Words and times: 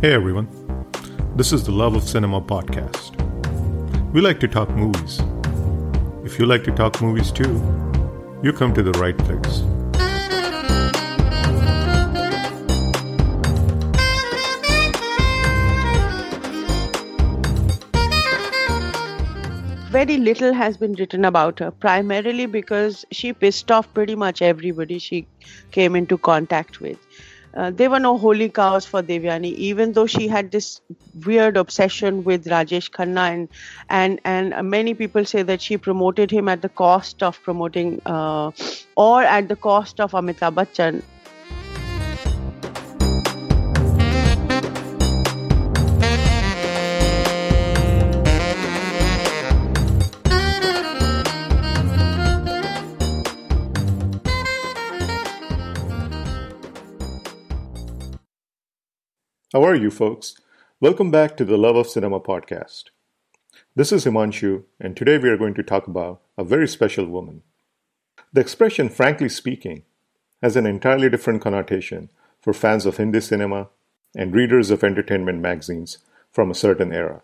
Hey 0.00 0.14
everyone, 0.14 0.48
this 1.36 1.52
is 1.52 1.64
the 1.64 1.72
Love 1.72 1.94
of 1.94 2.04
Cinema 2.04 2.40
podcast. 2.40 3.20
We 4.12 4.20
like 4.20 4.40
to 4.40 4.48
talk 4.48 4.70
movies. 4.70 5.20
If 6.24 6.38
you 6.38 6.46
like 6.46 6.64
to 6.64 6.72
talk 6.72 7.02
movies 7.02 7.30
too, 7.30 7.52
you 8.42 8.52
come 8.52 8.72
to 8.74 8.82
the 8.82 8.92
right 8.92 9.16
place. 9.18 9.79
Very 19.90 20.18
little 20.18 20.52
has 20.52 20.76
been 20.76 20.92
written 20.94 21.24
about 21.24 21.58
her, 21.58 21.70
primarily 21.72 22.46
because 22.46 23.04
she 23.10 23.32
pissed 23.32 23.72
off 23.72 23.92
pretty 23.92 24.14
much 24.14 24.40
everybody 24.40 24.98
she 25.00 25.26
came 25.72 25.96
into 25.96 26.16
contact 26.16 26.80
with. 26.80 26.96
Uh, 27.54 27.70
there 27.72 27.90
were 27.90 27.98
no 27.98 28.16
holy 28.16 28.48
cows 28.48 28.86
for 28.86 29.02
Devyani, 29.02 29.52
even 29.54 29.92
though 29.92 30.06
she 30.06 30.28
had 30.28 30.52
this 30.52 30.80
weird 31.26 31.56
obsession 31.56 32.22
with 32.22 32.44
Rajesh 32.44 32.90
Khanna, 32.92 33.24
and 33.30 33.48
and 33.88 34.20
and 34.24 34.70
many 34.70 34.94
people 34.94 35.24
say 35.24 35.42
that 35.42 35.60
she 35.60 35.76
promoted 35.76 36.30
him 36.30 36.48
at 36.48 36.62
the 36.62 36.68
cost 36.68 37.24
of 37.24 37.42
promoting, 37.42 38.00
uh, 38.06 38.52
or 38.94 39.24
at 39.24 39.48
the 39.48 39.56
cost 39.56 39.98
of 39.98 40.12
Amitabh 40.12 40.54
Bachchan. 40.54 41.02
How 59.52 59.64
are 59.64 59.74
you, 59.74 59.90
folks? 59.90 60.36
Welcome 60.78 61.10
back 61.10 61.36
to 61.36 61.44
the 61.44 61.56
Love 61.56 61.74
of 61.74 61.88
Cinema 61.88 62.20
podcast. 62.20 62.84
This 63.74 63.90
is 63.90 64.04
Himanshu, 64.04 64.62
and 64.78 64.96
today 64.96 65.18
we 65.18 65.28
are 65.28 65.36
going 65.36 65.54
to 65.54 65.64
talk 65.64 65.88
about 65.88 66.20
a 66.38 66.44
very 66.44 66.68
special 66.68 67.06
woman. 67.06 67.42
The 68.32 68.40
expression, 68.40 68.88
frankly 68.88 69.28
speaking, 69.28 69.82
has 70.40 70.54
an 70.54 70.66
entirely 70.66 71.10
different 71.10 71.42
connotation 71.42 72.10
for 72.40 72.52
fans 72.52 72.86
of 72.86 72.98
Hindi 72.98 73.20
cinema 73.20 73.70
and 74.14 74.32
readers 74.32 74.70
of 74.70 74.84
entertainment 74.84 75.40
magazines 75.40 75.98
from 76.30 76.52
a 76.52 76.54
certain 76.54 76.92
era. 76.92 77.22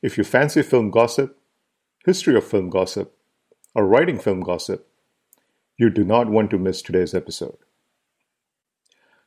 If 0.00 0.16
you 0.16 0.24
fancy 0.24 0.62
film 0.62 0.90
gossip, 0.90 1.38
history 2.06 2.36
of 2.36 2.44
film 2.44 2.70
gossip, 2.70 3.14
or 3.74 3.86
writing 3.86 4.18
film 4.18 4.40
gossip, 4.40 4.88
you 5.76 5.90
do 5.90 6.04
not 6.04 6.30
want 6.30 6.48
to 6.52 6.58
miss 6.58 6.80
today's 6.80 7.12
episode. 7.12 7.58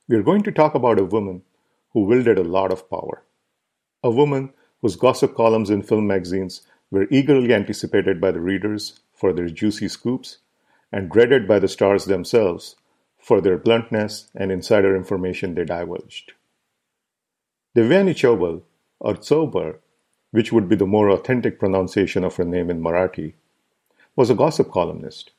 We 0.07 0.15
are 0.17 0.23
going 0.23 0.41
to 0.41 0.51
talk 0.51 0.73
about 0.73 0.97
a 0.97 1.05
woman 1.05 1.43
who 1.91 2.05
wielded 2.05 2.37
a 2.37 2.43
lot 2.43 2.71
of 2.71 2.89
power. 2.89 3.23
A 4.03 4.11
woman 4.11 4.53
whose 4.81 4.95
gossip 4.95 5.35
columns 5.35 5.69
in 5.69 5.81
film 5.81 6.07
magazines 6.07 6.61
were 6.91 7.07
eagerly 7.11 7.53
anticipated 7.53 8.19
by 8.19 8.31
the 8.31 8.41
readers 8.41 8.99
for 9.13 9.33
their 9.33 9.49
juicy 9.49 9.87
scoops 9.87 10.37
and 10.91 11.09
dreaded 11.09 11.47
by 11.47 11.59
the 11.59 11.67
stars 11.67 12.05
themselves 12.05 12.75
for 13.17 13.41
their 13.41 13.57
bluntness 13.57 14.29
and 14.33 14.51
insider 14.51 14.95
information 14.95 15.53
they 15.53 15.65
divulged. 15.65 16.33
Devyani 17.75 18.63
or 18.99 19.13
Chaubar, 19.13 19.77
which 20.31 20.51
would 20.51 20.67
be 20.67 20.75
the 20.75 20.85
more 20.85 21.09
authentic 21.09 21.59
pronunciation 21.59 22.23
of 22.23 22.35
her 22.37 22.45
name 22.45 22.69
in 22.69 22.81
Marathi, 22.81 23.33
was 24.15 24.29
a 24.29 24.35
gossip 24.35 24.71
columnist 24.71 25.31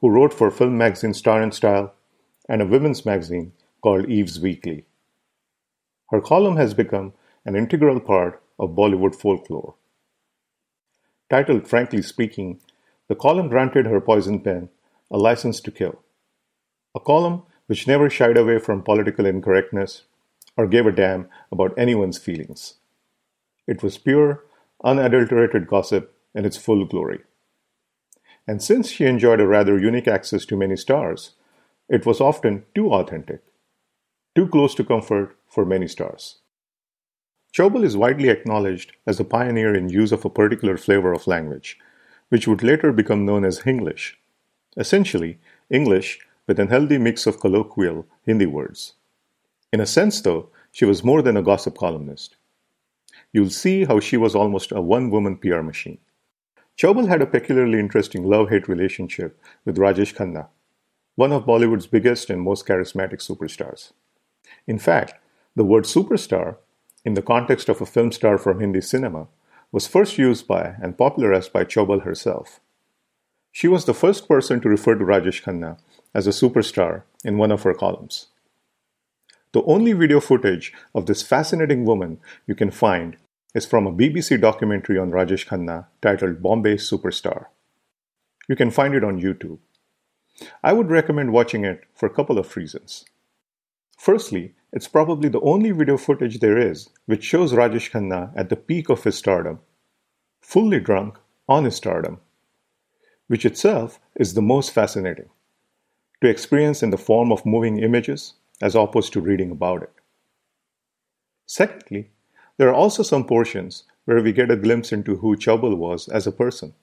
who 0.00 0.10
wrote 0.10 0.34
for 0.34 0.50
film 0.50 0.76
magazine 0.76 1.14
Star 1.14 1.42
and 1.42 1.54
Style 1.54 1.94
and 2.48 2.60
a 2.60 2.66
women's 2.66 3.06
magazine 3.06 3.52
called 3.80 4.08
Eve's 4.08 4.38
Weekly. 4.38 4.84
Her 6.10 6.20
column 6.20 6.56
has 6.56 6.74
become 6.74 7.12
an 7.44 7.56
integral 7.56 8.00
part 8.00 8.42
of 8.58 8.70
Bollywood 8.70 9.14
folklore. 9.14 9.74
Titled 11.28 11.66
Frankly 11.66 12.02
Speaking, 12.02 12.60
the 13.08 13.16
column 13.16 13.48
granted 13.48 13.86
her 13.86 14.00
poison 14.00 14.40
pen 14.40 14.68
a 15.10 15.18
license 15.18 15.60
to 15.60 15.70
kill. 15.70 16.02
A 16.94 17.00
column 17.00 17.42
which 17.66 17.86
never 17.86 18.08
shied 18.08 18.36
away 18.36 18.58
from 18.58 18.82
political 18.82 19.26
incorrectness 19.26 20.02
or 20.56 20.66
gave 20.66 20.86
a 20.86 20.92
damn 20.92 21.28
about 21.52 21.78
anyone's 21.78 22.18
feelings. 22.18 22.74
It 23.66 23.82
was 23.82 23.98
pure, 23.98 24.44
unadulterated 24.84 25.66
gossip 25.66 26.14
in 26.34 26.44
its 26.44 26.56
full 26.56 26.84
glory. 26.84 27.20
And 28.46 28.62
since 28.62 28.90
she 28.90 29.04
enjoyed 29.04 29.40
a 29.40 29.46
rather 29.46 29.78
unique 29.78 30.06
access 30.06 30.44
to 30.46 30.56
many 30.56 30.76
stars, 30.76 31.32
it 31.88 32.06
was 32.06 32.20
often 32.20 32.64
too 32.74 32.92
authentic, 32.92 33.42
too 34.34 34.48
close 34.48 34.74
to 34.76 34.84
comfort 34.84 35.36
for 35.56 35.64
many 35.64 35.88
stars. 35.88 36.40
Chaubal 37.50 37.82
is 37.82 37.96
widely 37.96 38.28
acknowledged 38.28 38.92
as 39.06 39.18
a 39.18 39.24
pioneer 39.24 39.74
in 39.74 39.88
use 39.88 40.12
of 40.12 40.22
a 40.22 40.34
particular 40.38 40.76
flavor 40.76 41.14
of 41.14 41.26
language, 41.26 41.78
which 42.28 42.46
would 42.46 42.62
later 42.62 42.92
become 42.92 43.24
known 43.24 43.42
as 43.42 43.60
Hinglish. 43.60 44.16
Essentially, 44.76 45.38
English 45.70 46.18
with 46.46 46.60
an 46.60 46.68
healthy 46.68 46.98
mix 46.98 47.26
of 47.26 47.40
colloquial 47.40 48.04
Hindi 48.26 48.44
words. 48.44 48.92
In 49.72 49.80
a 49.80 49.86
sense, 49.86 50.20
though, 50.20 50.50
she 50.72 50.84
was 50.84 51.02
more 51.02 51.22
than 51.22 51.38
a 51.38 51.48
gossip 51.50 51.78
columnist. 51.78 52.36
You'll 53.32 53.48
see 53.62 53.86
how 53.86 53.98
she 53.98 54.18
was 54.18 54.34
almost 54.34 54.72
a 54.72 54.82
one 54.82 55.08
woman 55.08 55.38
PR 55.38 55.62
machine. 55.62 56.00
Chaubal 56.76 57.08
had 57.08 57.22
a 57.22 57.32
peculiarly 57.34 57.78
interesting 57.78 58.24
love 58.24 58.50
hate 58.50 58.68
relationship 58.68 59.40
with 59.64 59.78
Rajesh 59.78 60.14
Khanna, 60.14 60.48
one 61.14 61.32
of 61.32 61.46
Bollywood's 61.46 61.86
biggest 61.86 62.28
and 62.28 62.42
most 62.42 62.66
charismatic 62.66 63.20
superstars. 63.26 63.92
In 64.66 64.78
fact, 64.78 65.14
the 65.56 65.64
word 65.64 65.84
superstar, 65.84 66.56
in 67.02 67.14
the 67.14 67.22
context 67.22 67.70
of 67.70 67.80
a 67.80 67.86
film 67.86 68.12
star 68.12 68.36
from 68.36 68.60
Hindi 68.60 68.82
cinema, 68.82 69.26
was 69.72 69.86
first 69.86 70.18
used 70.18 70.46
by 70.46 70.74
and 70.82 70.98
popularized 70.98 71.52
by 71.52 71.64
Chaubal 71.64 72.02
herself. 72.02 72.60
She 73.52 73.66
was 73.66 73.86
the 73.86 73.94
first 73.94 74.28
person 74.28 74.60
to 74.60 74.68
refer 74.68 74.94
to 74.96 75.04
Rajesh 75.04 75.42
Khanna 75.42 75.78
as 76.14 76.26
a 76.26 76.30
superstar 76.30 77.04
in 77.24 77.38
one 77.38 77.50
of 77.50 77.62
her 77.62 77.72
columns. 77.72 78.26
The 79.52 79.62
only 79.62 79.94
video 79.94 80.20
footage 80.20 80.74
of 80.94 81.06
this 81.06 81.22
fascinating 81.22 81.86
woman 81.86 82.18
you 82.46 82.54
can 82.54 82.70
find 82.70 83.16
is 83.54 83.64
from 83.64 83.86
a 83.86 83.92
BBC 83.92 84.38
documentary 84.38 84.98
on 84.98 85.10
Rajesh 85.10 85.46
Khanna 85.46 85.86
titled 86.02 86.42
Bombay 86.42 86.76
Superstar. 86.76 87.46
You 88.46 88.56
can 88.56 88.70
find 88.70 88.94
it 88.94 89.02
on 89.02 89.22
YouTube. 89.22 89.58
I 90.62 90.74
would 90.74 90.90
recommend 90.90 91.32
watching 91.32 91.64
it 91.64 91.84
for 91.94 92.04
a 92.04 92.12
couple 92.12 92.38
of 92.38 92.54
reasons. 92.54 93.06
Firstly, 93.96 94.54
it's 94.76 94.88
probably 94.88 95.30
the 95.30 95.40
only 95.40 95.70
video 95.70 95.96
footage 95.96 96.38
there 96.40 96.58
is 96.58 96.90
which 97.06 97.24
shows 97.24 97.54
Rajesh 97.54 97.90
Khanna 97.92 98.30
at 98.36 98.50
the 98.50 98.56
peak 98.56 98.90
of 98.90 99.04
his 99.04 99.16
stardom, 99.16 99.60
fully 100.42 100.80
drunk 100.80 101.18
on 101.48 101.64
his 101.64 101.76
stardom, 101.76 102.20
which 103.26 103.46
itself 103.46 103.98
is 104.16 104.34
the 104.34 104.42
most 104.42 104.72
fascinating 104.74 105.30
to 106.20 106.28
experience 106.28 106.82
in 106.82 106.90
the 106.90 106.98
form 106.98 107.32
of 107.32 107.46
moving 107.46 107.78
images 107.78 108.34
as 108.60 108.74
opposed 108.74 109.14
to 109.14 109.20
reading 109.22 109.50
about 109.50 109.82
it. 109.82 109.94
Secondly, 111.46 112.10
there 112.58 112.68
are 112.68 112.74
also 112.74 113.02
some 113.02 113.24
portions 113.24 113.84
where 114.04 114.22
we 114.22 114.30
get 114.30 114.50
a 114.50 114.56
glimpse 114.56 114.92
into 114.92 115.16
who 115.16 115.36
Chaubal 115.36 115.78
was 115.78 116.06
as 116.08 116.26
a 116.26 116.32
person. 116.32 116.74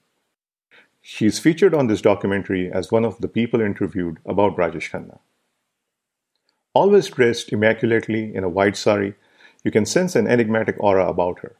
She's 1.00 1.38
featured 1.38 1.74
on 1.74 1.86
this 1.86 2.02
documentary 2.02 2.72
as 2.72 2.90
one 2.90 3.04
of 3.04 3.20
the 3.20 3.28
people 3.28 3.60
interviewed 3.60 4.18
about 4.26 4.56
Rajesh 4.56 4.90
Khanna. 4.90 5.20
Always 6.74 7.08
dressed 7.08 7.52
immaculately 7.52 8.34
in 8.34 8.42
a 8.42 8.48
white 8.48 8.76
sari, 8.76 9.14
you 9.62 9.70
can 9.70 9.86
sense 9.86 10.16
an 10.16 10.26
enigmatic 10.26 10.74
aura 10.80 11.08
about 11.08 11.38
her. 11.38 11.54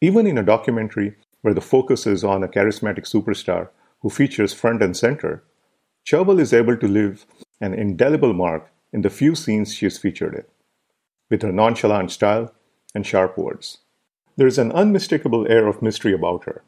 Even 0.00 0.28
in 0.28 0.38
a 0.38 0.44
documentary 0.44 1.16
where 1.40 1.54
the 1.54 1.60
focus 1.60 2.06
is 2.06 2.22
on 2.22 2.44
a 2.44 2.48
charismatic 2.48 3.04
superstar 3.04 3.68
who 4.00 4.10
features 4.10 4.52
front 4.54 4.80
and 4.80 4.96
center, 4.96 5.42
Chaubal 6.06 6.38
is 6.38 6.52
able 6.52 6.76
to 6.76 6.86
leave 6.86 7.26
an 7.60 7.74
indelible 7.74 8.32
mark 8.32 8.70
in 8.92 9.02
the 9.02 9.10
few 9.10 9.34
scenes 9.34 9.74
she 9.74 9.86
is 9.86 9.98
featured 9.98 10.34
in, 10.34 10.44
with 11.28 11.42
her 11.42 11.52
nonchalant 11.52 12.12
style 12.12 12.52
and 12.94 13.04
sharp 13.04 13.36
words. 13.36 13.78
There 14.36 14.46
is 14.46 14.58
an 14.58 14.70
unmistakable 14.72 15.50
air 15.50 15.66
of 15.66 15.82
mystery 15.82 16.12
about 16.12 16.44
her. 16.44 16.62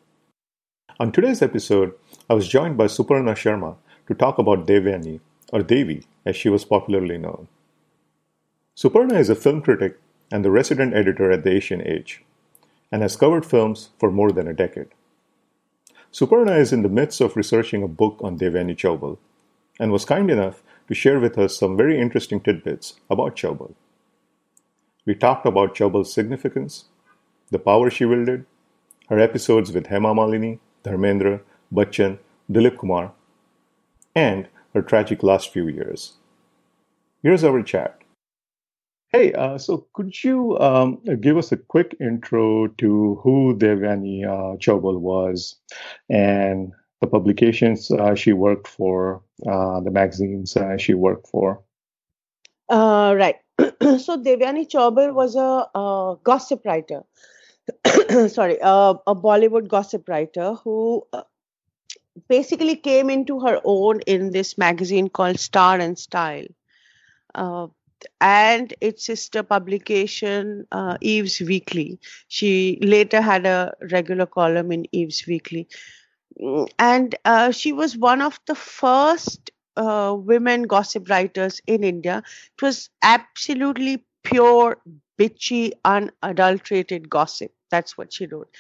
On 0.99 1.13
today's 1.13 1.43
episode, 1.43 1.93
I 2.29 2.35
was 2.35 2.49
joined 2.49 2.77
by 2.77 2.87
Suparna 2.87 3.35
Sharma 3.35 3.77
to 4.09 4.15
talk 4.15 4.39
about 4.39 4.67
Devyani, 4.67 5.21
or 5.53 5.63
Devi 5.63 6.05
as 6.25 6.37
she 6.37 6.49
was 6.49 6.65
popularly 6.65 7.19
known. 7.19 7.49
Suparna 8.77 9.19
is 9.19 9.31
a 9.31 9.35
film 9.35 9.63
critic 9.63 9.99
and 10.33 10.45
the 10.45 10.51
resident 10.51 10.95
editor 10.95 11.31
at 11.31 11.45
the 11.45 11.51
Asian 11.51 11.81
Age, 11.87 12.25
and 12.91 13.03
has 13.03 13.17
covered 13.17 13.47
films 13.47 13.91
for 13.99 14.11
more 14.11 14.33
than 14.33 14.49
a 14.49 14.55
decade. 14.55 14.89
Suparna 16.13 16.59
is 16.59 16.73
in 16.73 16.83
the 16.83 16.89
midst 16.89 17.21
of 17.21 17.37
researching 17.37 17.83
a 17.83 17.89
book 17.89 18.19
on 18.21 18.39
Devyani 18.39 18.77
Chaubal, 18.77 19.19
and 19.79 19.93
was 19.93 20.05
kind 20.05 20.31
enough 20.31 20.63
to 20.89 20.95
share 20.95 21.19
with 21.21 21.39
us 21.39 21.57
some 21.57 21.77
very 21.77 22.01
interesting 22.01 22.41
tidbits 22.41 22.95
about 23.11 23.37
Chaubal. 23.37 23.75
We 25.07 25.15
talked 25.15 25.47
about 25.47 25.75
Chaubal's 25.75 26.13
significance, 26.13 26.85
the 27.51 27.59
power 27.59 27.91
she 27.91 28.05
wielded, 28.05 28.47
her 29.09 29.19
episodes 29.19 29.73
with 29.73 29.87
Hema 29.87 30.15
Malini, 30.15 30.59
Dharmendra, 30.83 31.41
Bachchan, 31.73 32.19
Dilip 32.51 32.79
Kumar, 32.79 33.13
and 34.15 34.49
her 34.75 34.83
tragic 34.83 35.23
last 35.23 35.51
few 35.51 35.69
years. 35.69 36.15
Here's 37.23 37.45
our 37.45 37.63
chat. 37.63 38.01
Hey, 39.11 39.33
uh, 39.33 39.59
so 39.59 39.87
could 39.95 40.25
you 40.25 40.59
um, 40.59 41.01
give 41.21 41.37
us 41.37 41.53
a 41.53 41.57
quick 41.57 41.97
intro 42.01 42.67
to 42.79 43.21
who 43.23 43.57
Devyani 43.57 44.27
uh, 44.27 44.57
Chaubal 44.57 44.99
was 44.99 45.57
and 46.11 46.73
the 47.01 47.07
publications 47.07 47.93
uh, 47.93 48.17
she 48.17 48.33
worked 48.33 48.67
for, 48.67 49.23
uh, 49.49 49.81
the 49.81 49.93
magazines 49.93 50.57
uh, 50.57 50.77
she 50.77 50.95
worked 50.95 51.29
for? 51.29 51.63
Uh, 52.69 53.15
right. 53.17 53.37
so 53.59 54.21
Devyani 54.21 54.69
Chaubal 54.69 55.15
was 55.15 55.37
a, 55.37 55.69
a 55.79 56.17
gossip 56.25 56.63
writer. 56.65 57.05
Sorry, 58.29 58.59
a 58.61 58.97
Bollywood 59.07 59.69
gossip 59.69 60.09
writer 60.09 60.55
who 60.55 61.07
basically 62.29 62.77
came 62.77 63.11
into 63.11 63.41
her 63.41 63.61
own 63.65 64.01
in 64.03 64.31
this 64.31 64.57
magazine 64.59 65.09
called 65.09 65.39
Star 65.39 65.79
and 65.79 65.99
Style. 65.99 66.47
Uh, 67.35 67.69
and 68.21 68.75
its 68.81 69.07
sister 69.07 69.43
publication, 69.43 70.67
uh, 70.73 70.97
Eve's 71.01 71.41
Weekly. 71.41 71.99
She 72.29 72.79
later 72.83 73.21
had 73.21 73.47
a 73.47 73.73
regular 73.91 74.27
column 74.27 74.73
in 74.73 74.87
Eve's 74.93 75.27
Weekly. 75.27 75.69
Mm, 76.41 76.69
and 76.79 77.15
uh, 77.25 77.51
she 77.51 77.73
was 77.73 77.97
one 77.97 78.21
of 78.23 78.41
the 78.47 78.55
first 78.55 79.51
uh, 79.77 80.15
women 80.19 80.65
gossip 80.65 81.09
writers 81.09 81.61
in 81.67 81.85
India. 81.85 82.23
It 82.59 82.63
was 82.63 82.91
absolutely 83.03 84.05
pure, 84.23 84.79
bitchy, 85.19 85.73
unadulterated 85.85 87.09
gossip. 87.09 87.53
That's 87.75 87.97
what 87.99 88.13
she 88.13 88.27
wrote. 88.27 88.51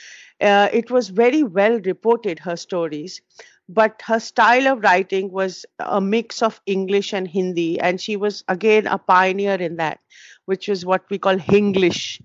Uh, 0.40 0.68
it 0.72 0.90
was 0.90 1.08
very 1.08 1.42
well 1.42 1.78
reported, 1.80 2.40
her 2.40 2.56
stories 2.56 3.20
but 3.68 4.02
her 4.04 4.20
style 4.20 4.66
of 4.68 4.82
writing 4.82 5.30
was 5.32 5.64
a 5.78 6.00
mix 6.00 6.42
of 6.42 6.60
English 6.66 7.12
and 7.14 7.26
Hindi, 7.26 7.80
and 7.80 8.00
she 8.00 8.16
was 8.16 8.44
again 8.48 8.86
a 8.86 8.98
pioneer 8.98 9.54
in 9.54 9.76
that, 9.76 10.00
which 10.44 10.68
was 10.68 10.84
what 10.84 11.04
we 11.10 11.18
call 11.18 11.38
Hinglish. 11.38 12.20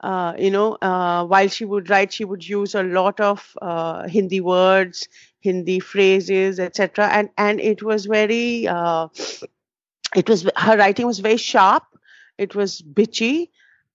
Uh, 0.00 0.34
you 0.38 0.50
know, 0.50 0.76
uh, 0.82 1.24
while 1.24 1.48
she 1.48 1.64
would 1.64 1.88
write, 1.88 2.12
she 2.12 2.24
would 2.24 2.46
use 2.46 2.74
a 2.74 2.82
lot 2.82 3.18
of 3.20 3.56
uh, 3.62 4.06
Hindi 4.08 4.40
words, 4.40 5.08
Hindi 5.40 5.80
phrases, 5.80 6.60
etc. 6.60 7.06
And 7.08 7.30
and 7.38 7.60
it 7.60 7.82
was 7.82 8.04
very, 8.06 8.68
uh, 8.68 9.08
it 10.14 10.28
was 10.28 10.48
her 10.56 10.76
writing 10.76 11.06
was 11.06 11.18
very 11.20 11.36
sharp. 11.36 11.84
It 12.38 12.54
was 12.54 12.82
bitchy, 12.82 13.48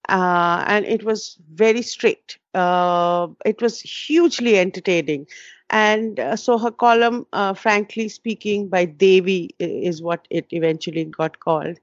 uh, 0.08 0.64
and 0.66 0.84
it 0.86 1.04
was 1.04 1.38
very 1.52 1.82
strict. 1.82 2.38
Uh, 2.54 3.28
it 3.44 3.60
was 3.62 3.80
hugely 3.80 4.58
entertaining, 4.58 5.26
and 5.70 6.20
uh, 6.20 6.36
so 6.36 6.58
her 6.58 6.70
column, 6.70 7.26
uh, 7.32 7.54
frankly 7.54 8.08
speaking, 8.08 8.68
by 8.68 8.84
Devi 8.84 9.54
is 9.58 10.02
what 10.02 10.26
it 10.30 10.46
eventually 10.50 11.04
got 11.04 11.40
called. 11.40 11.78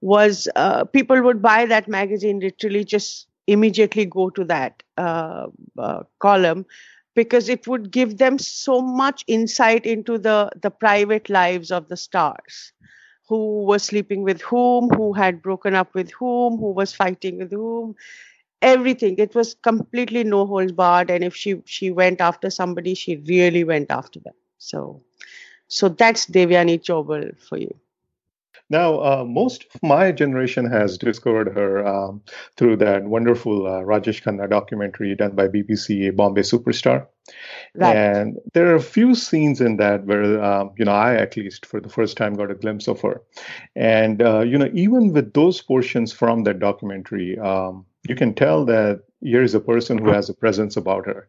Was 0.00 0.48
uh, 0.56 0.84
people 0.84 1.22
would 1.22 1.40
buy 1.42 1.66
that 1.66 1.88
magazine 1.88 2.40
literally 2.40 2.84
just 2.84 3.28
immediately 3.46 4.04
go 4.04 4.30
to 4.30 4.44
that 4.44 4.82
uh, 4.98 5.46
uh, 5.78 6.02
column 6.18 6.66
because 7.14 7.48
it 7.48 7.66
would 7.68 7.90
give 7.90 8.18
them 8.18 8.38
so 8.38 8.80
much 8.80 9.24
insight 9.28 9.86
into 9.86 10.18
the 10.18 10.50
the 10.60 10.70
private 10.70 11.28
lives 11.30 11.70
of 11.70 11.88
the 11.88 11.96
stars 11.96 12.72
who 13.28 13.64
was 13.64 13.82
sleeping 13.82 14.22
with 14.22 14.40
whom 14.42 14.88
who 14.90 15.12
had 15.12 15.42
broken 15.42 15.74
up 15.74 15.94
with 15.94 16.10
whom 16.12 16.58
who 16.58 16.72
was 16.72 16.92
fighting 16.92 17.38
with 17.38 17.52
whom 17.52 17.94
everything. 18.60 19.16
It 19.18 19.34
was 19.34 19.54
completely 19.54 20.24
no 20.24 20.46
holds 20.46 20.72
barred 20.72 21.10
and 21.10 21.24
if 21.24 21.34
she 21.34 21.62
she 21.64 21.90
went 21.90 22.20
after 22.20 22.50
somebody 22.50 22.94
she 22.94 23.16
really 23.16 23.64
went 23.64 23.90
after 23.90 24.20
them. 24.20 24.34
So 24.58 25.02
so 25.68 25.88
that's 25.88 26.26
devyani 26.26 26.82
chaubal 26.82 27.38
for 27.38 27.58
you. 27.58 27.74
Now, 28.70 29.00
uh, 29.00 29.24
most 29.24 29.66
of 29.74 29.82
my 29.82 30.12
generation 30.12 30.64
has 30.70 30.96
discovered 30.96 31.48
her 31.54 31.86
um, 31.86 32.22
through 32.56 32.76
that 32.78 33.04
wonderful 33.04 33.66
uh, 33.66 33.82
Rajesh 33.82 34.22
Khanna 34.22 34.48
documentary 34.48 35.14
done 35.14 35.32
by 35.34 35.48
BBC, 35.48 36.08
a 36.08 36.12
Bombay 36.12 36.40
Superstar. 36.40 37.06
Right. 37.74 37.96
And 37.96 38.38
there 38.54 38.70
are 38.72 38.76
a 38.76 38.80
few 38.80 39.14
scenes 39.14 39.60
in 39.60 39.76
that 39.78 40.04
where, 40.04 40.42
um, 40.42 40.72
you 40.76 40.84
know, 40.84 40.92
I 40.92 41.14
at 41.16 41.36
least 41.36 41.66
for 41.66 41.80
the 41.80 41.88
first 41.88 42.16
time 42.16 42.34
got 42.34 42.50
a 42.50 42.54
glimpse 42.54 42.88
of 42.88 43.00
her. 43.02 43.22
And, 43.76 44.22
uh, 44.22 44.40
you 44.40 44.58
know, 44.58 44.70
even 44.74 45.12
with 45.12 45.32
those 45.32 45.60
portions 45.60 46.12
from 46.12 46.44
that 46.44 46.58
documentary, 46.58 47.38
um, 47.38 47.86
you 48.08 48.14
can 48.14 48.34
tell 48.34 48.64
that 48.66 49.02
here 49.20 49.42
is 49.42 49.54
a 49.54 49.60
person 49.60 49.98
who 49.98 50.10
has 50.10 50.28
a 50.28 50.34
presence 50.34 50.76
about 50.76 51.06
her 51.06 51.28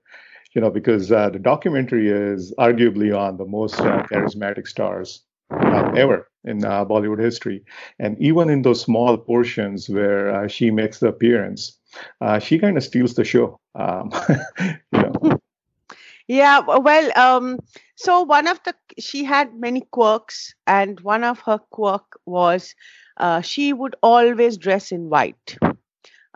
you 0.56 0.62
know 0.62 0.70
because 0.70 1.12
uh, 1.12 1.30
the 1.30 1.40
documentary 1.40 2.10
is 2.10 2.54
arguably 2.60 3.18
on 3.18 3.38
the 3.38 3.46
most 3.46 3.80
uh, 3.82 4.04
charismatic 4.04 4.68
stars 4.68 5.24
uh, 5.52 5.92
ever 5.98 6.30
in 6.46 6.64
uh, 6.66 6.86
bollywood 6.86 7.20
history 7.20 7.64
and 8.00 8.18
even 8.22 8.50
in 8.50 8.62
those 8.62 8.82
small 8.82 9.18
portions 9.18 9.90
where 9.90 10.30
uh, 10.36 10.48
she 10.48 10.72
makes 10.72 11.00
the 11.00 11.08
appearance 11.08 11.80
uh, 12.22 12.40
she 12.40 12.58
kind 12.60 12.78
of 12.78 12.84
steals 12.84 13.16
the 13.16 13.24
show 13.24 13.60
um, 13.76 14.12
you 14.94 15.02
know. 15.02 15.40
Yeah 16.28 16.60
well 16.60 17.12
um, 17.18 17.60
so 17.96 18.22
one 18.24 18.48
of 18.48 18.60
the 18.64 18.74
she 19.00 19.24
had 19.24 19.54
many 19.56 19.82
quirks 19.92 20.54
and 20.68 21.00
one 21.02 21.24
of 21.24 21.40
her 21.42 21.60
quirk 21.72 22.18
was 22.26 22.76
she 23.42 23.74
would 23.74 23.96
always 24.02 24.58
dress 24.58 24.92
in 24.92 25.10
white 25.10 25.58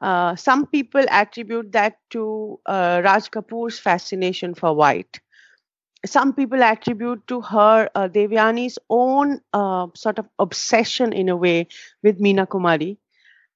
uh, 0.02 0.36
some 0.36 0.66
people 0.68 1.04
attribute 1.10 1.72
that 1.72 1.98
to 2.12 2.60
uh, 2.66 3.02
Raj 3.04 3.32
Kapoor's 3.32 3.80
fascination 3.80 4.54
for 4.54 4.74
white. 4.76 5.20
Some 6.06 6.34
people 6.34 6.64
attribute 6.64 7.26
to 7.28 7.42
her 7.42 7.90
uh, 7.96 8.08
Devyani's 8.08 8.78
own 8.90 9.42
uh, 9.54 9.88
sort 9.96 10.20
of 10.20 10.28
obsession 10.40 11.14
in 11.14 11.30
a 11.30 11.36
way 11.36 11.68
with 12.04 12.20
Meena 12.20 12.48
Kumari. 12.48 12.98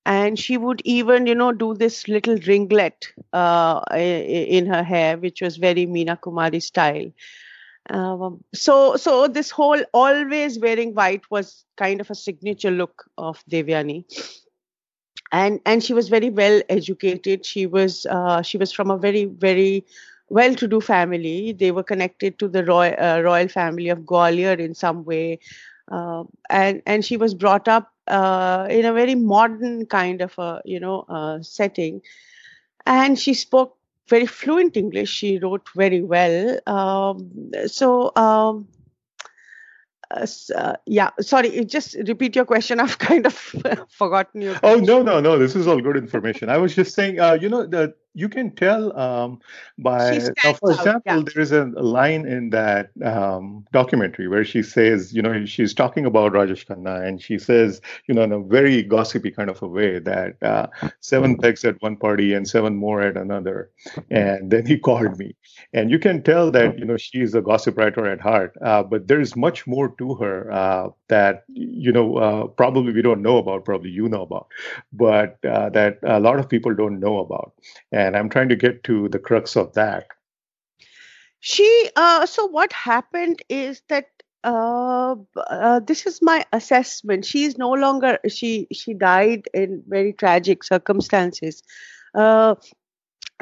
And 0.06 0.38
she 0.38 0.58
would 0.58 0.82
even, 0.84 1.28
you 1.28 1.36
know, 1.36 1.52
do 1.52 1.74
this 1.76 2.08
little 2.08 2.36
ringlet 2.38 3.08
uh, 3.34 3.82
in 3.94 4.66
her 4.66 4.84
hair, 4.84 5.18
which 5.18 5.42
was 5.42 5.58
very 5.58 5.86
Meena 5.86 6.20
Kumari 6.20 6.62
style. 6.62 7.12
Um, 7.90 8.44
so, 8.54 8.96
so 8.96 9.28
this 9.28 9.52
whole 9.52 9.82
always 9.94 10.60
wearing 10.60 10.94
white 10.94 11.24
was 11.30 11.66
kind 11.78 12.02
of 12.02 12.10
a 12.10 12.16
signature 12.16 12.72
look 12.72 13.06
of 13.18 13.44
Devyani. 13.50 14.06
And 15.32 15.62
and 15.66 15.84
she 15.84 15.94
was 15.94 16.10
very 16.10 16.30
well 16.30 16.62
educated. 16.70 17.46
She 17.46 17.66
was 17.66 18.06
uh, 18.06 18.42
she 18.42 18.58
was 18.58 18.72
from 18.72 18.92
a 18.92 18.98
very 18.98 19.26
very 19.26 19.86
well 20.30 20.56
to 20.56 20.68
do 20.68 20.82
family. 20.82 21.54
They 21.54 21.72
were 21.72 21.84
connected 21.84 22.38
to 22.40 22.48
the 22.48 22.66
royal 22.66 22.96
uh, 23.00 23.22
royal 23.22 23.48
family 23.48 23.90
of 23.90 24.00
gwalior 24.00 24.60
in 24.60 24.76
some 24.76 25.06
way. 25.06 25.40
Uh, 25.92 26.24
and 26.50 26.82
and 26.86 27.06
she 27.06 27.18
was 27.18 27.34
brought 27.34 27.68
up 27.68 27.92
uh, 28.12 28.68
in 28.70 28.86
a 28.86 28.94
very 28.94 29.16
modern 29.16 29.86
kind 29.86 30.22
of 30.22 30.38
a 30.38 30.62
you 30.66 30.80
know 30.80 31.06
uh, 31.10 31.42
setting. 31.42 32.02
And 32.86 33.18
she 33.18 33.34
spoke 33.34 33.78
very 34.10 34.26
fluent 34.26 34.76
english. 34.76 35.10
She 35.10 35.40
wrote 35.40 35.68
very 35.76 36.02
well. 36.02 36.60
Um, 36.68 37.52
so 37.68 38.12
um, 38.16 38.68
uh, 40.12 40.76
yeah 40.86 41.12
sorry 41.22 41.66
just 41.66 41.96
repeat 42.08 42.36
your 42.36 42.46
question. 42.46 42.80
I've 42.86 42.98
kind 43.00 43.26
of 43.26 43.34
forgotten 43.90 44.42
you 44.42 44.56
oh 44.64 44.76
no 44.76 45.02
no 45.02 45.20
no 45.20 45.38
this 45.38 45.56
is 45.56 45.68
all 45.68 45.82
good 45.82 45.98
information. 45.98 46.50
I 46.50 46.58
was 46.58 46.76
just 46.76 46.94
saying 46.94 47.20
uh, 47.20 47.38
you 47.42 47.50
know 47.50 47.66
the 47.66 47.96
you 48.14 48.28
can 48.28 48.52
tell 48.52 48.98
um, 48.98 49.40
by 49.78 50.18
now, 50.44 50.54
for 50.54 50.72
example 50.72 51.02
yeah. 51.06 51.22
there 51.34 51.42
is 51.42 51.52
a 51.52 51.66
line 51.66 52.26
in 52.26 52.50
that 52.50 52.90
um, 53.04 53.66
documentary 53.72 54.28
where 54.28 54.44
she 54.44 54.62
says 54.62 55.14
you 55.14 55.22
know 55.22 55.46
she's 55.46 55.74
talking 55.74 56.06
about 56.06 56.34
rajesh 56.34 56.66
khanna 56.66 57.06
and 57.08 57.22
she 57.22 57.38
says 57.38 57.82
you 58.08 58.14
know 58.14 58.24
in 58.24 58.32
a 58.32 58.40
very 58.40 58.84
gossipy 58.84 59.32
kind 59.32 59.50
of 59.50 59.62
a 59.62 59.68
way 59.68 60.00
that 60.00 60.42
uh, 60.44 60.68
seven 61.00 61.38
pegs 61.38 61.64
at 61.64 61.82
one 61.82 61.96
party 61.96 62.34
and 62.34 62.48
seven 62.48 62.76
more 62.76 63.02
at 63.02 63.16
another 63.16 63.70
and 64.10 64.52
then 64.52 64.66
he 64.66 64.78
called 64.78 65.18
me. 65.18 65.36
And 65.74 65.90
you 65.90 66.00
can 66.00 66.22
tell 66.24 66.52
that 66.52 66.78
you 66.78 66.86
know 66.86 66.98
she's 66.98 67.34
a 67.34 67.42
gossip 67.42 67.78
writer 67.78 68.06
at 68.06 68.20
heart 68.20 68.56
uh, 68.62 68.84
but 68.84 69.08
there 69.08 69.22
is 69.22 69.36
much 69.36 69.66
more 69.68 69.96
to 69.98 70.16
her 70.16 70.52
uh, 70.52 70.90
that 71.08 71.44
you 71.54 71.92
know 71.92 72.18
uh, 72.18 72.48
probably 72.48 72.92
we 72.92 73.02
don't 73.02 73.22
know 73.22 73.38
about 73.38 73.64
probably 73.64 73.90
you 73.90 74.10
know 74.10 74.24
about 74.24 74.48
but 74.92 75.38
uh, 75.46 75.70
that 75.70 76.00
a 76.04 76.20
lot 76.20 76.40
of 76.40 76.50
people 76.50 76.74
don't 76.76 77.00
know 77.00 77.20
about. 77.20 77.54
and 77.92 78.01
i'm 78.10 78.30
trying 78.30 78.50
to 78.50 78.56
get 78.56 78.84
to 78.84 79.08
the 79.10 79.20
crux 79.20 79.56
of 79.56 79.74
that. 79.74 80.08
She 81.40 81.90
uh, 81.96 82.26
so 82.28 82.46
what 82.46 82.72
happened 82.72 83.42
is 83.50 83.82
that 83.90 84.06
uh, 84.44 85.16
uh, 85.38 85.80
this 85.80 86.06
is 86.06 86.22
my 86.22 86.46
assessment. 86.54 87.26
She 87.26 87.44
is 87.46 87.58
no 87.58 87.72
longer 87.72 88.20
she 88.28 88.68
she 88.72 88.94
died 88.94 89.48
in 89.54 89.84
very 89.88 90.14
tragic 90.14 90.64
circumstances. 90.64 91.64
Uh, 92.14 92.56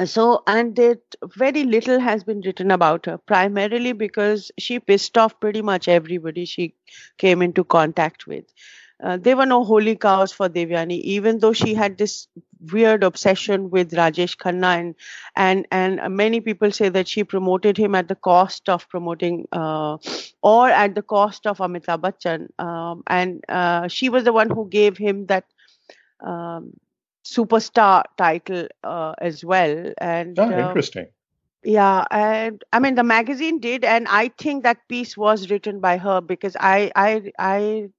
so 0.06 0.44
and 0.48 0.80
it 0.80 1.16
very 1.36 1.66
little 1.66 2.00
has 2.00 2.24
been 2.24 2.42
written 2.42 2.72
about 2.72 3.06
her 3.06 3.18
primarily 3.18 3.92
because 3.92 4.50
she 4.58 4.80
pissed 4.80 5.18
off 5.18 5.38
pretty 5.40 5.62
much 5.62 5.90
everybody 5.90 6.46
she 6.46 6.74
came 7.18 7.42
into 7.42 7.66
contact 7.66 8.26
with 8.26 8.46
uh, 9.02 9.18
there 9.18 9.38
were 9.38 9.46
no 9.46 9.64
holy 9.64 9.96
cows 9.96 10.32
for 10.32 10.50
Devyani, 10.50 11.00
even 11.02 11.40
though 11.40 11.54
she 11.54 11.74
had 11.74 11.98
this 11.98 12.28
weird 12.72 13.04
obsession 13.04 13.70
with 13.70 13.92
Rajesh 13.92 14.36
Khanna, 14.38 14.80
and 14.80 14.96
and 15.36 15.66
and 15.72 16.16
many 16.16 16.42
people 16.42 16.72
say 16.72 16.90
that 16.90 17.08
she 17.08 17.24
promoted 17.24 17.78
him 17.78 17.96
at 17.96 18.08
the 18.08 18.16
cost 18.16 18.68
of 18.68 18.88
promoting, 18.90 19.48
uh, 19.52 19.98
or 20.42 20.70
at 20.70 20.96
the 20.96 21.02
cost 21.02 21.48
of 21.48 21.60
Amitabh 21.60 22.02
Bachchan, 22.02 22.50
um, 22.60 23.04
and 23.08 23.44
uh, 23.48 23.88
she 23.88 24.10
was 24.10 24.24
the 24.26 24.34
one 24.34 24.50
who 24.50 24.68
gave 24.70 24.98
him 24.98 25.26
that. 25.28 25.46
Um, 26.22 26.74
superstar 27.24 28.04
title 28.18 28.68
uh, 28.84 29.14
as 29.20 29.46
well 29.46 29.94
and 30.00 30.40
oh, 30.40 30.68
interesting 30.68 31.06
yeah 31.64 32.06
and 32.12 32.64
i 32.72 32.80
mean 32.80 32.96
the 32.96 33.04
magazine 33.04 33.60
did 33.60 33.84
and 33.84 34.08
i 34.08 34.30
think 34.40 34.64
that 34.64 34.78
piece 34.88 35.18
was 35.18 35.50
written 35.52 35.80
by 35.80 35.98
her 35.98 36.22
because 36.22 36.56
i 36.60 36.92
i 36.96 37.32
i 37.38 37.90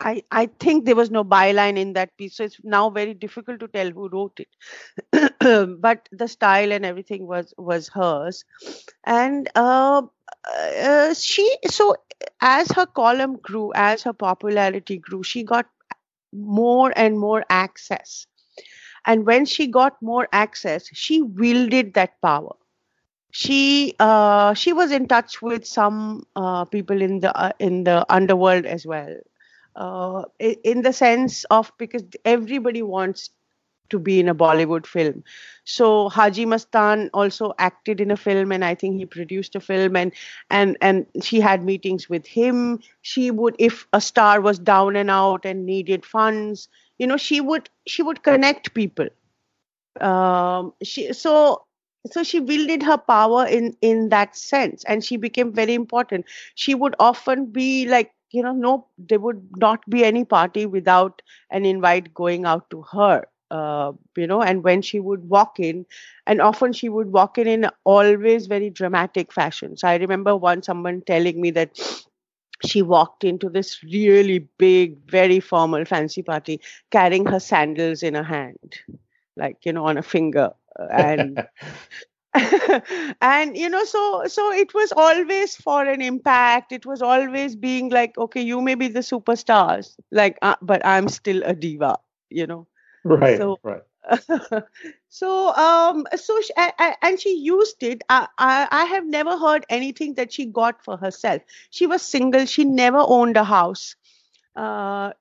I, 0.00 0.22
I 0.30 0.46
think 0.58 0.84
there 0.86 0.96
was 0.96 1.10
no 1.10 1.24
byline 1.24 1.78
in 1.78 1.92
that 1.94 2.16
piece, 2.16 2.36
so 2.36 2.44
it's 2.44 2.58
now 2.64 2.88
very 2.90 3.14
difficult 3.14 3.60
to 3.60 3.68
tell 3.68 3.90
who 3.90 4.08
wrote 4.08 4.40
it. 4.40 5.78
but 5.80 6.08
the 6.12 6.28
style 6.28 6.72
and 6.72 6.84
everything 6.86 7.26
was 7.26 7.52
was 7.58 7.88
hers, 7.88 8.44
and 9.04 9.48
uh, 9.54 10.02
uh, 10.82 11.14
she 11.14 11.56
so 11.66 11.96
as 12.40 12.68
her 12.72 12.86
column 12.86 13.36
grew, 13.36 13.72
as 13.74 14.02
her 14.04 14.12
popularity 14.14 14.98
grew, 14.98 15.22
she 15.22 15.42
got 15.44 15.66
more 16.32 16.92
and 16.96 17.18
more 17.18 17.44
access, 17.50 18.26
and 19.06 19.26
when 19.26 19.44
she 19.46 19.66
got 19.66 20.00
more 20.02 20.28
access, 20.32 20.88
she 20.94 21.22
wielded 21.22 21.94
that 21.94 22.20
power. 22.22 22.54
She 23.32 23.94
uh, 23.98 24.54
she 24.54 24.72
was 24.72 24.90
in 24.92 25.08
touch 25.08 25.42
with 25.42 25.66
some 25.66 26.24
uh, 26.36 26.64
people 26.64 27.00
in 27.02 27.20
the 27.20 27.36
uh, 27.36 27.52
in 27.58 27.84
the 27.84 28.06
underworld 28.12 28.66
as 28.66 28.86
well 28.86 29.16
uh, 29.76 30.24
in 30.38 30.82
the 30.82 30.92
sense 30.92 31.44
of 31.44 31.72
because 31.78 32.04
everybody 32.24 32.82
wants 32.82 33.30
to 33.90 33.98
be 33.98 34.20
in 34.20 34.28
a 34.28 34.34
Bollywood 34.34 34.86
film. 34.86 35.24
So 35.64 36.08
Haji 36.08 36.46
Mastan 36.46 37.10
also 37.12 37.54
acted 37.58 38.00
in 38.00 38.10
a 38.10 38.16
film, 38.16 38.52
and 38.52 38.64
I 38.64 38.74
think 38.74 38.96
he 38.96 39.06
produced 39.06 39.54
a 39.56 39.60
film, 39.60 39.96
and 39.96 40.12
and 40.50 40.76
and 40.80 41.06
she 41.22 41.40
had 41.40 41.64
meetings 41.64 42.08
with 42.08 42.26
him. 42.26 42.80
She 43.02 43.30
would, 43.30 43.56
if 43.58 43.86
a 43.92 44.00
star 44.00 44.40
was 44.40 44.58
down 44.58 44.96
and 44.96 45.10
out 45.10 45.44
and 45.44 45.66
needed 45.66 46.04
funds, 46.04 46.68
you 46.98 47.06
know, 47.06 47.16
she 47.16 47.40
would 47.40 47.68
she 47.86 48.02
would 48.02 48.22
connect 48.22 48.74
people. 48.74 49.08
Um, 50.00 50.72
she 50.82 51.12
so 51.12 51.64
so 52.10 52.22
she 52.22 52.40
wielded 52.40 52.82
her 52.82 52.96
power 52.98 53.46
in 53.46 53.76
in 53.80 54.08
that 54.10 54.36
sense 54.36 54.84
and 54.84 55.04
she 55.04 55.16
became 55.16 55.52
very 55.52 55.74
important 55.74 56.24
she 56.54 56.74
would 56.74 56.94
often 56.98 57.46
be 57.46 57.86
like 57.86 58.12
you 58.30 58.42
know 58.42 58.52
no 58.52 58.86
there 58.98 59.18
would 59.20 59.42
not 59.56 59.84
be 59.88 60.04
any 60.04 60.24
party 60.24 60.66
without 60.66 61.22
an 61.50 61.64
invite 61.64 62.12
going 62.14 62.44
out 62.44 62.68
to 62.70 62.82
her 62.92 63.24
uh, 63.50 63.92
you 64.16 64.26
know 64.26 64.42
and 64.42 64.62
when 64.64 64.80
she 64.82 65.00
would 65.00 65.28
walk 65.28 65.58
in 65.58 65.84
and 66.26 66.40
often 66.40 66.72
she 66.72 66.88
would 66.88 67.12
walk 67.12 67.38
in 67.38 67.46
in 67.46 67.66
always 67.84 68.46
very 68.46 68.70
dramatic 68.70 69.32
fashion 69.32 69.76
so 69.76 69.88
i 69.88 69.96
remember 69.96 70.36
once 70.36 70.66
someone 70.66 71.00
telling 71.02 71.40
me 71.40 71.50
that 71.50 71.70
she 72.64 72.82
walked 72.82 73.24
into 73.24 73.48
this 73.48 73.82
really 73.84 74.38
big 74.58 74.96
very 75.10 75.40
formal 75.40 75.84
fancy 75.84 76.22
party 76.22 76.60
carrying 76.90 77.26
her 77.26 77.40
sandals 77.40 78.02
in 78.02 78.14
her 78.14 78.22
hand 78.24 78.80
like 79.36 79.64
you 79.64 79.72
know 79.72 79.86
on 79.86 79.98
a 79.98 80.02
finger 80.02 80.50
and 80.90 81.44
and 83.20 83.56
you 83.56 83.68
know 83.68 83.84
so 83.84 84.24
so 84.26 84.52
it 84.52 84.72
was 84.74 84.92
always 84.92 85.56
for 85.56 85.84
an 85.84 86.00
impact. 86.00 86.72
It 86.72 86.86
was 86.86 87.02
always 87.02 87.56
being 87.56 87.90
like 87.90 88.16
okay 88.18 88.40
you 88.42 88.60
may 88.60 88.74
be 88.74 88.88
the 88.88 89.00
superstars. 89.00 89.96
Like 90.10 90.38
uh, 90.42 90.56
but 90.62 90.84
i'm 90.84 91.08
still 91.08 91.42
a 91.44 91.54
diva 91.54 91.98
you 92.30 92.46
know? 92.46 92.66
Right 93.04 93.36
so, 93.36 93.58
right. 93.62 93.82
so 95.08 95.54
um 95.54 96.06
so 96.16 96.40
she, 96.40 96.52
I, 96.56 96.72
I, 96.78 96.96
and 97.02 97.20
she 97.20 97.36
used 97.36 97.82
it. 97.82 98.02
I, 98.08 98.26
I 98.38 98.68
i 98.70 98.84
have 98.86 99.06
never 99.06 99.36
heard 99.36 99.66
anything 99.68 100.14
that 100.14 100.32
she 100.32 100.46
got 100.46 100.82
for 100.84 100.96
herself. 100.96 101.42
She 101.70 101.86
was 101.86 102.02
single. 102.02 102.46
She 102.46 102.64
never 102.64 102.98
owned 103.00 103.36
a 103.36 103.44
house 103.44 103.96
uh, 104.56 105.12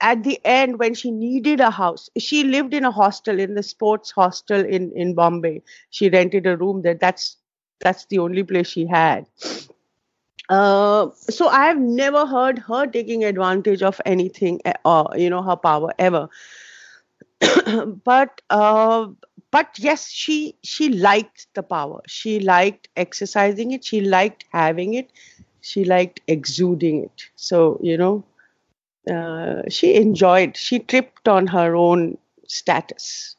at 0.00 0.22
the 0.22 0.40
end 0.44 0.78
when 0.78 0.94
she 0.94 1.10
needed 1.10 1.60
a 1.60 1.70
house 1.70 2.08
she 2.18 2.44
lived 2.44 2.72
in 2.74 2.84
a 2.84 2.90
hostel 2.90 3.38
in 3.38 3.54
the 3.54 3.62
sports 3.62 4.10
hostel 4.12 4.64
in 4.64 4.92
in 4.92 5.14
bombay. 5.14 5.62
She 5.90 6.08
rented 6.08 6.46
a 6.46 6.56
room 6.56 6.82
there. 6.82 6.94
That's 6.94 7.36
that's 7.80 8.06
the 8.06 8.18
only 8.18 8.42
place 8.44 8.68
she 8.68 8.86
had. 8.86 9.26
Uh, 10.48 11.08
so 11.28 11.46
i 11.48 11.64
have 11.66 11.78
never 11.78 12.26
heard 12.26 12.58
her 12.58 12.84
taking 12.86 13.24
advantage 13.24 13.82
of 13.82 14.00
anything 14.04 14.60
or 14.84 15.12
uh, 15.12 15.16
you 15.16 15.30
know 15.30 15.42
her 15.42 15.56
power 15.56 15.92
ever. 15.98 16.28
But 18.04 18.40
uh, 18.50 19.08
but 19.50 19.78
yes 19.78 20.08
she 20.10 20.56
she 20.62 20.88
liked 20.90 21.46
the 21.54 21.62
power. 21.62 22.00
She 22.06 22.40
liked 22.40 22.88
exercising 22.96 23.72
it. 23.72 23.84
She 23.84 24.00
liked 24.00 24.44
having 24.52 24.94
it. 24.94 25.10
She 25.60 25.84
liked 25.84 26.20
exuding 26.26 27.04
it. 27.04 27.24
So 27.36 27.78
you 27.82 27.96
know 27.96 28.24
uh, 29.08 29.62
she 29.68 29.94
enjoyed, 29.94 30.56
she 30.56 30.78
tripped 30.78 31.28
on 31.28 31.46
her 31.46 31.76
own 31.76 32.18
status. 32.46 33.36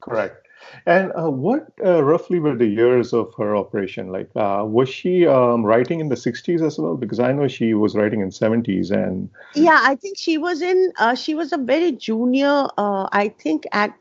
Correct. 0.00 0.46
And 0.84 1.12
uh, 1.16 1.30
what 1.30 1.68
uh, 1.84 2.02
roughly 2.02 2.40
were 2.40 2.56
the 2.56 2.66
years 2.66 3.12
of 3.12 3.32
her 3.38 3.56
operation? 3.56 4.10
Like, 4.10 4.30
uh, 4.34 4.64
was 4.66 4.88
she 4.88 5.26
um, 5.26 5.64
writing 5.64 6.00
in 6.00 6.08
the 6.08 6.16
60s 6.16 6.60
as 6.60 6.78
well? 6.78 6.96
Because 6.96 7.20
I 7.20 7.32
know 7.32 7.48
she 7.48 7.74
was 7.74 7.94
writing 7.94 8.20
in 8.20 8.30
70s 8.30 8.90
and. 8.90 9.30
Yeah, 9.54 9.80
I 9.82 9.94
think 9.96 10.18
she 10.18 10.38
was 10.38 10.62
in. 10.62 10.92
Uh, 10.98 11.14
she 11.14 11.34
was 11.34 11.52
a 11.52 11.58
very 11.58 11.92
junior. 11.92 12.66
Uh, 12.76 13.08
I 13.12 13.28
think 13.28 13.64
at 13.72 13.94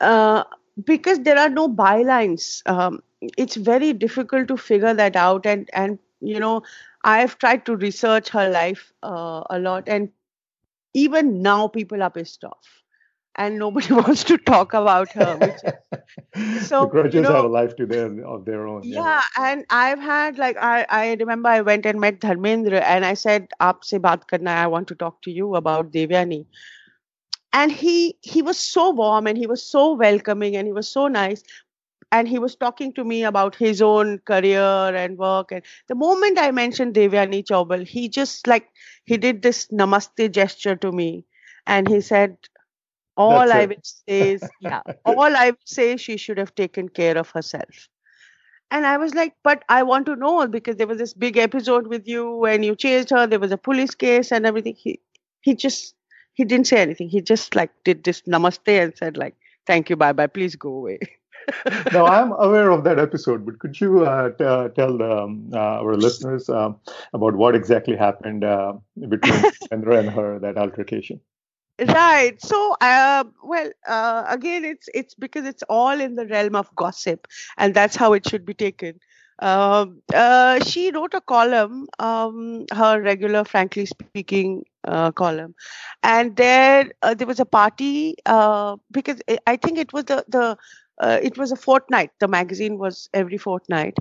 uh, 0.00 0.44
because 0.84 1.20
there 1.20 1.38
are 1.38 1.48
no 1.48 1.68
bylines. 1.68 2.62
Um, 2.66 3.02
it's 3.38 3.56
very 3.56 3.92
difficult 3.92 4.48
to 4.48 4.56
figure 4.56 4.94
that 4.94 5.16
out, 5.16 5.46
and 5.46 5.70
and 5.72 5.98
you 6.20 6.40
know 6.40 6.62
I've 7.04 7.38
tried 7.38 7.64
to 7.66 7.76
research 7.76 8.30
her 8.30 8.48
life 8.50 8.92
uh, 9.02 9.42
a 9.50 9.58
lot, 9.58 9.88
and 9.88 10.10
even 10.94 11.42
now 11.42 11.68
people 11.68 12.02
are 12.02 12.10
pissed 12.10 12.44
off, 12.44 12.82
and 13.36 13.58
nobody 13.58 13.92
wants 14.02 14.24
to 14.24 14.38
talk 14.38 14.72
about 14.74 15.12
her. 15.14 15.36
Which, 15.36 15.62
so 16.54 16.78
the 16.78 16.86
grudges 16.86 17.14
you 17.14 17.20
know, 17.20 17.34
have 17.34 17.44
a 17.44 17.48
life 17.48 17.76
to 17.76 17.86
their 17.86 18.24
of 18.24 18.44
their 18.44 18.66
own. 18.66 18.88
Yeah, 18.90 19.00
yeah, 19.00 19.22
and 19.38 19.64
I've 19.70 19.98
had 19.98 20.38
like 20.38 20.56
I 20.60 20.86
I 20.88 21.14
remember 21.18 21.48
I 21.48 21.60
went 21.62 21.86
and 21.86 22.00
met 22.00 22.20
Dharmendra, 22.20 22.82
and 22.82 23.04
I 23.04 23.14
said, 23.14 23.48
"Aapse 23.60 23.98
baat 24.00 24.26
karna, 24.28 24.50
I 24.50 24.66
want 24.66 24.88
to 24.88 24.94
talk 24.94 25.22
to 25.22 25.30
you 25.30 25.54
about 25.56 25.92
Devyani." 25.92 26.46
And 27.52 27.72
he 27.72 28.16
he 28.22 28.42
was 28.42 28.58
so 28.58 28.90
warm 28.90 29.26
and 29.26 29.36
he 29.38 29.46
was 29.46 29.62
so 29.64 29.94
welcoming 29.94 30.56
and 30.56 30.66
he 30.66 30.72
was 30.72 30.88
so 30.88 31.06
nice 31.08 31.42
and 32.12 32.28
he 32.28 32.38
was 32.38 32.56
talking 32.56 32.92
to 32.94 33.04
me 33.04 33.24
about 33.24 33.56
his 33.56 33.82
own 33.82 34.18
career 34.20 34.94
and 35.02 35.18
work 35.18 35.52
and 35.52 35.62
the 35.88 35.96
moment 36.02 36.38
i 36.38 36.50
mentioned 36.60 36.94
devyani 37.00 37.40
chaubal 37.50 37.84
he 37.94 38.08
just 38.18 38.46
like 38.54 38.68
he 39.12 39.18
did 39.26 39.42
this 39.42 39.66
namaste 39.82 40.24
gesture 40.40 40.76
to 40.76 40.92
me 41.02 41.10
and 41.66 41.88
he 41.94 42.00
said 42.10 42.36
all 43.16 43.52
i 43.52 43.64
would 43.66 43.86
say 43.86 44.20
is 44.32 44.52
yeah 44.60 44.82
all 45.04 45.36
i 45.44 45.46
would 45.50 45.68
say 45.78 45.96
she 45.96 46.16
should 46.16 46.38
have 46.38 46.54
taken 46.54 46.88
care 46.88 47.18
of 47.18 47.30
herself. 47.30 47.88
And 48.70 48.86
i 48.86 48.96
was 48.98 49.14
like 49.14 49.34
but 49.44 49.64
i 49.68 49.82
want 49.82 50.06
to 50.06 50.16
know 50.16 50.46
because 50.48 50.76
there 50.76 50.86
was 50.86 50.98
this 50.98 51.14
big 51.14 51.36
episode 51.38 51.86
with 51.88 52.08
you 52.08 52.36
when 52.36 52.62
you 52.62 52.74
chased 52.76 53.10
her 53.10 53.26
there 53.26 53.40
was 53.40 53.52
a 53.52 53.58
police 53.58 53.94
case 53.94 54.32
and 54.32 54.46
everything. 54.46 54.74
He 54.76 55.00
he 55.40 55.54
just 55.54 55.94
he 56.34 56.44
didn't 56.44 56.66
say 56.68 56.80
anything. 56.80 57.08
He 57.08 57.20
just 57.22 57.54
like 57.56 57.70
did 57.84 58.04
this 58.04 58.22
namaste 58.22 58.68
and 58.82 58.96
said 58.96 59.16
like 59.16 59.36
thank 59.66 59.90
you 59.90 59.96
bye 59.96 60.12
bye 60.12 60.26
please 60.26 60.56
go 60.56 60.70
away 60.70 60.98
now 61.92 62.06
I'm 62.06 62.32
aware 62.32 62.70
of 62.70 62.84
that 62.84 62.98
episode, 62.98 63.44
but 63.44 63.58
could 63.58 63.80
you 63.80 64.04
uh, 64.04 64.30
t- 64.30 64.44
uh, 64.44 64.68
tell 64.68 65.02
um, 65.02 65.50
uh, 65.52 65.80
our 65.82 65.96
listeners 65.96 66.48
um, 66.48 66.78
about 67.12 67.34
what 67.34 67.54
exactly 67.54 67.96
happened 67.96 68.44
uh, 68.44 68.74
between 69.08 69.42
Dharmendra 69.72 69.98
and 70.00 70.10
her 70.10 70.38
that 70.38 70.56
altercation? 70.56 71.20
Right. 71.80 72.40
So, 72.42 72.76
uh, 72.80 73.24
well, 73.42 73.70
uh, 73.86 74.24
again, 74.28 74.64
it's 74.64 74.88
it's 74.94 75.14
because 75.14 75.46
it's 75.46 75.62
all 75.68 76.00
in 76.00 76.14
the 76.14 76.26
realm 76.26 76.54
of 76.54 76.74
gossip, 76.76 77.26
and 77.56 77.74
that's 77.74 77.96
how 77.96 78.12
it 78.12 78.28
should 78.28 78.44
be 78.44 78.54
taken. 78.54 79.00
Um, 79.40 80.02
she 80.64 80.90
wrote 80.92 81.14
a 81.14 81.20
column, 81.20 81.88
um, 81.98 82.66
her 82.72 83.00
regular, 83.02 83.44
frankly 83.44 83.86
speaking, 83.86 84.54
column, 84.86 85.44
and 85.92 86.36
there 86.36 86.92
there 87.16 87.26
was 87.26 87.40
a 87.40 87.44
party 87.44 88.14
because 88.90 89.20
I 89.46 89.56
think 89.56 89.78
it 89.78 89.92
was 89.92 90.04
the 90.04 90.24
the 90.28 90.56
uh, 91.02 91.20
it 91.22 91.38
was 91.38 91.52
a 91.52 91.56
fortnight. 91.56 92.12
The 92.20 92.28
magazine 92.28 92.78
was 92.78 93.10
every 93.14 93.38
fortnight. 93.38 93.98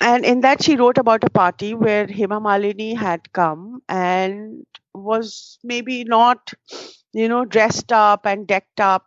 And 0.00 0.24
in 0.24 0.40
that, 0.42 0.62
she 0.62 0.76
wrote 0.76 0.98
about 0.98 1.24
a 1.24 1.30
party 1.30 1.74
where 1.74 2.06
Hema 2.06 2.40
Malini 2.42 2.96
had 2.96 3.32
come 3.32 3.82
and 3.88 4.66
was 4.94 5.58
maybe 5.64 6.04
not, 6.04 6.52
you 7.12 7.28
know, 7.28 7.44
dressed 7.44 7.92
up 7.92 8.26
and 8.26 8.46
decked 8.46 8.80
up 8.80 9.06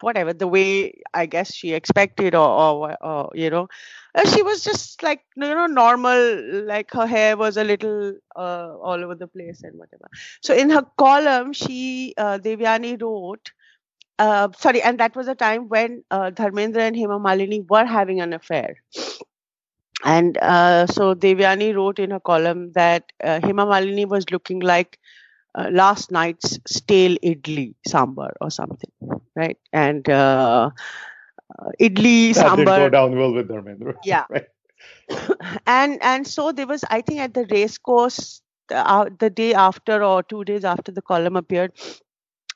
whatever 0.00 0.32
the 0.32 0.46
way 0.46 1.00
I 1.12 1.26
guess 1.26 1.52
she 1.54 1.72
expected, 1.74 2.34
or, 2.34 2.48
or, 2.48 3.04
or 3.04 3.30
you 3.34 3.50
know, 3.50 3.68
uh, 4.14 4.28
she 4.30 4.42
was 4.42 4.62
just 4.62 5.02
like 5.02 5.22
you 5.36 5.42
know 5.42 5.66
normal. 5.66 6.64
Like 6.64 6.90
her 6.92 7.06
hair 7.06 7.36
was 7.36 7.56
a 7.56 7.64
little 7.64 8.14
uh, 8.36 8.76
all 8.80 9.02
over 9.02 9.14
the 9.14 9.26
place 9.26 9.62
and 9.62 9.76
whatever. 9.78 10.08
So 10.42 10.54
in 10.54 10.70
her 10.70 10.82
column, 10.98 11.52
she 11.52 12.14
uh, 12.16 12.38
Devyani 12.38 13.00
wrote. 13.00 13.50
Uh, 14.18 14.48
sorry, 14.58 14.82
and 14.82 14.98
that 14.98 15.14
was 15.16 15.28
a 15.28 15.34
time 15.34 15.68
when 15.68 16.02
uh, 16.10 16.30
Dharmendra 16.30 16.78
and 16.80 16.96
Hema 16.96 17.20
Malini 17.20 17.64
were 17.68 17.84
having 17.84 18.20
an 18.20 18.32
affair. 18.32 18.76
And 20.04 20.36
uh, 20.38 20.86
so 20.86 21.14
Devyani 21.14 21.74
wrote 21.74 21.98
in 21.98 22.10
her 22.10 22.20
column 22.20 22.72
that 22.72 23.12
uh, 23.22 23.40
Hema 23.42 23.66
Malini 23.66 24.06
was 24.08 24.30
looking 24.30 24.60
like 24.60 24.98
uh, 25.54 25.68
last 25.72 26.10
night's 26.10 26.58
stale 26.66 27.16
idli 27.24 27.74
sambar 27.88 28.32
or 28.40 28.50
something, 28.50 28.90
right? 29.36 29.58
And 29.72 30.08
uh, 30.08 30.70
uh, 31.58 31.70
idli 31.80 32.30
that 32.34 32.34
sambar 32.34 32.56
didn't 32.56 32.74
go 32.76 32.88
down 32.88 33.16
well 33.16 33.32
with 33.32 33.48
Dharmendra. 33.48 33.94
Yeah. 34.04 34.24
right. 34.28 34.46
and 35.66 35.98
and 36.02 36.26
so 36.26 36.52
there 36.52 36.66
was 36.66 36.84
i 36.90 37.00
think 37.00 37.20
at 37.20 37.34
the 37.34 37.46
race 37.50 37.78
course 37.78 38.42
uh, 38.72 39.06
the 39.18 39.30
day 39.30 39.54
after 39.54 40.02
or 40.04 40.22
two 40.22 40.44
days 40.44 40.64
after 40.64 40.92
the 40.92 41.02
column 41.02 41.36
appeared 41.36 41.72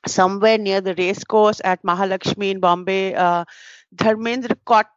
somewhere 0.07 0.57
near 0.57 0.81
the 0.81 0.95
race 0.95 1.23
course 1.23 1.61
at 1.63 1.81
mahalakshmi 1.83 2.51
in 2.51 2.59
bombay 2.59 3.13
uh, 3.15 3.43
dharmendra 3.95 4.57
caught 4.65 4.89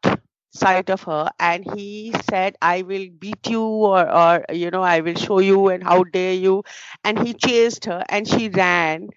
sight 0.52 0.88
of 0.90 1.02
her 1.02 1.28
and 1.38 1.64
he 1.74 2.12
said 2.30 2.56
i 2.62 2.82
will 2.82 3.06
beat 3.20 3.46
you 3.48 3.62
or 3.62 4.02
or 4.22 4.44
you 4.52 4.70
know 4.70 4.82
i 4.82 5.00
will 5.00 5.14
show 5.14 5.38
you 5.40 5.68
and 5.68 5.82
how 5.84 6.02
dare 6.04 6.34
you. 6.34 6.62
And 7.04 7.18
he 7.26 7.34
chased 7.34 7.84
her 7.86 8.02
and 8.08 8.26
she 8.26 8.48
ran. 8.48 9.08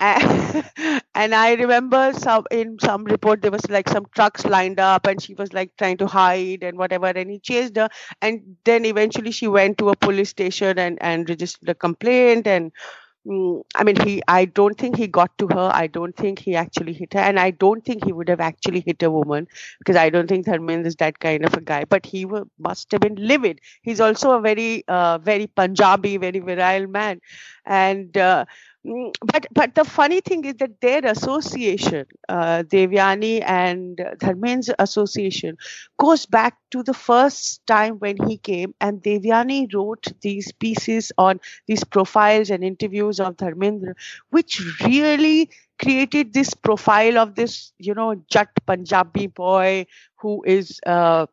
And, 0.00 1.34
I 1.34 1.54
remember 1.54 2.12
some 2.14 2.44
in 2.50 2.78
some 2.80 3.04
report 3.04 3.42
there 3.42 3.50
was 3.50 3.68
like 3.68 3.88
some 3.88 4.06
trucks 4.14 4.44
lined 4.46 4.78
up 4.78 5.06
and 5.06 5.20
she 5.20 5.34
was 5.34 5.52
like 5.52 5.76
trying 5.76 5.96
to 5.98 6.06
hide 6.06 6.62
and 6.62 6.78
whatever 6.78 7.06
and 7.06 7.30
he 7.30 7.40
chased 7.40 7.76
her. 7.76 7.88
And 8.22 8.56
then 8.64 8.84
eventually 8.84 9.32
she 9.32 9.48
went 9.48 9.78
to 9.78 9.88
a 9.90 9.96
police 9.96 10.30
station 10.30 10.78
and 10.78 10.98
and 11.02 11.28
registered 11.28 11.68
a 11.68 11.74
complaint 11.74 12.46
and 12.46 12.72
I 13.74 13.84
mean 13.84 13.96
he 14.00 14.22
I 14.26 14.44
don't 14.46 14.76
think 14.78 14.96
he 14.96 15.06
got 15.06 15.36
to 15.38 15.46
her. 15.48 15.70
I 15.72 15.86
don't 15.86 16.16
think 16.16 16.38
he 16.38 16.54
actually 16.56 16.92
hit 16.94 17.12
her. 17.14 17.20
And 17.20 17.38
I 17.38 17.50
don't 17.50 17.84
think 17.84 18.04
he 18.04 18.12
would 18.12 18.28
have 18.28 18.40
actually 18.40 18.80
hit 18.80 19.02
a 19.02 19.10
woman 19.10 19.46
because 19.78 19.96
I 19.96 20.08
don't 20.10 20.28
think 20.28 20.46
Dharmendra 20.46 20.86
is 20.86 20.96
that 20.96 21.18
kind 21.18 21.44
of 21.44 21.54
a 21.54 21.60
guy. 21.60 21.84
But 21.84 22.06
he 22.06 22.24
wa- 22.24 22.44
must 22.58 22.90
have 22.92 23.00
been 23.02 23.16
livid. 23.16 23.60
He's 23.82 24.00
also 24.00 24.32
a 24.32 24.40
very 24.40 24.84
uh, 24.88 25.18
very 25.18 25.46
Punjabi 25.46 26.16
very 26.16 26.38
virile 26.40 26.86
man. 26.86 27.20
And 27.66 28.16
uh, 28.16 28.44
Mm, 28.77 28.77
but 29.24 29.46
but 29.52 29.74
the 29.74 29.84
funny 29.84 30.20
thing 30.20 30.44
is 30.44 30.54
that 30.56 30.80
their 30.80 31.04
association, 31.04 32.06
uh, 32.28 32.62
Devyani 32.66 33.42
and 33.44 33.96
Dharmendra's 34.20 34.74
association, 34.78 35.56
goes 35.98 36.26
back 36.26 36.56
to 36.70 36.82
the 36.82 36.94
first 36.94 37.66
time 37.66 37.98
when 37.98 38.16
he 38.26 38.38
came, 38.38 38.74
and 38.80 39.02
Devyani 39.02 39.72
wrote 39.74 40.06
these 40.22 40.52
pieces 40.52 41.12
on 41.18 41.40
these 41.66 41.84
profiles 41.84 42.50
and 42.50 42.64
interviews 42.64 43.20
of 43.20 43.36
Dharmendra, 43.36 43.94
which 44.30 44.60
really 44.84 45.50
created 45.80 46.32
this 46.32 46.54
profile 46.54 47.18
of 47.18 47.34
this, 47.34 47.72
you 47.78 47.94
know, 47.94 48.14
Jat 48.30 48.48
Punjabi 48.66 49.26
boy 49.26 49.86
who 50.16 50.42
is. 50.46 50.80
Uh, 50.86 51.26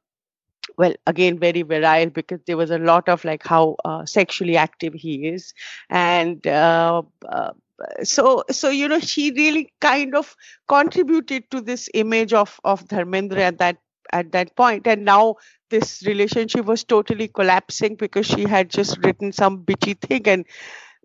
well 0.77 0.93
again 1.07 1.39
very 1.39 1.61
virile 1.61 2.09
because 2.09 2.39
there 2.47 2.57
was 2.57 2.71
a 2.71 2.79
lot 2.79 3.07
of 3.09 3.23
like 3.25 3.43
how 3.45 3.75
uh, 3.85 4.05
sexually 4.05 4.57
active 4.57 4.93
he 4.93 5.27
is. 5.27 5.53
And 5.89 6.45
uh, 6.47 7.03
uh, 7.27 7.51
so 8.03 8.43
so 8.51 8.69
you 8.69 8.87
know 8.87 8.99
she 8.99 9.31
really 9.31 9.73
kind 9.81 10.15
of 10.15 10.35
contributed 10.67 11.49
to 11.51 11.61
this 11.61 11.89
image 11.93 12.33
of 12.33 12.59
of 12.63 12.85
dharmendra 12.87 13.39
at 13.39 13.57
that 13.59 13.77
at 14.13 14.31
that 14.31 14.55
point. 14.55 14.87
And 14.87 15.03
now 15.05 15.35
this 15.69 16.03
relationship 16.05 16.65
was 16.65 16.83
totally 16.83 17.27
collapsing 17.27 17.95
because 17.95 18.25
she 18.25 18.43
had 18.43 18.69
just 18.69 18.97
written 19.03 19.31
some 19.31 19.63
bitchy 19.63 19.99
thing 19.99 20.27
and 20.27 20.45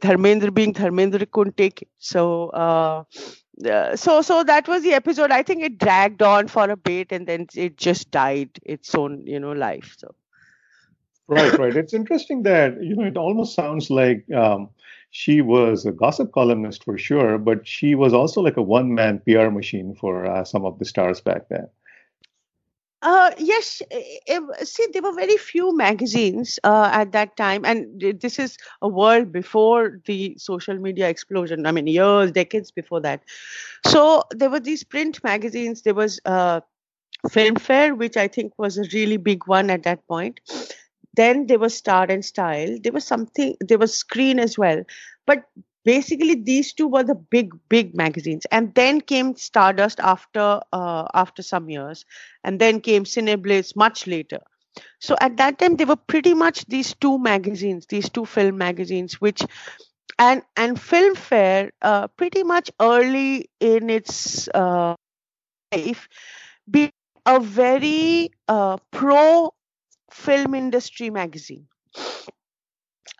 dharmendra 0.03 0.53
being 0.55 0.75
dharmendra 0.75 1.31
couldn't 1.31 1.57
take 1.57 1.83
it. 1.83 1.89
So 1.99 3.05
uh, 3.67 3.97
so 3.97 4.23
so 4.23 4.43
that 4.45 4.69
was 4.69 4.83
the 4.83 4.93
episode. 4.93 5.31
I 5.31 5.43
think 5.43 5.63
it 5.63 5.79
dragged 5.79 6.23
on 6.23 6.49
for 6.49 6.69
a 6.71 6.77
bit 6.77 7.13
and 7.13 7.27
then 7.27 7.47
it 7.55 7.77
just 7.77 8.11
died 8.11 8.51
its 8.63 8.95
own 8.95 9.27
you 9.27 9.41
know 9.41 9.53
life 9.53 9.97
so. 9.99 10.15
Right 11.29 11.57
right. 11.59 11.77
It's 11.83 11.95
interesting 11.95 12.43
that 12.45 12.83
you 12.83 12.97
know 12.97 13.05
it 13.05 13.17
almost 13.17 13.55
sounds 13.55 13.91
like 13.91 14.25
um, 14.33 14.69
she 15.11 15.41
was 15.41 15.87
a 15.87 15.93
gossip 15.93 16.33
columnist 16.33 16.85
for 16.85 16.97
sure 16.99 17.39
but 17.39 17.67
she 17.67 17.95
was 17.95 18.13
also 18.13 18.41
like 18.41 18.57
a 18.57 18.63
one 18.63 18.95
man 18.95 19.21
pr 19.21 19.51
machine 19.51 19.95
for 19.95 20.27
uh, 20.27 20.45
some 20.45 20.65
of 20.65 20.79
the 20.79 20.85
stars 20.85 21.21
back 21.21 21.49
then 21.49 21.69
Uh, 23.03 23.31
yes, 23.39 23.81
see, 24.63 24.87
there 24.93 25.03
were 25.03 25.15
very 25.15 25.39
few 25.39 25.75
magazines 25.75 26.59
uh, 26.65 26.91
at 26.93 27.13
that 27.13 27.35
time, 27.35 27.65
and 27.65 27.99
this 28.21 28.39
is 28.39 28.59
a 28.83 28.89
world 28.89 29.33
before 29.33 30.01
the 30.05 30.35
social 30.37 30.77
media 30.77 31.09
explosion. 31.09 31.65
I 31.65 31.73
mean, 31.73 31.87
years, 31.87 32.31
decades 32.33 32.71
before 32.71 33.01
that. 33.01 33.23
So 33.87 34.25
there 34.33 34.51
were 34.51 34.61
these 34.61 34.85
print 34.85 35.25
magazines. 35.25 35.81
There 35.83 35.95
was 35.95 36.21
uh, 36.27 36.61
Filmfare, 37.29 37.97
which 37.97 38.17
I 38.17 38.29
think 38.29 38.55
was 38.59 38.79
a 38.79 38.85
really 38.93 39.19
big 39.19 39.47
one 39.47 39.71
at 39.71 39.85
that 39.85 40.07
point. 40.07 40.41
Then 41.15 41.47
there 41.47 41.59
was 41.59 41.75
Star 41.75 42.07
and 42.09 42.25
Style. 42.25 42.79
There 42.83 42.93
was 42.93 43.05
something. 43.05 43.57
There 43.61 43.79
was 43.79 43.97
Screen 43.97 44.39
as 44.39 44.59
well, 44.59 44.85
but 45.27 45.45
basically 45.85 46.35
these 46.35 46.73
two 46.73 46.89
were 46.89 47.03
the 47.03 47.15
big 47.15 47.53
big 47.69 47.97
magazines. 47.97 48.47
And 48.51 48.75
then 48.75 49.01
came 49.01 49.37
stardust 49.37 50.01
after 50.01 50.61
uh, 50.73 51.07
after 51.15 51.43
some 51.43 51.71
years. 51.71 52.05
And 52.45 52.61
then 52.61 52.81
came 52.81 53.05
cineblitz 53.05 53.77
much 53.77 54.07
later. 54.07 54.41
So 55.01 55.17
at 55.21 55.37
that 55.39 55.59
time 55.59 55.77
they 55.77 55.85
were 55.85 55.97
pretty 55.97 56.35
much 56.35 56.65
these 56.67 56.95
two 56.95 57.19
magazines 57.19 57.87
these 57.87 58.09
two 58.09 58.25
film 58.25 58.57
magazines 58.59 59.21
which 59.21 59.43
and 60.19 60.43
and 60.57 60.77
filmfare 60.77 61.71
uh, 61.83 62.07
pretty 62.09 62.45
much 62.45 62.71
early 62.81 63.51
in 63.59 63.91
its 63.91 64.49
uh, 64.49 64.95
life 65.73 66.09
be 66.71 66.91
a 67.27 67.41
very 67.41 68.31
uh, 68.49 68.77
pro 68.91 69.53
film 70.11 70.55
industry 70.55 71.11
magazine. 71.11 71.67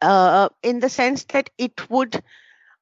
Uh, 0.03 0.49
in 0.63 0.81
the 0.81 0.89
sense 0.89 1.25
that 1.25 1.51
it 1.59 1.91
would 1.91 2.23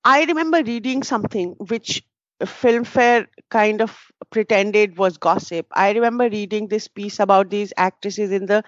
I 0.04 0.24
remember 0.24 0.62
reading 0.62 1.02
something 1.02 1.54
which 1.58 2.02
Filmfare 2.42 3.26
kind 3.50 3.82
of 3.82 3.98
pretended 4.30 4.96
was 4.96 5.18
gossip. 5.18 5.66
I 5.72 5.92
remember 5.92 6.28
reading 6.28 6.68
this 6.68 6.88
piece 6.88 7.18
about 7.18 7.50
these 7.50 7.72
actresses 7.76 8.30
in 8.30 8.46
the 8.46 8.62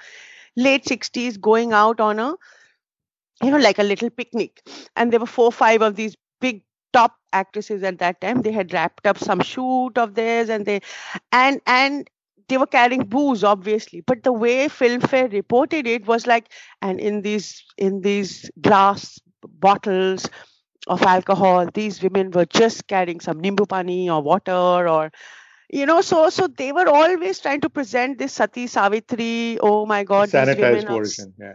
late 0.57 0.85
60s 0.85 1.41
going 1.41 1.73
out 1.73 2.01
on 2.01 2.19
a, 2.19 2.35
you 3.43 3.51
know, 3.51 3.59
like 3.59 3.79
a 3.79 3.85
little 3.85 4.11
picnic. 4.11 4.61
And 4.97 5.13
there 5.13 5.21
were 5.21 5.27
four, 5.27 5.53
five 5.53 5.83
of 5.83 5.97
these 5.97 6.17
big 6.41 6.63
top 6.93 7.17
actresses 7.33 7.83
at 7.85 7.99
that 8.01 8.21
time. 8.21 8.43
They 8.43 8.53
had 8.53 8.73
wrapped 8.73 9.07
up 9.07 9.19
some 9.19 9.41
shoot 9.41 9.93
of 9.97 10.15
theirs 10.15 10.49
and 10.49 10.67
they, 10.67 10.81
and, 11.33 11.61
and, 11.67 12.09
they 12.49 12.59
were 12.59 12.67
carrying 12.67 13.05
booze 13.05 13.45
obviously 13.45 14.01
but 14.01 14.25
the 14.25 14.33
way 14.33 14.67
filmfare 14.67 15.33
reported 15.33 15.87
it 15.87 16.05
was 16.09 16.27
like 16.27 16.51
and 16.83 16.99
in 16.99 17.23
these 17.23 17.63
in 17.79 18.01
these 18.01 18.51
glass 18.61 19.21
bottles 19.61 20.29
of 20.87 21.03
alcohol 21.03 21.67
these 21.75 22.03
women 22.03 22.31
were 22.31 22.45
just 22.47 22.87
carrying 22.87 23.21
some 23.21 23.41
nimbu 23.41 23.69
pani 23.69 24.09
or 24.11 24.23
water 24.23 24.89
or 24.89 25.11
you 25.69 25.87
know 25.87 26.01
so 26.01 26.29
so 26.31 26.47
they 26.47 26.73
were 26.73 26.89
always 26.89 27.39
trying 27.41 27.61
to 27.61 27.71
present 27.71 28.19
this 28.19 28.33
sati 28.33 28.67
savitri 28.67 29.59
oh 29.61 29.87
my 29.87 30.03
god 30.05 30.29
sanitized 30.29 30.87
version 30.87 31.33
yeah. 31.39 31.55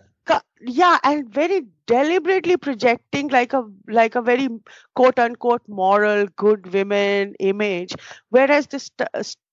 Yeah 0.59 0.97
and 1.03 1.29
very 1.29 1.65
deliberately 1.88 2.57
projecting 2.57 3.27
like 3.29 3.53
a 3.53 3.63
like 3.88 4.15
a 4.15 4.21
very 4.21 4.47
quote 4.95 5.19
unquote 5.19 5.61
moral 5.67 6.25
good 6.35 6.71
women 6.73 7.35
image 7.39 7.93
whereas 8.29 8.67
this 8.67 8.89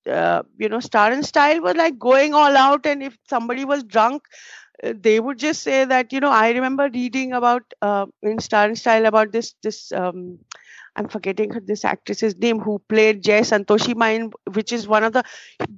uh, 0.09 0.43
you 0.59 0.69
know 0.69 0.81
star 0.81 1.11
and 1.13 1.25
style 1.25 1.61
was 1.61 1.75
like 1.77 1.99
going 1.99 2.35
all 2.35 2.57
out 2.57 2.87
and 2.87 3.03
if 3.03 3.17
somebody 3.29 3.65
was 3.65 3.83
drunk 3.85 4.23
uh, 4.33 4.62
they 4.83 5.21
would 5.21 5.39
just 5.39 5.63
say 5.63 5.85
that 5.85 6.13
you 6.13 6.21
know 6.21 6.31
i 6.31 6.51
remember 6.51 6.89
reading 6.93 7.33
about 7.33 7.63
uh, 7.83 8.07
in 8.23 8.39
star 8.39 8.65
and 8.67 8.79
style 8.79 9.07
about 9.07 9.33
this 9.33 9.55
this 9.63 9.93
um, 9.93 10.39
i'm 10.97 11.09
forgetting 11.09 11.51
her, 11.51 11.61
this 11.61 11.85
actress's 11.85 12.37
name 12.39 12.59
who 12.61 12.79
played 12.89 13.23
Jai 13.23 13.41
Santoshi 13.41 13.95
Maa 13.97 14.29
which 14.53 14.73
is 14.73 14.89
one 14.89 15.05
of 15.05 15.13
the 15.13 15.25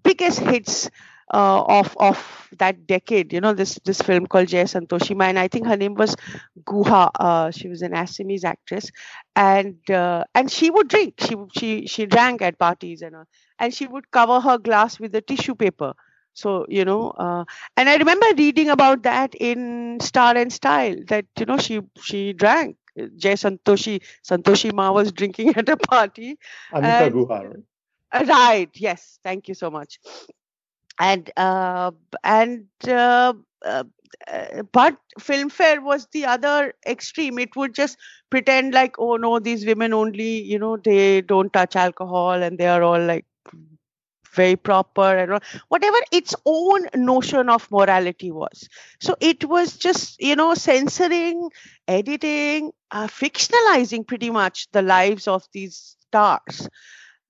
biggest 0.02 0.40
hits 0.40 0.90
uh, 1.32 1.62
of 1.64 1.96
of 1.98 2.48
that 2.58 2.86
decade 2.86 3.32
you 3.32 3.40
know 3.40 3.52
this 3.52 3.78
this 3.84 4.00
film 4.02 4.26
called 4.26 4.48
Jai 4.48 4.64
Santoshi 4.64 5.16
and 5.22 5.38
i 5.38 5.48
think 5.48 5.66
her 5.66 5.76
name 5.76 5.94
was 5.94 6.16
guha 6.70 7.10
uh, 7.18 7.50
she 7.50 7.68
was 7.68 7.82
an 7.82 7.92
assamese 7.92 8.44
actress. 8.44 8.90
And 9.36 9.78
uh, 9.90 10.24
and 10.34 10.50
she 10.50 10.70
would 10.70 10.88
drink. 10.88 11.14
She 11.20 11.34
she 11.58 11.86
she 11.86 12.06
drank 12.06 12.42
at 12.42 12.58
parties 12.58 13.02
and 13.02 13.16
and 13.58 13.74
she 13.74 13.86
would 13.86 14.10
cover 14.10 14.40
her 14.40 14.58
glass 14.58 14.98
with 15.00 15.14
a 15.16 15.20
tissue 15.20 15.54
paper 15.56 15.94
so 16.34 16.66
you 16.68 16.84
know 16.84 17.10
uh, 17.26 17.44
and 17.76 17.88
i 17.88 17.96
remember 17.96 18.26
reading 18.36 18.70
about 18.70 19.02
that 19.02 19.34
in 19.36 19.98
star 20.00 20.36
and 20.36 20.52
style 20.52 20.96
that 21.08 21.26
you 21.38 21.46
know 21.46 21.58
she 21.58 21.80
she 22.00 22.32
drank 22.32 22.76
Jai 23.16 23.34
Santoshi 23.34 24.02
santoshi 24.28 24.72
ma 24.74 24.92
was 24.92 25.12
drinking 25.12 25.50
at 25.56 25.68
a 25.68 25.76
party 25.76 26.38
Anita 26.70 27.08
Guha, 27.10 27.38
right? 27.44 27.64
Right. 28.12 28.70
Yes. 28.74 29.18
Thank 29.22 29.48
you 29.48 29.54
so 29.54 29.70
much. 29.70 29.98
And 30.98 31.30
uh, 31.36 31.90
and 32.22 32.66
uh, 32.86 33.34
uh, 33.64 33.84
uh, 34.28 34.62
but 34.72 34.96
filmfare 35.18 35.82
was 35.82 36.06
the 36.12 36.24
other 36.26 36.74
extreme 36.86 37.38
it 37.38 37.56
would 37.56 37.74
just 37.74 37.98
pretend 38.30 38.74
like 38.74 38.96
oh 38.98 39.16
no 39.16 39.38
these 39.40 39.66
women 39.66 39.92
only 39.92 40.42
you 40.42 40.58
know 40.58 40.76
they 40.76 41.20
don't 41.22 41.52
touch 41.52 41.76
alcohol 41.76 42.30
and 42.42 42.58
they 42.58 42.66
are 42.66 42.82
all 42.82 43.00
like 43.00 43.26
very 44.34 44.56
proper 44.56 45.02
and 45.16 45.40
whatever 45.68 45.98
its 46.12 46.34
own 46.44 46.86
notion 46.94 47.48
of 47.48 47.70
morality 47.70 48.30
was. 48.30 48.68
So 49.00 49.16
it 49.20 49.44
was 49.44 49.76
just 49.76 50.20
you 50.20 50.36
know 50.36 50.54
censoring 50.54 51.50
editing 51.88 52.72
uh, 52.90 53.06
fictionalizing 53.06 54.06
pretty 54.06 54.30
much 54.30 54.68
the 54.72 54.82
lives 54.82 55.28
of 55.28 55.44
these 55.52 55.96
stars. 56.08 56.68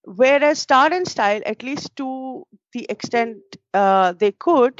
Whereas 0.04 0.60
star 0.60 0.92
and 0.92 1.06
style 1.06 1.40
at 1.46 1.62
least 1.62 1.96
to 1.96 2.46
the 2.72 2.86
extent 2.90 3.38
uh, 3.74 4.12
they 4.12 4.32
could 4.32 4.78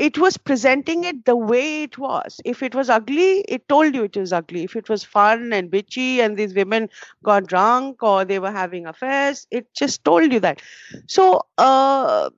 it 0.00 0.18
was 0.18 0.36
presenting 0.38 1.04
it 1.04 1.26
the 1.26 1.36
way 1.36 1.82
it 1.82 1.98
was. 1.98 2.40
If 2.44 2.62
it 2.62 2.74
was 2.74 2.88
ugly, 2.88 3.40
it 3.42 3.68
told 3.68 3.94
you 3.94 4.04
it 4.04 4.16
was 4.16 4.32
ugly. 4.32 4.64
If 4.64 4.74
it 4.76 4.88
was 4.88 5.04
fun 5.04 5.52
and 5.52 5.70
bitchy 5.70 6.18
and 6.18 6.36
these 6.38 6.54
women 6.54 6.88
got 7.22 7.46
drunk 7.46 8.02
or 8.02 8.24
they 8.24 8.38
were 8.38 8.50
having 8.50 8.86
affairs, 8.86 9.46
it 9.50 9.66
just 9.74 10.02
told 10.04 10.32
you 10.32 10.40
that. 10.40 10.62
So, 11.06 11.42
uh, 11.58 12.30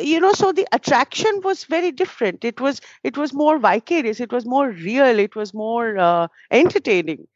you 0.00 0.20
know, 0.20 0.32
so 0.32 0.52
the 0.52 0.66
attraction 0.72 1.40
was 1.42 1.64
very 1.64 1.92
different. 1.92 2.44
It 2.44 2.60
was 2.60 2.80
it 3.02 3.16
was 3.16 3.32
more 3.32 3.58
vicarious. 3.58 4.20
It 4.20 4.32
was 4.32 4.46
more 4.46 4.70
real. 4.70 5.18
It 5.18 5.34
was 5.36 5.54
more 5.54 5.98
uh, 5.98 6.28
entertaining. 6.50 7.26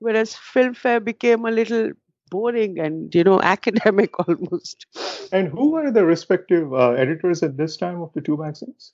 Whereas 0.00 0.34
Filmfare 0.34 1.04
became 1.04 1.44
a 1.44 1.50
little 1.50 1.92
boring 2.30 2.78
and 2.78 3.14
you 3.14 3.24
know 3.24 3.40
academic 3.56 4.18
almost. 4.28 4.86
And 5.32 5.48
who 5.48 5.70
were 5.72 5.90
the 5.90 6.04
respective 6.04 6.72
uh, 6.72 6.90
editors 6.92 7.42
at 7.42 7.56
this 7.56 7.76
time 7.76 8.00
of 8.02 8.12
the 8.14 8.20
two 8.20 8.36
magazines? 8.36 8.92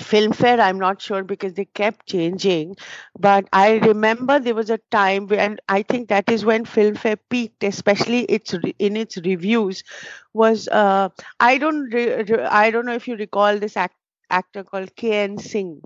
Filmfare 0.00 0.58
i'm 0.60 0.78
not 0.78 1.00
sure 1.02 1.22
because 1.24 1.54
they 1.54 1.64
kept 1.64 2.06
changing 2.06 2.76
but 3.18 3.48
i 3.52 3.76
remember 3.78 4.38
there 4.38 4.54
was 4.54 4.70
a 4.70 4.78
time 4.90 5.26
when 5.26 5.58
i 5.68 5.82
think 5.82 6.08
that 6.08 6.30
is 6.30 6.44
when 6.44 6.64
filmfare 6.64 7.18
peaked 7.30 7.62
especially 7.64 8.20
its 8.24 8.54
in 8.78 8.96
its 8.96 9.16
reviews 9.18 9.82
was 10.34 10.68
uh, 10.68 11.08
i 11.40 11.58
don't 11.58 11.90
re- 11.92 12.22
re- 12.22 12.44
i 12.62 12.70
don't 12.70 12.86
know 12.86 12.94
if 12.94 13.08
you 13.08 13.16
recall 13.16 13.58
this 13.58 13.76
act- 13.76 13.96
actor 14.30 14.62
called 14.64 14.94
kn 14.96 15.38
singh. 15.38 15.80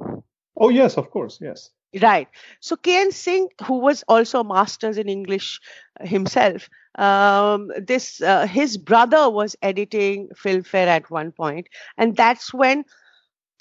Oh 0.57 0.69
yes 0.71 0.97
of 0.97 1.11
course 1.11 1.41
yes 1.41 1.71
Right. 2.01 2.29
So 2.61 2.77
KN 2.77 3.13
Singh, 3.13 3.49
who 3.67 3.79
was 3.79 4.03
also 4.09 4.41
a 4.41 4.45
master's 4.45 4.97
in 4.97 5.11
English 5.11 5.61
himself, 6.01 6.71
um, 6.95 7.71
this 7.77 8.23
uh, 8.23 8.47
his 8.47 8.79
brother 8.79 9.29
was 9.29 9.57
editing 9.61 10.29
Filmfare 10.35 10.87
at 10.87 11.11
one 11.11 11.33
point, 11.33 11.67
and 11.99 12.17
that's 12.17 12.53
when 12.55 12.85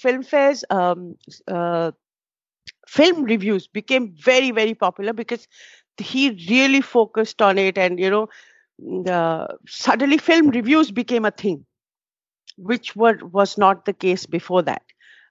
Filmfare's 0.02 0.65
um, 0.70 1.17
uh, 1.48 1.91
film 2.88 3.24
reviews 3.24 3.67
became 3.67 4.13
very 4.15 4.52
very 4.52 4.76
popular 4.76 5.13
because 5.13 5.48
he 5.98 6.32
really 6.50 6.82
focused 6.82 7.41
on 7.41 7.58
it, 7.58 7.78
and 7.78 8.00
you 8.00 8.10
know, 8.10 8.28
the, 8.80 9.48
suddenly 9.67 10.17
film 10.20 10.50
reviews 10.50 10.91
became 10.91 11.26
a 11.26 11.32
thing, 11.32 11.65
which 12.58 12.96
were 12.96 13.17
was 13.24 13.58
not 13.58 13.86
the 13.86 13.94
case 13.94 14.26
before 14.26 14.62
that. 14.63 14.84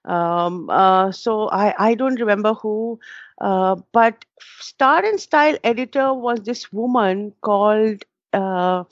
Um, 0.05 0.69
uh, 0.69 1.11
so 1.11 1.49
I, 1.49 1.73
I 1.77 1.95
don't 1.95 2.19
remember 2.19 2.53
who, 2.53 2.99
uh, 3.39 3.75
but 3.91 4.25
Star 4.59 5.03
and 5.05 5.19
Style 5.19 5.57
editor 5.63 6.13
was 6.13 6.39
this 6.41 6.73
woman 6.73 7.33
called 7.41 8.03
uh, 8.33 8.83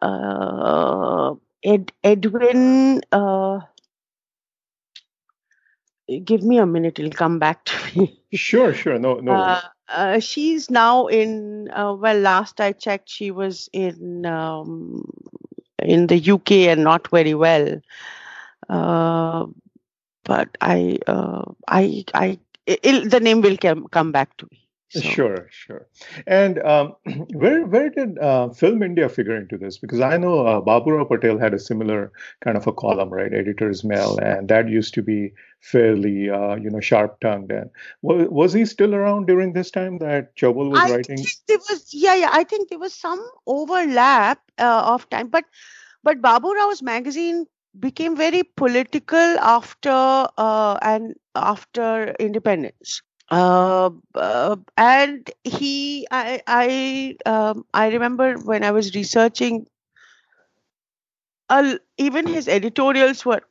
uh 0.00 1.34
Ed, 1.64 1.92
Ewing. 2.02 3.02
Uh, 3.12 3.60
give 6.24 6.42
me 6.42 6.58
a 6.58 6.66
minute; 6.66 6.98
it'll 6.98 7.12
come 7.12 7.38
back 7.38 7.64
to 7.66 7.74
me. 7.98 8.20
Sure, 8.32 8.72
sure. 8.72 8.98
No, 8.98 9.16
no. 9.16 9.32
Uh, 9.88 10.18
she's 10.20 10.70
now 10.70 11.06
in. 11.08 11.70
well, 11.74 12.18
last 12.18 12.58
I 12.60 12.72
checked, 12.72 13.10
she 13.10 13.30
was 13.30 13.68
in 13.74 14.24
um, 14.24 15.04
in 15.78 16.06
the 16.06 16.30
UK 16.32 16.52
and 16.72 16.84
not 16.84 17.08
very 17.08 17.34
well. 17.34 17.80
But 20.24 20.56
I, 20.60 20.98
uh, 21.06 21.52
I, 21.68 22.04
I, 22.14 22.38
the 22.66 23.20
name 23.20 23.40
will 23.40 23.56
come 23.56 23.88
come 23.88 24.12
back 24.12 24.36
to 24.38 24.48
me. 24.50 24.62
So. 24.92 25.00
Sure, 25.00 25.48
sure. 25.50 25.86
And 26.26 26.58
um, 26.58 26.96
where 27.32 27.64
where 27.64 27.88
did 27.88 28.18
uh, 28.18 28.50
Film 28.50 28.82
India 28.82 29.08
figure 29.08 29.34
into 29.34 29.56
this? 29.56 29.78
Because 29.78 30.00
I 30.00 30.18
know 30.18 30.46
uh, 30.46 30.60
Baburao 30.60 31.08
Patel 31.08 31.38
had 31.38 31.54
a 31.54 31.58
similar 31.58 32.12
kind 32.44 32.58
of 32.58 32.66
a 32.66 32.74
column, 32.74 33.08
right? 33.08 33.32
Editor's 33.32 33.84
Mail, 33.84 34.18
and 34.18 34.48
that 34.48 34.68
used 34.68 34.92
to 34.94 35.02
be 35.02 35.32
fairly, 35.60 36.28
uh, 36.28 36.56
you 36.56 36.68
know, 36.68 36.80
sharp 36.80 37.20
tongued. 37.20 37.50
And 37.50 37.70
was, 38.02 38.28
was 38.28 38.52
he 38.52 38.66
still 38.66 38.94
around 38.94 39.28
during 39.28 39.54
this 39.54 39.70
time 39.70 39.96
that 39.98 40.36
Chaubal 40.36 40.68
was 40.70 40.80
I 40.80 40.90
writing? 40.90 41.24
there 41.48 41.58
was, 41.70 41.88
yeah, 41.94 42.14
yeah. 42.14 42.30
I 42.30 42.44
think 42.44 42.68
there 42.68 42.78
was 42.78 42.92
some 42.92 43.26
overlap 43.46 44.42
uh, 44.58 44.82
of 44.84 45.08
time, 45.08 45.28
but 45.28 45.46
but 46.02 46.20
Baburao's 46.20 46.82
magazine 46.82 47.46
became 47.78 48.16
very 48.16 48.42
political 48.42 49.18
after 49.40 50.26
uh, 50.36 50.78
and 50.82 51.14
after 51.34 52.14
independence. 52.18 53.02
Uh, 53.30 53.90
uh, 54.14 54.56
and 54.76 55.30
he, 55.44 56.06
I, 56.10 56.42
I, 56.46 57.16
um, 57.26 57.64
I 57.72 57.88
remember 57.88 58.34
when 58.34 58.64
I 58.64 58.70
was 58.72 58.94
researching, 58.94 59.66
uh, 61.48 61.76
even 61.98 62.26
his 62.26 62.48
editorials 62.48 63.24
were 63.24 63.42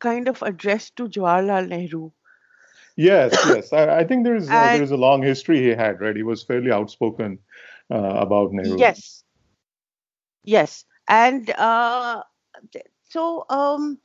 kind 0.00 0.28
of 0.28 0.42
addressed 0.42 0.96
to 0.96 1.08
Jawaharlal 1.08 1.68
Nehru. 1.68 2.10
Yes, 2.96 3.44
yes. 3.44 3.72
I, 3.72 3.98
I 4.00 4.04
think 4.04 4.24
there's 4.24 4.52
uh, 4.52 4.68
there's 4.68 4.90
a 4.90 4.96
long 4.96 5.22
history 5.22 5.58
he 5.60 5.68
had. 5.70 6.00
Right, 6.00 6.16
he 6.16 6.22
was 6.22 6.42
fairly 6.44 6.70
outspoken 6.72 7.38
uh, 7.90 7.96
about 7.96 8.52
Nehru. 8.52 8.88
Yes, 8.88 9.24
yes, 10.44 10.84
and 11.08 11.48
uh, 11.50 12.22
so 13.10 13.44
um, 13.50 13.98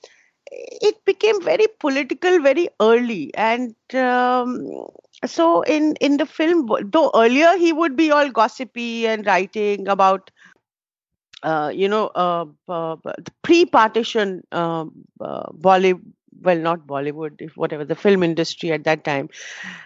it 0.51 1.03
became 1.05 1.41
very 1.43 1.67
political 1.79 2.39
very 2.41 2.69
early, 2.81 3.33
and 3.35 3.75
um, 3.95 4.67
so 5.25 5.61
in 5.63 5.95
in 6.01 6.17
the 6.17 6.25
film, 6.25 6.67
though 6.91 7.11
earlier 7.15 7.57
he 7.57 7.73
would 7.73 7.95
be 7.95 8.11
all 8.11 8.29
gossipy 8.31 9.07
and 9.07 9.25
writing 9.25 9.87
about 9.87 10.31
uh, 11.43 11.71
you 11.73 11.87
know, 11.87 12.07
uh, 12.15 12.45
uh, 12.67 12.95
pre-partition 13.43 14.41
uh, 14.51 14.85
uh, 15.21 15.43
Bollywood, 15.51 16.01
well, 16.41 16.57
not 16.57 16.85
Bollywood, 16.85 17.35
if 17.39 17.55
whatever 17.55 17.85
the 17.85 17.95
film 17.95 18.21
industry 18.23 18.71
at 18.71 18.83
that 18.83 19.03
time, 19.03 19.29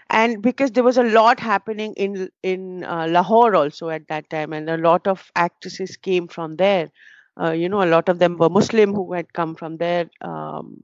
and 0.09 0.41
because 0.41 0.71
there 0.71 0.83
was 0.83 0.97
a 0.97 1.03
lot 1.03 1.39
happening 1.39 1.93
in 1.95 2.29
in 2.43 2.83
uh, 2.85 3.07
Lahore 3.09 3.55
also 3.55 3.89
at 3.89 4.07
that 4.09 4.29
time, 4.29 4.53
and 4.53 4.69
a 4.69 4.77
lot 4.77 5.07
of 5.07 5.31
actresses 5.35 5.97
came 5.97 6.27
from 6.27 6.57
there. 6.57 6.89
Uh, 7.39 7.51
you 7.51 7.69
know, 7.69 7.83
a 7.83 7.85
lot 7.85 8.09
of 8.09 8.19
them 8.19 8.37
were 8.37 8.49
Muslim 8.49 8.93
who 8.93 9.13
had 9.13 9.33
come 9.33 9.55
from 9.55 9.77
there. 9.77 10.09
Um, 10.21 10.81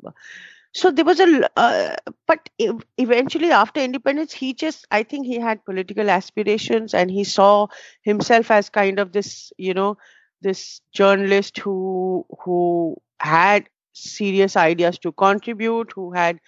so 0.74 0.92
there 0.92 1.06
was 1.06 1.22
a, 1.22 1.50
uh, 1.58 1.96
but 2.28 2.50
eventually 2.98 3.52
after 3.52 3.80
independence, 3.80 4.34
he 4.34 4.54
just, 4.54 4.86
I 4.92 5.04
think 5.04 5.26
he 5.26 5.40
had 5.40 5.64
political 5.64 6.10
aspirations 6.10 6.94
and 6.94 7.10
he 7.10 7.24
saw 7.24 7.68
himself 8.02 8.52
as 8.52 8.70
kind 8.70 9.00
of 9.00 9.14
this, 9.14 9.54
you 9.58 9.74
know, 9.74 9.98
this 10.42 10.82
journalist 10.92 11.58
who 11.58 12.26
who 12.44 12.98
had 13.20 13.70
serious 13.94 14.56
ideas 14.58 15.00
to 15.00 15.12
contribute, 15.14 15.92
who 15.94 16.12
had 16.12 16.40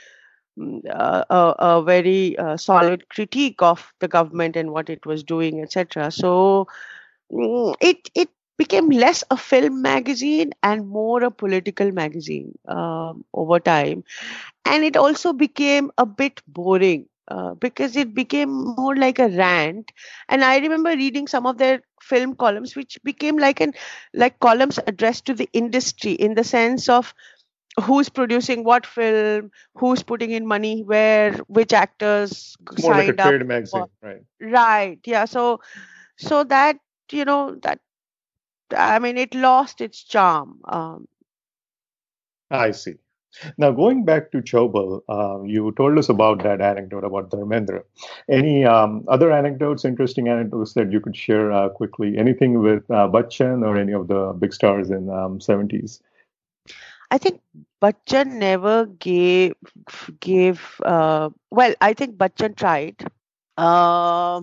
mm, 0.60 0.82
uh, 0.90 1.24
a, 1.30 1.56
a, 1.60 1.84
very 1.84 2.38
uh, 2.38 2.58
solid 2.58 3.08
critique 3.10 3.62
of 3.62 3.94
the 4.00 4.08
government 4.08 4.56
and 4.56 4.72
what 4.72 4.90
it 4.90 5.06
was 5.06 5.24
doing, 5.24 5.62
etc. 5.62 6.12
So 6.12 6.68
mm, 7.32 7.76
it 7.80 8.12
it 8.14 8.30
became 8.58 8.90
less 8.90 9.24
a 9.32 9.38
film 9.38 9.82
magazine 9.82 10.52
and 10.64 10.88
more 10.88 11.24
a 11.24 11.32
political 11.32 11.92
magazine 11.92 12.58
um, 12.68 13.24
over 13.34 13.60
time. 13.60 14.04
And 14.66 14.84
it 14.84 14.98
also 14.98 15.34
became 15.34 15.92
a 15.98 16.06
bit 16.06 16.42
boring 16.48 17.08
uh, 17.28 17.54
because 17.56 17.96
it 17.96 18.14
became 18.14 18.50
more 18.78 18.96
like 18.96 19.20
a 19.20 19.30
rant. 19.30 19.92
And 20.30 20.44
I 20.44 20.60
remember 20.60 20.90
reading 20.92 21.28
some 21.28 21.46
of 21.46 21.58
their 21.58 21.82
film 22.02 22.36
columns, 22.36 22.76
which 22.76 22.98
became 23.04 23.38
like 23.38 23.60
an 23.62 23.74
like 24.14 24.40
columns 24.40 24.80
addressed 24.88 25.26
to 25.26 25.34
the 25.34 25.50
industry 25.54 26.12
in 26.14 26.34
the 26.36 26.44
sense 26.44 26.90
of 26.90 27.14
who's 27.84 28.10
producing 28.10 28.64
what 28.64 28.86
film, 28.86 29.52
who's 29.76 30.04
putting 30.04 30.32
in 30.32 30.46
money 30.48 30.84
where, 30.84 31.34
which 31.48 31.74
actors 31.74 32.56
more 32.80 32.94
signed 32.94 33.08
like 33.08 33.10
a 33.10 33.18
trade 33.18 33.42
up. 33.42 33.42
magazine, 33.46 33.90
right? 34.02 34.24
Right. 34.42 35.00
Yeah. 35.06 35.26
So, 35.26 35.60
so 36.18 36.44
that 36.46 36.78
you 37.12 37.26
know 37.26 37.56
that 37.64 37.80
I 38.76 39.00
mean, 39.00 39.18
it 39.18 39.34
lost 39.34 39.82
its 39.82 40.04
charm. 40.04 40.60
Um, 40.66 41.08
I 42.50 42.72
see. 42.72 42.96
Now, 43.58 43.72
going 43.72 44.06
back 44.06 44.32
to 44.32 44.42
Chaubal, 44.42 45.02
uh, 45.10 45.44
you 45.44 45.72
told 45.78 45.98
us 45.98 46.10
about 46.10 46.42
that 46.44 46.62
anecdote 46.62 47.04
about 47.04 47.30
Dharmendra. 47.30 47.84
Any 48.30 48.66
um, 48.66 49.04
other 49.08 49.32
anecdotes, 49.32 49.86
interesting 49.86 50.28
anecdotes 50.28 50.74
that 50.74 50.92
you 50.92 51.00
could 51.00 51.16
share 51.16 51.52
uh, 51.52 51.70
quickly? 51.70 52.18
Anything 52.18 52.62
with 52.62 52.90
uh, 52.90 53.08
Bachchan 53.08 53.66
or 53.66 53.78
any 53.78 53.92
of 53.92 54.08
the 54.08 54.34
big 54.40 54.54
stars 54.54 54.90
in 54.90 55.10
um, 55.10 55.40
70s? 55.40 56.00
I 57.12 57.18
think 57.18 57.42
Bachchan 57.82 58.34
never 58.34 58.86
gave 58.86 59.54
gave. 60.20 60.82
Uh, 60.84 61.30
well, 61.52 61.74
I 61.80 61.94
think 61.94 62.18
Bachchan 62.18 62.56
tried. 62.56 63.06
Uh, 63.58 64.42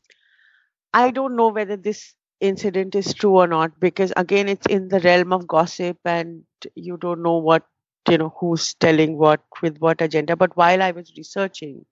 I 0.92 1.10
don't 1.10 1.36
know 1.36 1.48
whether 1.48 1.76
this 1.76 2.14
incident 2.44 2.94
is 2.94 3.14
true 3.14 3.36
or 3.38 3.46
not 3.48 3.78
because 3.80 4.12
again, 4.16 4.48
it's 4.48 4.66
in 4.66 4.88
the 4.88 5.00
realm 5.00 5.32
of 5.32 5.46
gossip, 5.46 5.98
and 6.04 6.44
you 6.74 6.96
don't 6.98 7.22
know 7.22 7.36
what 7.38 7.64
you 8.10 8.18
know 8.18 8.34
who's 8.40 8.74
telling 8.74 9.16
what 9.18 9.42
with 9.62 9.78
what 9.78 10.00
agenda. 10.00 10.36
But 10.36 10.56
while 10.56 10.82
i 10.82 10.90
was 10.92 11.12
researching 11.16 11.84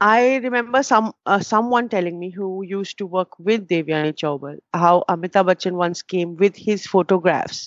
i 0.00 0.36
remember 0.44 0.82
some 0.82 1.12
uh, 1.26 1.40
someone 1.40 1.88
telling 1.88 2.18
me 2.18 2.30
who 2.30 2.62
used 2.64 2.98
to 2.98 3.06
work 3.16 3.38
with 3.48 3.66
devyani 3.72 4.12
chaubal 4.22 4.56
how 4.84 4.94
amitabh 5.14 5.48
bachchan 5.50 5.78
once 5.82 6.02
came 6.14 6.36
with 6.44 6.56
his 6.68 6.86
photographs 6.94 7.60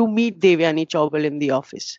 to 0.00 0.06
meet 0.18 0.40
devyani 0.46 0.86
chaubal 0.96 1.24
in 1.24 1.38
the 1.38 1.50
office. 1.50 1.96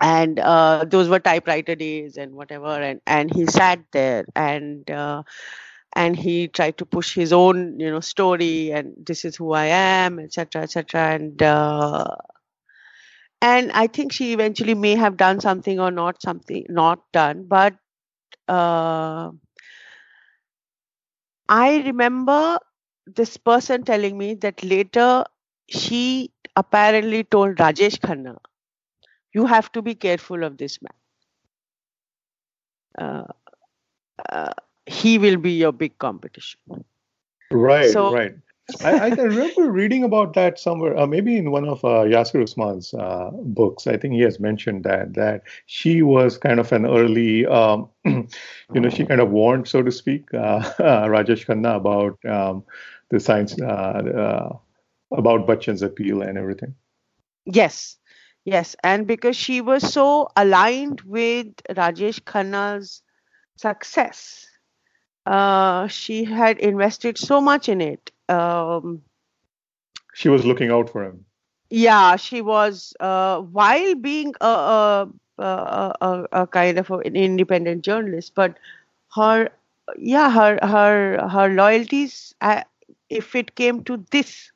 And 0.00 0.38
uh, 0.40 0.84
those 0.88 1.08
were 1.08 1.18
typewriter 1.20 1.74
days 1.74 2.16
and 2.16 2.32
whatever 2.34 2.72
and 2.88 3.00
and 3.06 3.32
he 3.34 3.46
sat 3.46 3.80
there 3.92 4.24
and 4.34 4.90
uh, 4.90 5.22
and 5.94 6.16
he 6.16 6.48
tried 6.48 6.76
to 6.78 6.86
push 6.86 7.14
his 7.14 7.32
own 7.32 7.78
you 7.80 7.90
know 7.90 8.00
story 8.00 8.70
and 8.72 8.94
this 8.98 9.24
is 9.24 9.36
who 9.36 9.52
i 9.52 9.66
am 9.66 10.18
etc 10.18 10.62
etc 10.62 11.00
and 11.14 11.42
uh, 11.42 12.16
and 13.40 13.72
i 13.72 13.86
think 13.86 14.12
she 14.12 14.32
eventually 14.32 14.74
may 14.74 14.94
have 14.94 15.16
done 15.16 15.40
something 15.40 15.80
or 15.80 15.90
not 15.90 16.20
something 16.22 16.64
not 16.68 17.00
done 17.12 17.44
but 17.46 17.74
uh, 18.48 19.30
i 21.48 21.78
remember 21.86 22.58
this 23.06 23.36
person 23.36 23.82
telling 23.84 24.18
me 24.18 24.34
that 24.34 24.62
later 24.62 25.24
she 25.68 26.30
apparently 26.56 27.24
told 27.24 27.56
rajesh 27.56 27.98
khanna 28.00 28.36
you 29.32 29.46
have 29.46 29.70
to 29.72 29.82
be 29.82 29.94
careful 29.94 30.44
of 30.44 30.56
this 30.56 30.78
man. 30.82 30.98
Uh, 32.98 33.32
uh, 34.28 34.52
he 34.88 35.18
will 35.18 35.36
be 35.36 35.52
your 35.52 35.72
big 35.72 35.96
competition 35.98 36.60
right 37.50 37.90
so, 37.90 38.12
right 38.12 38.34
I, 38.84 38.92
I, 38.92 39.08
remember 39.08 39.70
reading 39.70 40.04
about 40.04 40.34
that 40.34 40.58
somewhere, 40.58 40.96
uh, 40.96 41.06
maybe 41.06 41.36
in 41.36 41.50
one 41.50 41.66
of 41.66 41.82
uh, 41.84 42.04
Yasser 42.04 42.42
Usman's 42.42 42.92
uh, 42.92 43.30
books. 43.32 43.86
I 43.86 43.96
think 43.96 44.14
he 44.14 44.20
has 44.20 44.38
mentioned 44.38 44.84
that 44.84 45.14
that 45.14 45.42
she 45.66 46.02
was 46.02 46.36
kind 46.36 46.60
of 46.60 46.70
an 46.72 46.84
early, 46.84 47.46
um, 47.46 47.88
you 48.04 48.28
know, 48.74 48.90
she 48.90 49.06
kind 49.06 49.20
of 49.20 49.30
warned, 49.30 49.68
so 49.68 49.82
to 49.82 49.90
speak, 49.90 50.32
uh, 50.34 50.60
Rajesh 50.78 51.46
Khanna 51.46 51.76
about 51.76 52.18
um, 52.30 52.62
the 53.08 53.18
science, 53.18 53.58
uh, 53.58 53.64
uh, 53.64 54.56
about 55.16 55.46
Bachchan's 55.46 55.82
appeal 55.82 56.20
and 56.20 56.36
everything. 56.36 56.74
Yes, 57.46 57.96
yes, 58.44 58.76
and 58.84 59.06
because 59.06 59.36
she 59.36 59.62
was 59.62 59.90
so 59.90 60.28
aligned 60.36 61.00
with 61.02 61.46
Rajesh 61.70 62.20
Khanna's 62.20 63.02
success, 63.56 64.47
she 65.88 66.24
had 66.24 66.58
invested 66.58 67.18
so 67.18 67.40
much 67.40 67.68
in 67.68 67.80
it 67.80 68.10
um, 68.28 69.02
she 70.14 70.28
was 70.28 70.44
looking 70.44 70.70
out 70.70 70.90
for 70.90 71.04
him. 71.04 71.24
Yeah, 71.70 72.16
she 72.16 72.40
was. 72.40 72.94
Uh, 72.98 73.40
while 73.40 73.94
being 73.94 74.34
a, 74.40 75.08
a, 75.38 75.44
a, 75.44 76.26
a, 76.32 76.46
kind 76.46 76.78
of 76.78 76.90
an 76.90 77.14
independent 77.14 77.84
journalist, 77.84 78.32
but 78.34 78.58
her, 79.14 79.50
yeah, 79.96 80.30
her 80.30 80.58
her 80.62 81.28
her 81.28 81.48
loyalties. 81.48 82.34
Uh, 82.40 82.62
if 83.10 83.34
it 83.34 83.54
came 83.54 83.84
to 83.84 84.04
this, 84.10 84.50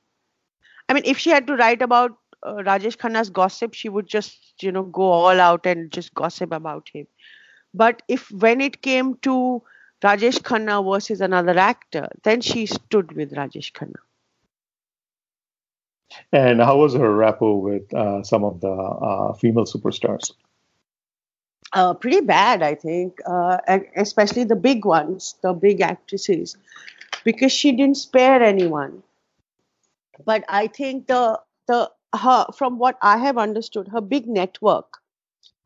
I 0.89 0.95
mean, 0.95 1.05
if 1.07 1.19
she 1.19 1.31
had 1.31 1.47
to 1.47 1.57
write 1.57 1.83
about 1.83 2.19
uh, 2.43 2.55
Rajesh 2.55 2.97
Khanna's 2.97 3.31
gossip, 3.31 3.75
she 3.75 3.89
would 3.89 4.07
just 4.07 4.63
you 4.63 4.73
know 4.73 4.83
go 4.83 5.03
all 5.03 5.41
out 5.41 5.67
and 5.67 5.91
just 5.91 6.15
gossip 6.15 6.53
about 6.53 6.91
him. 6.93 7.07
But 7.75 8.03
if 8.09 8.31
when 8.31 8.61
it 8.61 8.83
came 8.83 9.15
to 9.23 9.63
Rajesh 10.03 10.41
Khanna 10.41 10.83
versus 10.85 11.21
another 11.21 11.59
actor, 11.59 12.09
then 12.25 12.41
she 12.41 12.67
stood 12.67 13.13
with 13.13 13.33
Rajesh 13.33 13.73
Khanna. 13.73 14.01
And 16.33 16.61
how 16.61 16.79
was 16.79 16.95
her 16.95 17.15
rapport 17.15 17.61
with 17.61 17.93
uh, 17.95 18.23
some 18.23 18.45
of 18.45 18.61
the 18.61 18.71
uh, 18.71 19.33
female 19.35 19.65
superstars? 19.65 20.33
Uh, 21.73 21.95
pretty 21.95 22.21
bad, 22.21 22.63
I 22.63 22.75
think, 22.75 23.19
uh, 23.25 23.59
especially 23.97 24.45
the 24.45 24.57
big 24.57 24.85
ones, 24.85 25.37
the 25.43 25.55
big 25.55 25.81
actresses, 25.81 26.57
because 27.25 27.51
she 27.51 27.73
didn't 27.73 27.97
spare 27.97 28.43
anyone. 28.43 29.03
But 30.27 30.45
I 30.49 30.67
think 30.67 31.07
the 31.07 31.41
the 31.67 31.91
her 32.15 32.47
from 32.55 32.79
what 32.79 32.99
I 33.01 33.17
have 33.17 33.39
understood, 33.39 33.89
her 33.89 34.03
big 34.03 34.27
network 34.27 34.99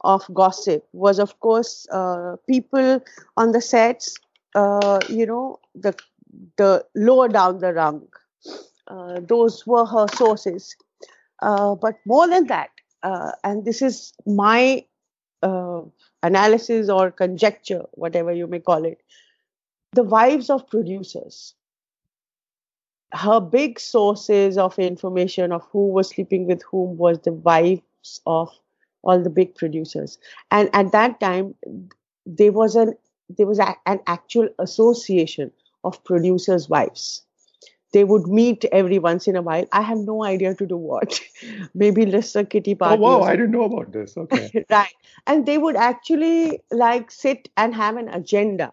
of 0.03 0.23
gossip 0.33 0.87
was, 0.93 1.19
of 1.19 1.41
course, 1.41 1.89
uh, 1.91 2.37
people 2.47 3.03
on 3.37 3.51
the 3.51 3.61
sets 3.61 4.17
uh, 4.57 5.01
you 5.11 5.27
know, 5.27 5.61
the 5.75 5.95
the 6.57 6.85
lower 6.95 7.29
down 7.29 7.59
the 7.61 7.73
rung. 7.73 8.09
Uh, 8.89 9.21
those 9.21 9.67
were 9.67 9.85
her 9.85 10.07
sources. 10.15 10.77
Uh, 11.43 11.75
but 11.75 11.97
more 12.07 12.27
than 12.29 12.47
that, 12.47 12.71
uh, 13.03 13.33
and 13.45 13.65
this 13.65 13.83
is 13.83 14.15
my 14.27 14.85
uh, 15.43 15.83
analysis 16.23 16.89
or 16.89 17.11
conjecture, 17.11 17.85
whatever 17.93 18.33
you 18.33 18.47
may 18.47 18.59
call 18.61 18.85
it, 18.85 19.03
the 19.93 20.03
wives 20.03 20.49
of 20.49 20.69
producers. 20.69 21.55
Her 23.13 23.41
big 23.41 23.79
sources 23.79 24.59
of 24.59 24.79
information 24.79 25.53
of 25.53 25.65
who 25.71 25.89
was 25.89 26.09
sleeping 26.09 26.47
with 26.47 26.63
whom 26.71 26.97
was 26.97 27.21
the 27.21 27.33
wives 27.33 28.21
of 28.27 28.51
all 29.03 29.23
the 29.23 29.31
big 29.31 29.55
producers. 29.55 30.19
And 30.51 30.71
at 30.73 30.93
that 30.93 31.21
time, 31.21 31.55
there 32.25 32.53
was 32.53 32.75
an 32.75 32.95
there 33.29 33.47
was 33.47 33.59
a, 33.59 33.75
an 33.87 34.01
actual 34.07 34.49
association 34.59 35.51
of 35.85 36.03
producers' 36.05 36.69
wives. 36.69 37.23
They 37.93 38.05
would 38.05 38.27
meet 38.27 38.65
every 38.73 38.99
once 38.99 39.27
in 39.27 39.37
a 39.37 39.43
while. 39.43 39.65
I 39.73 39.83
have 39.83 39.99
no 39.99 40.25
idea 40.25 40.55
to 40.55 40.67
do 40.67 40.77
what. 40.77 41.21
Maybe 41.75 42.05
list 42.05 42.37
a 42.37 42.45
kitty 42.45 42.75
party. 42.75 43.03
Oh 43.03 43.19
wow! 43.19 43.23
I 43.23 43.37
didn't 43.37 43.53
know 43.53 43.65
about 43.65 43.93
this. 43.93 44.17
Okay. 44.17 44.65
right, 44.71 44.95
and 45.27 45.47
they 45.47 45.57
would 45.57 45.77
actually 45.77 46.61
like 46.71 47.11
sit 47.11 47.49
and 47.57 47.75
have 47.75 47.97
an 47.97 48.09
agenda. 48.09 48.73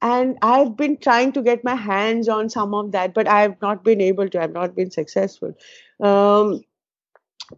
And 0.00 0.38
I've 0.42 0.76
been 0.76 0.96
trying 0.96 1.32
to 1.32 1.42
get 1.42 1.64
my 1.64 1.74
hands 1.74 2.28
on 2.28 2.48
some 2.48 2.72
of 2.72 2.92
that, 2.92 3.14
but 3.14 3.26
I 3.26 3.42
have 3.42 3.60
not 3.60 3.84
been 3.84 4.00
able 4.00 4.28
to. 4.28 4.40
I've 4.40 4.52
not 4.52 4.74
been 4.74 4.90
successful. 4.90 5.54
Um, 6.00 6.62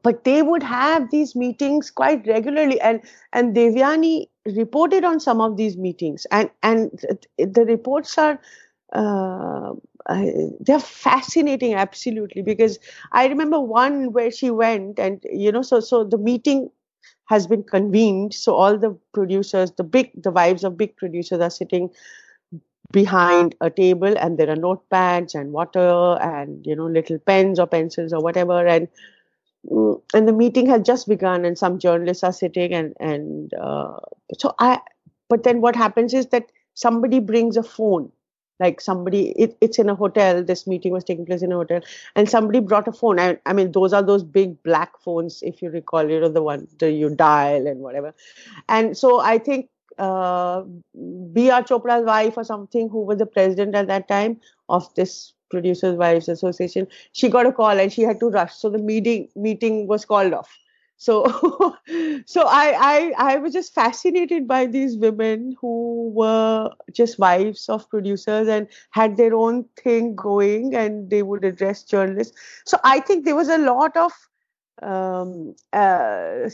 but 0.02 0.24
they 0.24 0.42
would 0.42 0.62
have 0.62 1.10
these 1.10 1.34
meetings 1.34 1.90
quite 1.90 2.26
regularly 2.26 2.80
and 2.80 3.02
and 3.32 3.54
devyani 3.54 4.28
reported 4.56 5.04
on 5.04 5.20
some 5.20 5.40
of 5.40 5.56
these 5.56 5.76
meetings. 5.76 6.26
And 6.30 6.50
and 6.62 6.90
the 7.38 7.64
reports 7.64 8.18
are 8.18 8.40
uh, 8.92 9.72
they're 10.60 10.80
fascinating 10.80 11.74
absolutely. 11.74 12.42
Because 12.42 12.78
i 13.12 13.26
remember 13.26 13.60
one 13.60 14.12
where 14.12 14.30
she 14.30 14.50
went 14.50 14.98
and 14.98 15.22
you 15.30 15.52
know 15.52 15.62
so 15.62 15.80
so 15.80 16.04
the 16.04 16.18
meeting 16.18 16.70
has 17.26 17.46
been 17.46 17.62
convened. 17.62 18.34
So 18.34 18.54
all 18.54 18.78
the 18.78 18.98
producers 19.14 19.72
the 19.72 19.84
big 19.84 20.10
the 20.22 20.30
wives 20.32 20.64
of 20.64 20.76
big 20.76 20.96
producers 20.96 21.40
are 21.40 21.50
sitting 21.50 21.90
behind 22.92 23.54
a 23.60 23.70
table 23.70 24.14
and 24.18 24.36
there 24.38 24.50
are 24.50 24.56
notepads 24.56 25.34
and 25.34 25.52
water 25.52 26.18
and 26.20 26.66
you 26.66 26.74
know 26.74 26.86
little 26.86 27.18
pens 27.18 27.58
or 27.60 27.66
pencils 27.66 28.12
or 28.12 28.20
whatever. 28.20 28.66
And 28.66 28.88
and 30.14 30.28
the 30.28 30.32
meeting 30.32 30.66
had 30.66 30.84
just 30.84 31.08
begun 31.08 31.44
and 31.44 31.58
some 31.58 31.78
journalists 31.78 32.24
are 32.24 32.32
sitting 32.32 32.72
and 32.72 32.94
and 33.00 33.52
uh, 33.54 33.96
so 34.38 34.54
i 34.58 34.80
but 35.28 35.42
then 35.42 35.60
what 35.60 35.76
happens 35.76 36.14
is 36.14 36.26
that 36.28 36.50
somebody 36.74 37.20
brings 37.20 37.56
a 37.56 37.62
phone 37.62 38.10
like 38.58 38.80
somebody 38.80 39.30
it, 39.30 39.56
it's 39.60 39.78
in 39.78 39.88
a 39.88 39.94
hotel 39.94 40.42
this 40.42 40.66
meeting 40.66 40.92
was 40.92 41.04
taking 41.04 41.26
place 41.26 41.42
in 41.42 41.52
a 41.52 41.56
hotel 41.56 41.80
and 42.14 42.28
somebody 42.28 42.60
brought 42.60 42.88
a 42.88 42.92
phone 42.92 43.20
I, 43.20 43.38
I 43.46 43.52
mean 43.52 43.72
those 43.72 43.92
are 43.92 44.02
those 44.02 44.22
big 44.22 44.62
black 44.62 44.98
phones 45.00 45.42
if 45.42 45.62
you 45.62 45.70
recall 45.70 46.08
you 46.08 46.20
know 46.20 46.28
the 46.28 46.42
one 46.42 46.68
that 46.78 46.92
you 46.92 47.14
dial 47.14 47.66
and 47.66 47.80
whatever 47.80 48.14
and 48.68 48.96
so 48.96 49.20
i 49.20 49.38
think 49.38 49.68
uh, 49.98 50.62
B.R. 51.32 51.62
Chopra's 51.62 52.04
wife 52.06 52.38
or 52.38 52.44
something, 52.44 52.88
who 52.88 53.02
was 53.02 53.18
the 53.18 53.26
president 53.26 53.74
at 53.74 53.86
that 53.88 54.08
time 54.08 54.40
of 54.68 54.92
this 54.94 55.34
producers 55.50 55.96
wives 55.96 56.28
association 56.28 56.86
she 57.12 57.28
got 57.28 57.46
a 57.46 57.52
call 57.52 57.78
and 57.84 57.92
she 57.92 58.02
had 58.02 58.20
to 58.20 58.30
rush 58.30 58.54
so 58.54 58.70
the 58.70 58.78
meeting 58.78 59.28
meeting 59.36 59.86
was 59.86 60.04
called 60.04 60.32
off 60.32 60.58
so 60.96 61.24
so 62.26 62.46
I, 62.46 62.74
I 62.90 63.12
i 63.18 63.36
was 63.36 63.52
just 63.52 63.74
fascinated 63.74 64.46
by 64.46 64.66
these 64.66 64.96
women 64.96 65.56
who 65.60 66.10
were 66.14 66.70
just 66.92 67.18
wives 67.18 67.68
of 67.68 67.88
producers 67.88 68.48
and 68.48 68.68
had 68.90 69.16
their 69.16 69.34
own 69.34 69.64
thing 69.82 70.14
going 70.14 70.74
and 70.74 71.10
they 71.10 71.22
would 71.22 71.44
address 71.44 71.82
journalists 71.84 72.36
so 72.64 72.78
i 72.84 73.00
think 73.00 73.24
there 73.24 73.36
was 73.36 73.48
a 73.48 73.58
lot 73.58 73.96
of 73.96 74.12
um, 74.82 75.54
uh, 75.72 76.48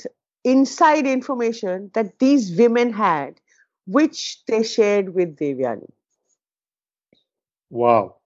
inside 0.44 1.06
information 1.06 1.90
that 1.94 2.18
these 2.20 2.56
women 2.56 2.92
had, 2.92 3.40
which 3.86 4.44
they 4.46 4.62
shared 4.62 5.14
with 5.14 5.36
Devyani. 5.36 5.90
Wow. 7.68 8.16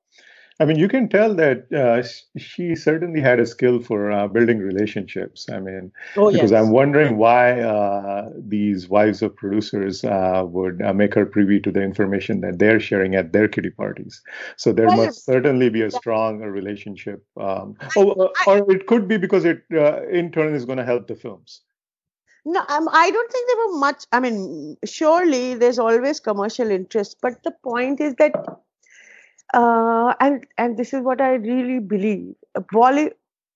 I 0.61 0.67
mean, 0.67 0.79
you 0.79 0.89
can 0.89 1.09
tell 1.09 1.35
that 1.37 1.73
uh, 1.73 2.07
she 2.39 2.77
certainly 2.77 3.21
had 3.21 3.41
a 3.41 3.47
skill 3.47 3.81
for 3.81 4.13
uh, 4.13 4.29
building 4.29 4.59
relationships. 4.59 5.49
I 5.51 5.59
mean, 5.59 5.91
oh, 6.19 6.31
because 6.31 6.51
yes. 6.51 6.61
I'm 6.61 6.71
wondering 6.71 7.17
why 7.17 7.63
uh, 7.63 8.29
these 8.37 8.87
wives 8.87 9.23
of 9.23 9.35
producers 9.35 10.05
uh, 10.05 10.45
would 10.47 10.83
uh, 10.83 10.93
make 10.93 11.15
her 11.15 11.25
privy 11.25 11.61
to 11.61 11.73
the 11.73 11.81
information 11.81 12.43
that 12.43 12.59
they're 12.59 12.79
sharing 12.79 13.15
at 13.15 13.33
their 13.33 13.49
kitty 13.49 13.71
parties. 13.71 14.21
So 14.57 14.71
there 14.71 14.95
must 14.95 15.25
certainly 15.25 15.71
be 15.71 15.81
a 15.81 15.91
strong 15.91 16.41
relationship. 16.41 17.25
Um, 17.41 17.77
or, 17.97 18.31
or, 18.47 18.71
it 18.71 18.87
could 18.87 19.09
be 19.09 19.17
because 19.17 19.47
it 19.47 19.63
uh, 19.73 20.07
in 20.09 20.31
turn 20.31 20.55
is 20.55 20.67
going 20.67 20.79
to 20.79 20.85
help 20.85 21.09
the 21.09 21.15
films. 21.15 21.63
No, 22.45 22.61
um, 22.69 22.89
I 22.93 23.11
don't 23.11 23.33
think 23.33 23.49
there 23.49 23.67
were 23.67 23.79
much. 23.79 24.05
I 24.13 24.21
mean, 24.21 24.77
surely 24.85 25.55
there's 25.55 25.79
always 25.79 26.21
commercial 26.21 26.71
interest, 26.71 27.17
but 27.23 27.43
the 27.45 27.53
point 27.63 28.01
is 28.01 28.15
that 28.19 28.33
uh, 29.55 30.15
and 30.21 30.47
and 30.59 30.77
this 30.77 30.93
is 30.93 31.03
what 31.03 31.21
I 31.21 31.35
really 31.35 31.79
believe. 31.79 32.35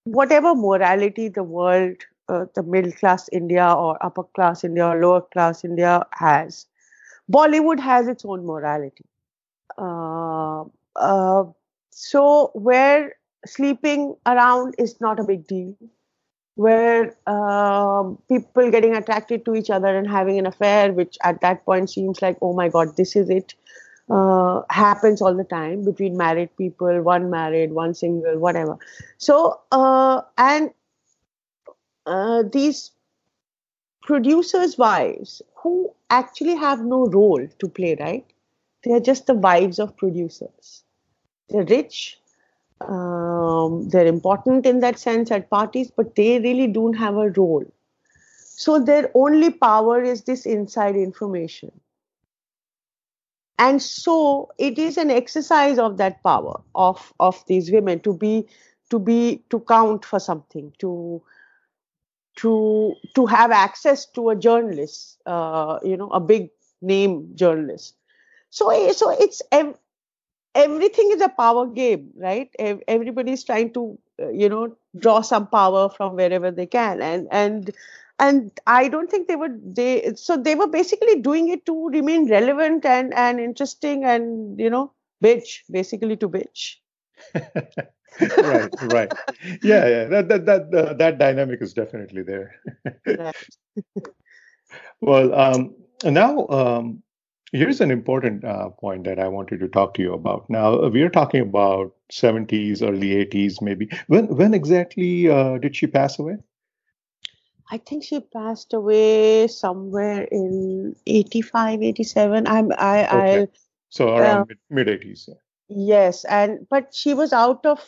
Whatever 0.04 0.54
morality 0.54 1.28
the 1.28 1.42
world, 1.42 1.96
uh, 2.28 2.46
the 2.54 2.62
middle 2.62 2.92
class 2.92 3.28
India 3.33 3.66
or 3.66 3.96
upper 4.04 4.24
class 4.24 4.64
India 4.64 4.87
or 4.87 5.00
lower 5.00 5.22
class 5.22 5.64
India 5.64 6.07
has, 6.12 6.66
Bollywood 7.33 7.80
has 7.80 8.09
its 8.09 8.24
own 8.24 8.46
morality. 8.46 9.04
Uh, 9.78 10.64
uh, 10.96 11.44
so 11.90 12.50
where 12.54 13.14
sleeping 13.46 14.16
around 14.26 14.74
is 14.78 15.00
not 15.00 15.20
a 15.20 15.24
big 15.24 15.46
deal, 15.46 15.74
where 16.57 17.16
um, 17.28 18.18
people 18.28 18.70
getting 18.70 18.94
attracted 18.96 19.44
to 19.44 19.54
each 19.54 19.70
other 19.70 19.96
and 19.96 20.09
having 20.09 20.38
an 20.38 20.46
affair, 20.46 20.92
which 20.92 21.18
at 21.24 21.40
that 21.40 21.64
point 21.64 21.90
seems 21.90 22.22
like, 22.22 22.38
oh 22.42 22.52
my 22.54 22.68
god, 22.68 22.96
this 22.96 23.16
is 23.16 23.30
it 23.30 23.54
uh, 24.11 24.62
happens 24.71 25.23
all 25.23 25.35
the 25.35 25.45
time 25.45 25.85
between 25.85 26.17
married 26.17 26.55
people, 26.57 27.01
one 27.03 27.31
married, 27.31 27.73
one 27.73 27.95
single, 27.95 28.38
whatever. 28.38 28.77
So, 29.19 29.61
uh, 29.73 30.23
and 30.37 30.71
uh, 32.07 32.43
these 32.53 32.90
producers' 34.03 34.77
wives 34.77 35.40
who 35.57 35.90
actually 36.11 36.55
have 36.55 36.85
no 36.85 37.07
role 37.07 37.47
to 37.59 37.69
play, 37.69 37.97
right? 37.99 38.27
They 38.85 38.93
are 38.93 39.01
just 39.01 39.27
the 39.27 39.35
wives 39.35 39.79
of 39.79 39.97
producers. 39.97 40.85
They're 41.49 41.64
rich, 41.64 42.21
um, 42.83 43.88
they're 43.88 44.07
important 44.07 44.67
in 44.67 44.81
that 44.81 44.99
sense 44.99 45.31
at 45.31 45.49
parties, 45.49 45.90
but 45.90 46.14
they 46.14 46.38
really 46.40 46.67
don't 46.67 46.95
have 46.95 47.17
a 47.17 47.31
role. 47.31 47.64
So, 48.57 48.79
their 48.79 49.11
only 49.14 49.51
power 49.51 50.03
is 50.03 50.23
this 50.23 50.47
inside 50.47 50.95
information 50.95 51.73
and 53.59 53.83
so 53.83 54.51
it 54.59 54.79
is 54.79 54.97
an 54.97 55.11
exercise 55.11 55.79
of 55.79 55.97
that 55.99 56.23
power 56.23 56.61
of 56.75 57.12
of 57.21 57.45
these 57.47 57.71
women 57.71 58.01
to 58.01 58.12
be 58.14 58.47
to 58.90 58.99
be 58.99 59.43
to 59.51 59.61
count 59.61 60.05
for 60.05 60.19
something 60.19 60.73
to 60.79 61.23
to 62.37 62.95
to 63.14 63.27
have 63.27 63.51
access 63.51 64.07
to 64.07 64.31
a 64.31 64.37
journalist 64.37 65.19
uh, 65.27 65.79
you 65.83 65.97
know 65.97 66.09
a 66.11 66.21
big 66.21 66.51
name 66.83 67.31
journalist. 67.35 67.95
So 68.51 68.93
so 68.93 69.11
it's 69.11 69.43
everything 70.55 71.11
is 71.12 71.21
a 71.21 71.29
power 71.29 71.67
game 71.67 72.11
right? 72.17 72.51
Everybody's 72.88 73.45
trying 73.45 73.73
to 73.75 73.99
uh, 74.23 74.29
you 74.31 74.49
know 74.49 74.77
draw 74.99 75.21
some 75.21 75.47
power 75.49 75.88
from 75.88 76.14
wherever 76.17 76.51
they 76.51 76.67
can. 76.67 77.03
And 77.03 77.29
and 77.31 77.71
and 78.18 78.50
i 78.66 78.88
don't 78.88 79.11
think 79.11 79.29
they 79.29 79.37
were 79.37 79.50
they 79.64 80.12
so 80.14 80.37
they 80.37 80.55
were 80.55 80.66
basically 80.68 81.20
doing 81.20 81.48
it 81.48 81.64
to 81.66 81.88
remain 81.88 82.29
relevant 82.31 82.85
and 82.85 83.12
and 83.14 83.40
interesting 83.40 84.05
and 84.05 84.59
you 84.59 84.70
know 84.70 84.92
bitch 85.22 85.61
basically 85.70 86.16
to 86.16 86.29
bitch. 86.29 86.77
Right 88.20 88.72
right. 88.81 89.12
Yeah 89.62 89.88
yeah 89.88 90.05
that 90.05 90.29
that 90.29 90.46
that 90.46 90.74
uh, 90.74 90.94
that 90.94 91.18
dynamic 91.18 91.61
is 91.61 91.72
definitely 91.74 92.22
there. 92.22 92.55
Well 95.00 95.35
um 95.35 95.74
now 96.05 96.46
um 96.48 97.03
here's 97.53 97.81
an 97.81 97.90
important 97.90 98.44
uh, 98.44 98.70
point 98.70 99.05
that 99.05 99.18
i 99.18 99.29
wanted 99.29 99.61
to 99.61 99.68
talk 99.68 99.94
to 99.94 100.03
you 100.03 100.12
about. 100.14 100.48
Now 100.48 100.88
we 100.88 101.03
are 101.03 101.09
talking 101.09 101.40
about 101.40 101.94
70s 102.12 102.83
early 102.83 103.11
80s 103.11 103.61
maybe. 103.61 103.88
When 104.07 104.27
when 104.37 104.55
exactly 104.55 105.29
uh, 105.29 105.59
did 105.59 105.77
she 105.77 105.87
pass 105.87 106.18
away 106.18 106.37
I 107.70 107.79
think 107.79 108.05
she 108.05 108.20
passed 108.20 108.72
away 108.74 109.46
somewhere 109.48 110.22
in 110.31 110.94
85, 111.07 111.83
87. 111.83 112.46
I'm, 112.46 112.70
I, 112.79 113.07
okay. 113.07 113.42
I, 113.42 113.48
so 113.88 114.16
around 114.16 114.50
uh, 114.50 114.55
mid 114.70 114.87
80s. 114.87 115.29
Yeah. 115.29 115.35
Yes. 115.68 116.24
And, 116.24 116.66
but 116.68 116.94
she 116.94 117.14
was 117.14 117.33
out 117.33 117.64
of, 117.64 117.81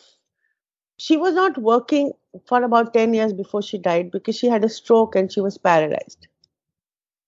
she 0.97 1.15
was 1.15 1.35
not 1.35 1.57
working 1.57 2.11
for 2.47 2.63
about 2.63 2.93
10 2.93 3.13
years 3.13 3.33
before 3.33 3.61
she 3.61 3.77
died 3.77 4.11
because 4.11 4.35
she 4.35 4.47
had 4.47 4.63
a 4.63 4.69
stroke 4.69 5.15
and 5.15 5.31
she 5.31 5.41
was 5.41 5.57
paralyzed. 5.57 6.27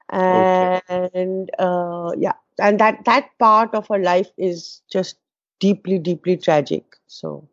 And, 0.09 0.81
okay. 0.89 1.45
uh, 1.59 2.11
yeah. 2.17 2.33
And 2.59 2.79
that, 2.79 3.05
that 3.05 3.29
part 3.37 3.75
of 3.75 3.87
her 3.89 3.99
life 3.99 4.31
is 4.37 4.81
just 4.91 5.17
deeply, 5.59 5.99
deeply 5.99 6.35
tragic. 6.35 6.83
So, 7.05 7.47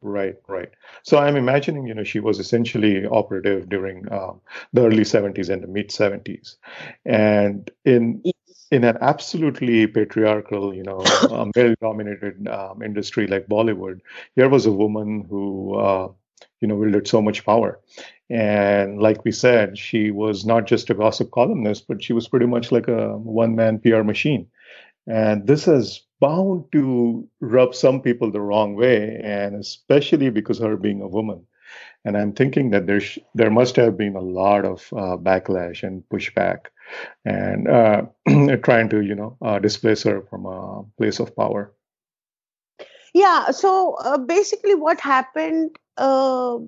Right, 0.00 0.36
right. 0.46 0.70
So 1.02 1.18
I'm 1.18 1.34
imagining, 1.36 1.86
you 1.88 1.94
know, 1.94 2.04
she 2.04 2.20
was 2.20 2.38
essentially 2.38 3.04
operative 3.06 3.68
during 3.68 4.10
um, 4.12 4.40
the 4.72 4.86
early 4.86 5.02
70s 5.04 5.48
and 5.50 5.60
the 5.62 5.66
mid 5.66 5.90
70s, 5.90 6.56
and 7.04 7.68
in 7.84 8.22
in 8.70 8.84
an 8.84 8.96
absolutely 9.00 9.86
patriarchal, 9.88 10.72
you 10.72 10.84
know, 10.84 11.00
um, 11.32 11.50
male-dominated 11.56 12.46
um, 12.46 12.80
industry 12.82 13.26
like 13.26 13.48
Bollywood, 13.48 14.00
here 14.36 14.48
was 14.48 14.66
a 14.66 14.72
woman 14.72 15.26
who, 15.28 15.74
uh, 15.74 16.08
you 16.60 16.68
know, 16.68 16.76
wielded 16.76 17.08
so 17.08 17.20
much 17.20 17.44
power, 17.44 17.80
and 18.30 19.00
like 19.00 19.24
we 19.24 19.32
said, 19.32 19.76
she 19.76 20.12
was 20.12 20.46
not 20.46 20.66
just 20.68 20.90
a 20.90 20.94
gossip 20.94 21.32
columnist, 21.32 21.88
but 21.88 22.04
she 22.04 22.12
was 22.12 22.28
pretty 22.28 22.46
much 22.46 22.70
like 22.70 22.86
a 22.86 23.18
one-man 23.18 23.80
PR 23.80 24.04
machine, 24.04 24.46
and 25.06 25.46
this 25.46 25.66
has 25.66 26.02
bound 26.20 26.64
to 26.72 27.28
rub 27.40 27.74
some 27.74 28.00
people 28.00 28.30
the 28.30 28.40
wrong 28.40 28.74
way, 28.74 29.20
and 29.22 29.56
especially 29.56 30.30
because 30.30 30.58
her 30.58 30.76
being 30.76 31.02
a 31.02 31.08
woman. 31.08 31.46
And 32.04 32.16
I'm 32.16 32.32
thinking 32.32 32.70
that 32.70 32.86
there 32.86 33.00
sh- 33.00 33.18
there 33.34 33.50
must 33.50 33.76
have 33.76 33.96
been 33.96 34.16
a 34.16 34.20
lot 34.20 34.64
of 34.64 34.88
uh, 34.92 35.16
backlash 35.16 35.82
and 35.82 36.02
pushback, 36.08 36.66
and 37.24 37.68
uh, 37.68 38.02
trying 38.62 38.88
to 38.90 39.00
you 39.00 39.14
know 39.14 39.36
uh, 39.42 39.58
displace 39.58 40.02
her 40.04 40.22
from 40.22 40.46
a 40.46 40.84
place 40.96 41.20
of 41.20 41.34
power. 41.36 41.72
Yeah. 43.14 43.50
So 43.50 43.94
uh, 43.94 44.18
basically, 44.18 44.74
what 44.74 45.00
happened? 45.00 45.78
Uh, 45.96 46.58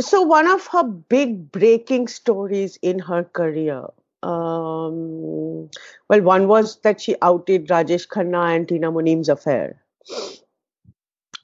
so 0.00 0.22
one 0.22 0.46
of 0.48 0.66
her 0.68 0.84
big 0.84 1.50
breaking 1.52 2.08
stories 2.08 2.78
in 2.82 2.98
her 2.98 3.24
career 3.24 3.86
um, 4.22 5.68
well, 6.08 6.22
one 6.22 6.48
was 6.48 6.80
that 6.80 7.00
she 7.00 7.16
outed 7.22 7.68
Rajesh 7.68 8.06
Khanna 8.08 8.56
and 8.56 8.68
Tina 8.68 8.92
Munim's 8.92 9.28
affair. 9.28 9.82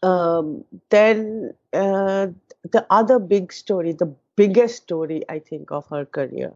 Um, 0.02 0.64
then 0.90 1.54
uh, 1.72 2.28
the 2.70 2.86
other 2.90 3.18
big 3.18 3.52
story, 3.52 3.92
the 3.92 4.14
biggest 4.36 4.82
story 4.82 5.24
I 5.28 5.40
think 5.40 5.72
of 5.72 5.86
her 5.88 6.04
career, 6.04 6.52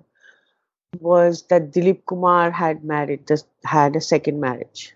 was 1.00 1.42
that 1.48 1.72
Dilip 1.72 2.04
Kumar 2.06 2.50
had 2.50 2.85
married, 2.85 3.28
had 3.64 3.96
a 3.96 4.00
second 4.00 4.40
marriage. 4.40 4.94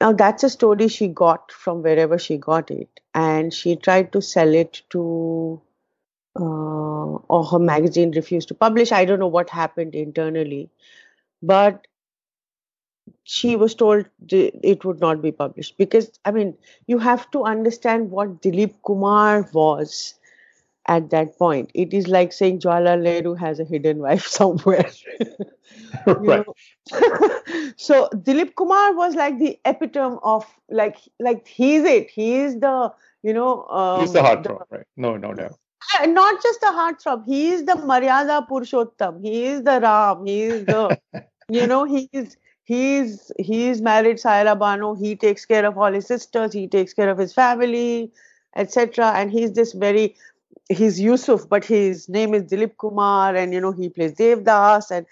Now 0.00 0.12
that's 0.12 0.44
a 0.44 0.50
story 0.50 0.88
she 0.88 1.08
got 1.08 1.50
from 1.50 1.82
wherever 1.82 2.18
she 2.18 2.36
got 2.36 2.70
it, 2.70 3.00
and 3.14 3.52
she 3.52 3.76
tried 3.76 4.12
to 4.12 4.20
sell 4.20 4.54
it 4.54 4.82
to 4.90 5.60
or 6.44 7.44
her 7.44 7.58
magazine 7.58 8.12
refused 8.12 8.48
to 8.48 8.54
publish. 8.54 8.92
I 8.92 9.04
don't 9.04 9.18
know 9.18 9.26
what 9.26 9.50
happened 9.50 9.94
internally, 9.94 10.70
but 11.42 11.86
she 13.24 13.56
was 13.56 13.74
told 13.74 14.06
it 14.30 14.84
would 14.84 15.00
not 15.00 15.22
be 15.22 15.32
published 15.32 15.76
because 15.78 16.10
I 16.24 16.30
mean 16.30 16.54
you 16.86 16.98
have 16.98 17.30
to 17.32 17.44
understand 17.44 18.10
what 18.10 18.42
Dilip 18.42 18.74
Kumar 18.84 19.48
was 19.52 20.14
at 20.86 21.10
that 21.10 21.38
point. 21.38 21.70
It 21.74 21.92
is 21.92 22.08
like 22.08 22.32
saying 22.32 22.60
Jawaharlal 22.60 23.02
Nehru 23.02 23.34
has 23.34 23.60
a 23.60 23.64
hidden 23.64 23.98
wife 23.98 24.26
somewhere. 24.38 24.90
right. 26.06 26.46
so 27.76 28.08
Dilip 28.14 28.54
Kumar 28.54 28.94
was 28.94 29.14
like 29.14 29.38
the 29.38 29.58
epitome 29.64 30.18
of 30.22 30.46
like 30.70 30.98
like 31.20 31.46
he's 31.46 31.84
it. 31.84 32.10
He 32.10 32.36
is 32.36 32.58
the 32.60 32.92
you 33.22 33.34
know 33.34 33.64
um, 33.66 34.00
he's 34.00 34.12
the 34.12 34.20
heartthrob, 34.20 34.64
right? 34.70 34.86
No, 34.96 35.16
no 35.16 35.34
doubt 35.34 35.58
Uh, 35.98 36.06
not 36.06 36.42
just 36.42 36.62
a 36.62 36.66
heartthrob. 36.66 37.24
He 37.26 37.48
is 37.50 37.64
the 37.64 37.72
Maryada 37.72 38.46
Purushottam. 38.48 39.22
He 39.22 39.44
is 39.44 39.62
the 39.62 39.80
Ram. 39.80 40.26
He 40.26 40.42
is 40.42 40.66
the, 40.66 40.98
you 41.48 41.66
know, 41.66 41.84
he 41.84 42.08
is 42.12 42.36
he's 42.64 43.30
he's 43.38 43.80
married 43.80 44.18
Saira 44.18 44.58
Bano. 44.58 44.94
He 44.94 45.16
takes 45.16 45.44
care 45.46 45.64
of 45.64 45.78
all 45.78 45.92
his 45.92 46.06
sisters. 46.06 46.52
He 46.52 46.66
takes 46.68 46.92
care 46.92 47.08
of 47.08 47.18
his 47.18 47.32
family, 47.32 48.10
etc. 48.56 49.12
And 49.14 49.30
he's 49.30 49.52
this 49.52 49.72
very 49.72 50.16
he's 50.68 51.00
Yusuf, 51.00 51.48
but 51.48 51.64
his 51.64 52.08
name 52.08 52.34
is 52.34 52.44
Dilip 52.44 52.76
Kumar, 52.76 53.34
and 53.34 53.52
you 53.52 53.60
know 53.60 53.72
he 53.72 53.88
plays 53.88 54.12
Devdas, 54.12 54.90
and 54.90 55.06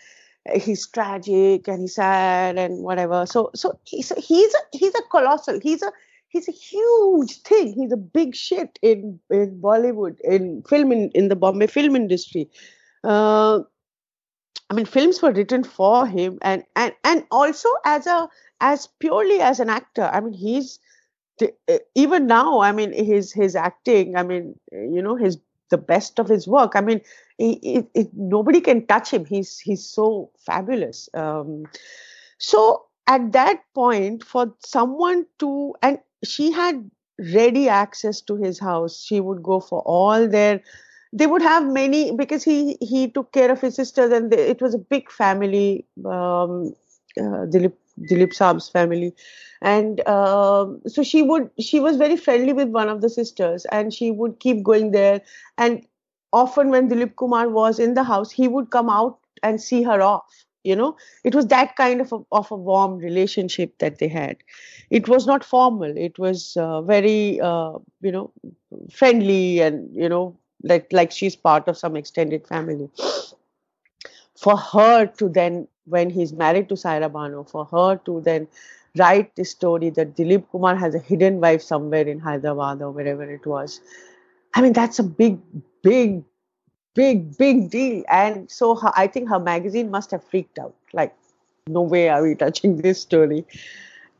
he's 0.62 0.86
tragic 0.86 1.66
and 1.68 1.80
he's 1.80 1.94
sad 1.94 2.58
and 2.58 2.82
whatever. 2.82 3.26
So 3.26 3.50
so 3.54 3.78
he's 3.84 4.10
he's 4.16 4.54
a 4.54 4.76
he's 4.76 4.94
a 4.94 5.02
colossal. 5.10 5.60
He's 5.62 5.82
a 5.82 5.92
he's 6.36 6.48
a 6.48 6.52
huge 6.52 7.40
thing. 7.42 7.72
He's 7.72 7.92
a 7.92 7.96
big 7.96 8.34
shit 8.34 8.78
in 8.82 9.18
in 9.30 9.60
Bollywood, 9.60 10.20
in 10.20 10.62
film 10.68 10.92
in, 10.92 11.10
in 11.14 11.28
the 11.28 11.36
Bombay 11.36 11.66
film 11.66 11.96
industry. 11.96 12.50
Uh, 13.02 13.60
I 14.68 14.74
mean, 14.74 14.86
films 14.86 15.22
were 15.22 15.32
written 15.32 15.64
for 15.64 16.06
him, 16.06 16.38
and 16.42 16.64
and 16.74 16.92
and 17.04 17.24
also 17.30 17.68
as 17.84 18.06
a 18.06 18.28
as 18.60 18.88
purely 19.00 19.40
as 19.40 19.60
an 19.60 19.70
actor. 19.70 20.10
I 20.12 20.20
mean, 20.20 20.32
he's 20.32 20.78
even 21.94 22.26
now. 22.26 22.60
I 22.60 22.72
mean, 22.72 22.92
his 22.92 23.32
his 23.32 23.56
acting. 23.56 24.16
I 24.16 24.22
mean, 24.22 24.58
you 24.72 25.02
know, 25.02 25.16
his 25.16 25.38
the 25.70 25.78
best 25.78 26.18
of 26.18 26.28
his 26.28 26.46
work. 26.46 26.72
I 26.76 26.80
mean, 26.80 27.00
nobody 28.14 28.60
can 28.60 28.86
touch 28.86 29.12
him. 29.12 29.24
He's 29.24 29.58
he's 29.58 29.86
so 29.86 30.30
fabulous. 30.38 31.08
Um, 31.14 31.64
so 32.38 32.84
at 33.06 33.32
that 33.32 33.62
point, 33.74 34.24
for 34.24 34.54
someone 34.60 35.26
to 35.38 35.74
and 35.82 35.98
she 36.24 36.50
had 36.52 36.90
ready 37.34 37.68
access 37.68 38.20
to 38.22 38.36
his 38.36 38.58
house. 38.58 39.02
She 39.02 39.20
would 39.20 39.42
go 39.42 39.60
for 39.60 39.80
all 39.82 40.28
their. 40.28 40.60
They 41.12 41.26
would 41.26 41.42
have 41.42 41.66
many 41.66 42.12
because 42.14 42.44
he 42.44 42.76
he 42.80 43.10
took 43.10 43.32
care 43.32 43.50
of 43.50 43.60
his 43.60 43.74
sisters 43.76 44.12
and 44.12 44.30
they, 44.30 44.48
it 44.48 44.60
was 44.60 44.74
a 44.74 44.78
big 44.78 45.10
family. 45.10 45.86
Um, 46.04 46.74
uh, 47.18 47.46
Dilip 47.52 47.72
Dilip 48.10 48.34
Saab's 48.34 48.68
family, 48.68 49.14
and 49.62 50.06
um, 50.06 50.82
so 50.86 51.02
she 51.02 51.22
would 51.22 51.50
she 51.58 51.80
was 51.80 51.96
very 51.96 52.16
friendly 52.16 52.52
with 52.52 52.68
one 52.68 52.88
of 52.88 53.00
the 53.00 53.08
sisters, 53.10 53.64
and 53.72 53.92
she 53.94 54.10
would 54.10 54.38
keep 54.40 54.62
going 54.62 54.90
there. 54.92 55.22
And 55.58 55.86
often 56.32 56.70
when 56.70 56.88
Dilip 56.90 57.16
Kumar 57.16 57.48
was 57.48 57.78
in 57.78 57.94
the 57.94 58.04
house, 58.04 58.30
he 58.30 58.48
would 58.48 58.70
come 58.70 58.90
out 58.90 59.18
and 59.42 59.60
see 59.60 59.82
her 59.82 60.02
off. 60.02 60.45
You 60.66 60.76
know, 60.76 60.96
it 61.24 61.34
was 61.34 61.46
that 61.48 61.76
kind 61.76 62.00
of 62.00 62.12
a, 62.12 62.20
of 62.32 62.50
a 62.50 62.56
warm 62.56 62.98
relationship 62.98 63.78
that 63.78 63.98
they 63.98 64.08
had. 64.08 64.38
It 64.90 65.08
was 65.08 65.26
not 65.26 65.44
formal. 65.44 65.96
It 65.96 66.18
was 66.18 66.56
uh, 66.56 66.82
very, 66.82 67.40
uh, 67.40 67.78
you 68.00 68.12
know, 68.12 68.32
friendly 68.90 69.60
and 69.60 69.94
you 69.94 70.08
know, 70.08 70.36
like 70.62 70.88
like 70.92 71.12
she's 71.12 71.36
part 71.36 71.68
of 71.68 71.78
some 71.78 71.96
extended 71.96 72.46
family. 72.46 72.90
For 74.36 74.56
her 74.56 75.06
to 75.06 75.28
then, 75.28 75.68
when 75.86 76.10
he's 76.10 76.32
married 76.32 76.68
to 76.68 76.74
Saira 76.74 77.10
Bano, 77.12 77.44
for 77.44 77.64
her 77.66 77.96
to 78.04 78.20
then 78.20 78.48
write 78.98 79.34
the 79.36 79.44
story 79.44 79.90
that 79.90 80.16
Dilip 80.16 80.50
Kumar 80.50 80.76
has 80.76 80.94
a 80.94 80.98
hidden 80.98 81.40
wife 81.40 81.62
somewhere 81.62 82.06
in 82.06 82.18
Hyderabad 82.20 82.82
or 82.82 82.90
wherever 82.90 83.22
it 83.30 83.46
was. 83.46 83.80
I 84.54 84.62
mean, 84.62 84.72
that's 84.72 84.98
a 84.98 85.04
big, 85.04 85.38
big, 85.82 86.24
big, 86.96 87.36
big 87.38 87.70
deal. 87.70 88.02
And 88.08 88.50
so 88.50 88.74
her, 88.74 88.90
I 88.96 89.06
think 89.06 89.28
her 89.28 89.38
magazine 89.38 89.90
must 89.90 90.10
have 90.10 90.24
freaked 90.24 90.58
out. 90.58 90.74
Like, 90.92 91.14
no 91.68 91.82
way 91.82 92.08
are 92.08 92.22
we 92.22 92.34
touching 92.34 92.78
this 92.82 93.00
story. 93.00 93.46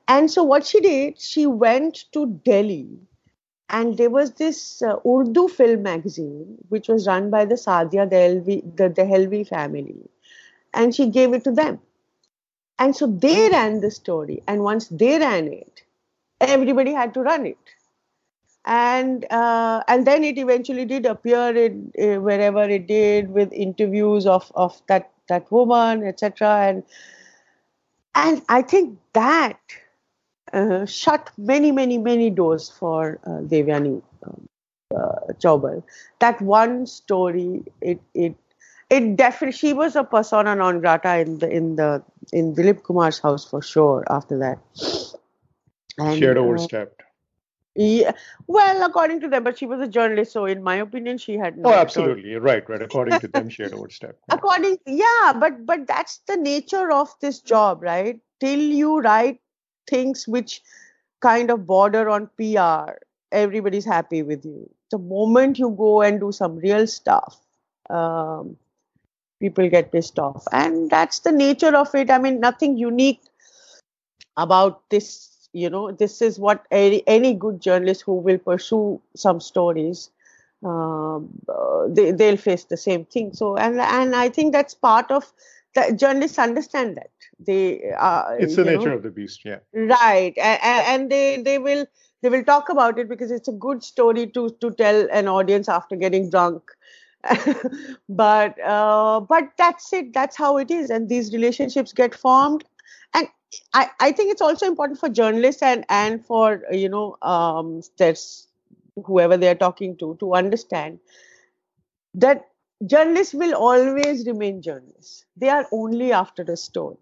And 0.06 0.30
so 0.30 0.44
what 0.44 0.64
she 0.64 0.80
did, 0.80 1.20
she 1.20 1.46
went 1.46 2.04
to 2.12 2.26
Delhi 2.44 3.00
and 3.68 3.96
there 3.96 4.10
was 4.10 4.34
this 4.34 4.80
uh, 4.82 4.96
Urdu 5.04 5.48
film 5.48 5.82
magazine 5.82 6.58
which 6.68 6.86
was 6.88 7.08
run 7.08 7.30
by 7.30 7.44
the 7.44 7.56
Sadia 7.56 8.08
Dehlvi, 8.08 8.76
the 8.76 8.88
Dehlvi 8.88 9.48
family. 9.48 10.08
And 10.72 10.94
she 10.94 11.08
gave 11.10 11.32
it 11.32 11.42
to 11.44 11.50
them. 11.50 11.80
And 12.78 12.94
so 12.94 13.06
they 13.06 13.48
ran 13.48 13.80
the 13.80 13.90
story. 13.90 14.42
And 14.46 14.62
once 14.62 14.88
they 14.88 15.18
ran 15.18 15.52
it, 15.52 15.82
everybody 16.40 16.92
had 16.92 17.14
to 17.14 17.22
run 17.22 17.46
it 17.46 17.58
and 18.66 19.24
uh, 19.30 19.82
and 19.86 20.06
then 20.06 20.24
it 20.24 20.38
eventually 20.38 20.84
did 20.84 21.06
appear 21.06 21.56
in 21.56 21.92
uh, 22.00 22.20
wherever 22.20 22.62
it 22.62 22.86
did 22.86 23.30
with 23.30 23.52
interviews 23.52 24.26
of 24.26 24.50
of 24.54 24.80
that 24.88 25.10
that 25.28 25.50
woman 25.52 26.04
etc 26.04 26.48
and 26.68 26.82
and 28.14 28.42
i 28.48 28.60
think 28.60 28.98
that 29.12 29.58
uh, 30.52 30.84
shut 30.84 31.30
many 31.38 31.70
many 31.70 31.96
many 31.96 32.28
doors 32.28 32.68
for 32.68 33.20
uh, 33.24 33.40
devyani 33.52 34.02
um, 34.24 34.48
uh, 34.96 35.32
Chaubal. 35.38 35.82
that 36.18 36.40
one 36.42 36.86
story 36.86 37.62
it 37.80 38.00
it 38.14 38.34
it 38.90 39.16
definitely 39.16 39.56
she 39.56 39.72
was 39.72 39.96
a 39.96 40.04
persona 40.04 40.54
non 40.54 40.80
grata 40.80 41.18
in 41.18 41.38
the 41.38 41.48
in 41.48 41.76
the 41.76 42.02
in 42.32 42.54
Dilip 42.54 42.82
Kumar's 42.82 43.18
house 43.18 43.44
for 43.44 43.60
sure 43.60 44.04
after 44.08 44.38
that. 44.38 44.58
And, 45.98 46.18
she 46.18 46.24
had 46.24 46.36
overstepped 46.36 46.95
yeah, 47.76 48.12
well, 48.46 48.82
according 48.88 49.20
to 49.20 49.28
them, 49.28 49.44
but 49.44 49.58
she 49.58 49.66
was 49.66 49.80
a 49.80 49.86
journalist, 49.86 50.32
so 50.32 50.46
in 50.46 50.62
my 50.62 50.76
opinion, 50.76 51.18
she 51.18 51.36
had. 51.36 51.58
No 51.58 51.70
oh, 51.70 51.74
absolutely, 51.74 52.34
right, 52.36 52.66
right. 52.68 52.80
According 52.80 53.20
to 53.20 53.28
them, 53.28 53.50
she 53.50 53.62
had 53.62 53.74
overstepped. 53.74 54.18
According, 54.30 54.78
yeah, 54.86 55.34
but 55.38 55.66
but 55.66 55.86
that's 55.86 56.18
the 56.26 56.36
nature 56.36 56.90
of 56.90 57.14
this 57.20 57.40
job, 57.40 57.82
right? 57.82 58.18
Till 58.40 58.58
you 58.58 59.00
write 59.00 59.40
things 59.88 60.26
which 60.26 60.62
kind 61.20 61.50
of 61.50 61.66
border 61.66 62.08
on 62.08 62.30
PR, 62.38 62.92
everybody's 63.30 63.84
happy 63.84 64.22
with 64.22 64.44
you. 64.44 64.70
The 64.90 64.98
moment 64.98 65.58
you 65.58 65.70
go 65.70 66.00
and 66.00 66.18
do 66.18 66.32
some 66.32 66.56
real 66.56 66.86
stuff, 66.86 67.38
um, 67.90 68.56
people 69.38 69.68
get 69.68 69.92
pissed 69.92 70.18
off, 70.18 70.44
and 70.50 70.88
that's 70.88 71.18
the 71.20 71.32
nature 71.32 71.76
of 71.76 71.94
it. 71.94 72.10
I 72.10 72.18
mean, 72.18 72.40
nothing 72.40 72.78
unique 72.78 73.20
about 74.38 74.88
this 74.88 75.35
you 75.62 75.70
know 75.70 75.90
this 75.92 76.20
is 76.20 76.38
what 76.38 76.64
any, 76.70 77.02
any 77.06 77.32
good 77.34 77.60
journalist 77.60 78.02
who 78.02 78.14
will 78.14 78.38
pursue 78.38 79.00
some 79.14 79.40
stories 79.40 80.10
um, 80.64 81.28
uh, 81.48 81.86
they, 81.88 82.10
they'll 82.12 82.36
face 82.36 82.64
the 82.64 82.76
same 82.76 83.04
thing. 83.04 83.32
So 83.34 83.56
and 83.56 83.80
and 83.80 84.16
i 84.16 84.28
think 84.28 84.52
that's 84.52 84.74
part 84.74 85.10
of 85.10 85.32
the 85.74 85.94
journalists 85.94 86.38
understand 86.38 86.96
that. 86.96 87.10
They 87.38 87.92
uh, 87.98 88.36
it's 88.38 88.56
the 88.56 88.64
nature 88.64 88.88
know, 88.88 88.96
of 88.96 89.02
the 89.02 89.10
beast 89.10 89.44
yeah. 89.44 89.58
Right. 89.74 90.36
And, 90.38 90.60
and 90.92 91.12
they 91.12 91.42
they 91.42 91.58
will 91.58 91.86
they 92.22 92.30
will 92.30 92.44
talk 92.44 92.70
about 92.70 92.98
it 92.98 93.08
because 93.08 93.30
it's 93.30 93.48
a 93.48 93.52
good 93.52 93.84
story 93.84 94.26
to 94.28 94.48
to 94.62 94.70
tell 94.72 95.06
an 95.12 95.28
audience 95.28 95.68
after 95.68 95.96
getting 95.96 96.30
drunk. 96.30 96.62
But 98.08 98.58
uh, 98.60 99.20
but 99.20 99.50
that's 99.58 99.92
it. 99.92 100.12
That's 100.14 100.36
how 100.36 100.56
it 100.56 100.70
is. 100.70 100.90
And 100.90 101.08
these 101.08 101.32
relationships 101.32 101.92
get 101.92 102.14
formed. 102.14 102.64
And 103.12 103.28
I, 103.72 103.90
I 104.00 104.12
think 104.12 104.30
it's 104.32 104.42
also 104.42 104.66
important 104.66 104.98
for 105.00 105.08
journalists 105.08 105.62
and 105.62 105.84
and 105.88 106.24
for 106.24 106.62
you 106.70 106.88
know 106.88 107.16
um, 107.22 107.82
there's 107.98 108.48
whoever 109.04 109.36
they 109.36 109.48
are 109.48 109.54
talking 109.66 109.96
to 109.98 110.16
to 110.20 110.34
understand 110.34 111.00
that 112.14 112.48
journalists 112.84 113.34
will 113.34 113.54
always 113.54 114.26
remain 114.26 114.62
journalists. 114.62 115.24
They 115.36 115.48
are 115.48 115.66
only 115.72 116.12
after 116.12 116.44
the 116.44 116.56
story. 116.56 116.96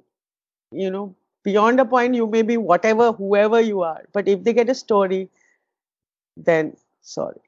You 0.72 0.90
know, 0.90 1.14
beyond 1.44 1.80
a 1.80 1.84
point, 1.84 2.14
you 2.14 2.26
may 2.26 2.42
be 2.42 2.56
whatever, 2.58 3.12
whoever 3.12 3.60
you 3.60 3.82
are, 3.82 4.04
but 4.12 4.28
if 4.28 4.44
they 4.44 4.52
get 4.52 4.70
a 4.70 4.74
story, 4.74 5.30
then 6.36 6.76
sorry. 7.00 7.40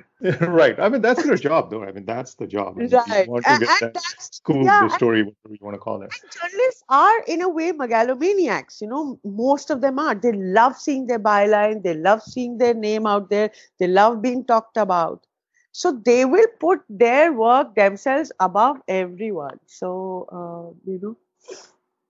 right. 0.40 0.78
I 0.78 0.88
mean, 0.88 1.02
that's 1.02 1.24
your 1.24 1.36
job, 1.36 1.70
though. 1.70 1.82
I 1.84 1.92
mean, 1.92 2.04
that's 2.04 2.34
the 2.34 2.46
job. 2.46 2.74
I 2.76 2.82
mean, 2.82 2.90
right. 2.90 3.26
You 3.26 3.32
want 3.32 3.44
to 3.44 3.58
get 3.58 3.82
and, 3.82 3.94
that 3.94 4.04
school, 4.18 4.64
yeah, 4.64 4.86
the 4.86 4.94
story, 4.94 5.22
whatever 5.22 5.54
you 5.54 5.58
want 5.60 5.74
to 5.74 5.78
call 5.78 6.02
it. 6.02 6.12
journalists 6.40 6.84
are, 6.88 7.22
in 7.26 7.42
a 7.42 7.48
way, 7.48 7.72
megalomaniacs. 7.72 8.80
You 8.80 8.88
know, 8.88 9.18
most 9.24 9.70
of 9.70 9.80
them 9.80 9.98
are. 9.98 10.14
They 10.14 10.32
love 10.32 10.76
seeing 10.76 11.06
their 11.06 11.18
byline. 11.18 11.82
They 11.82 11.94
love 11.94 12.22
seeing 12.22 12.58
their 12.58 12.74
name 12.74 13.06
out 13.06 13.30
there. 13.30 13.50
They 13.78 13.88
love 13.88 14.22
being 14.22 14.44
talked 14.44 14.76
about. 14.76 15.26
So 15.72 15.92
they 16.04 16.24
will 16.24 16.46
put 16.60 16.80
their 16.88 17.32
work 17.32 17.74
themselves 17.74 18.30
above 18.38 18.78
everyone. 18.86 19.58
So, 19.66 20.28
uh, 20.30 20.90
you 20.90 21.00
know. 21.02 21.16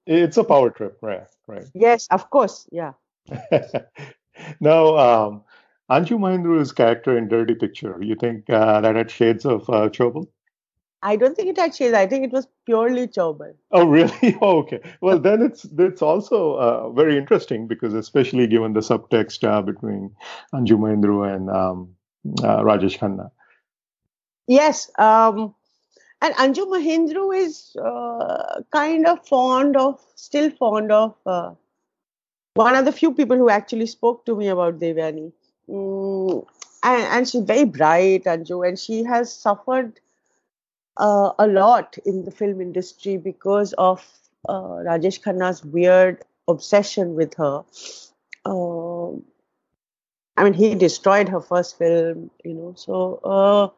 It's 0.06 0.36
a 0.36 0.44
power 0.44 0.70
trip, 0.70 0.98
right? 1.00 1.26
Right. 1.46 1.64
Yes, 1.74 2.08
of 2.10 2.28
course. 2.28 2.68
Yeah. 2.72 2.92
now, 4.60 4.96
um, 4.96 5.44
Anju 5.92 6.18
Mahendru's 6.18 6.72
character 6.72 7.18
in 7.18 7.28
Dirty 7.28 7.54
Picture, 7.54 7.98
you 8.02 8.14
think 8.14 8.48
uh, 8.48 8.80
that 8.80 8.96
had 8.96 9.10
shades 9.10 9.44
of 9.44 9.68
uh, 9.68 9.90
Chaubal? 9.90 10.26
I 11.02 11.16
don't 11.16 11.36
think 11.36 11.48
it 11.48 11.58
had 11.58 11.74
shades. 11.74 11.94
I 11.94 12.06
think 12.06 12.24
it 12.24 12.32
was 12.32 12.46
purely 12.64 13.08
Chaubal. 13.08 13.54
Oh, 13.72 13.84
really? 13.86 14.36
Oh, 14.40 14.58
okay. 14.60 14.80
Well, 15.02 15.18
then 15.18 15.42
it's 15.42 15.64
it's 15.64 16.00
also 16.00 16.54
uh, 16.54 16.90
very 16.90 17.18
interesting 17.18 17.66
because, 17.66 17.92
especially 17.92 18.46
given 18.46 18.72
the 18.72 18.80
subtext 18.80 19.46
uh, 19.46 19.60
between 19.60 20.14
Anju 20.54 20.78
Mahendru 20.84 21.18
and 21.34 21.50
um, 21.50 21.94
uh, 22.42 22.62
Rajesh 22.68 22.98
Khanna. 22.98 23.30
Yes, 24.46 24.90
um, 24.98 25.54
and 26.22 26.34
Anju 26.36 26.66
Mahendru 26.74 27.36
is 27.36 27.76
uh, 27.76 28.62
kind 28.72 29.06
of 29.06 29.26
fond 29.26 29.76
of, 29.76 30.00
still 30.14 30.50
fond 30.50 30.90
of. 30.90 31.14
Uh, 31.26 31.52
one 32.54 32.76
of 32.76 32.84
the 32.84 32.92
few 32.92 33.12
people 33.12 33.36
who 33.36 33.50
actually 33.50 33.86
spoke 33.86 34.26
to 34.26 34.36
me 34.36 34.48
about 34.48 34.78
Devyani 34.78 35.32
Mm, 35.68 36.46
and, 36.82 37.02
and, 37.02 37.28
she's 37.28 37.42
very 37.42 37.64
bright, 37.64 38.24
Anju, 38.24 38.66
and 38.66 38.78
she 38.78 39.04
has 39.04 39.32
suffered 39.32 40.00
uh, 40.96 41.32
a 41.38 41.46
lot 41.46 41.96
in 42.04 42.24
the 42.24 42.30
film 42.30 42.60
industry 42.60 43.16
because 43.16 43.72
of 43.74 44.04
uh, 44.48 44.82
Rajesh 44.84 45.22
Khanna's 45.22 45.64
weird 45.64 46.24
obsession 46.48 47.14
with 47.14 47.34
her. 47.34 47.64
Uh, 48.44 49.12
I 50.36 50.44
mean, 50.44 50.54
he 50.54 50.74
destroyed 50.74 51.28
her 51.28 51.40
first 51.40 51.78
film, 51.78 52.30
you 52.44 52.54
know. 52.54 52.74
So, 52.76 53.20
uh, 53.24 53.68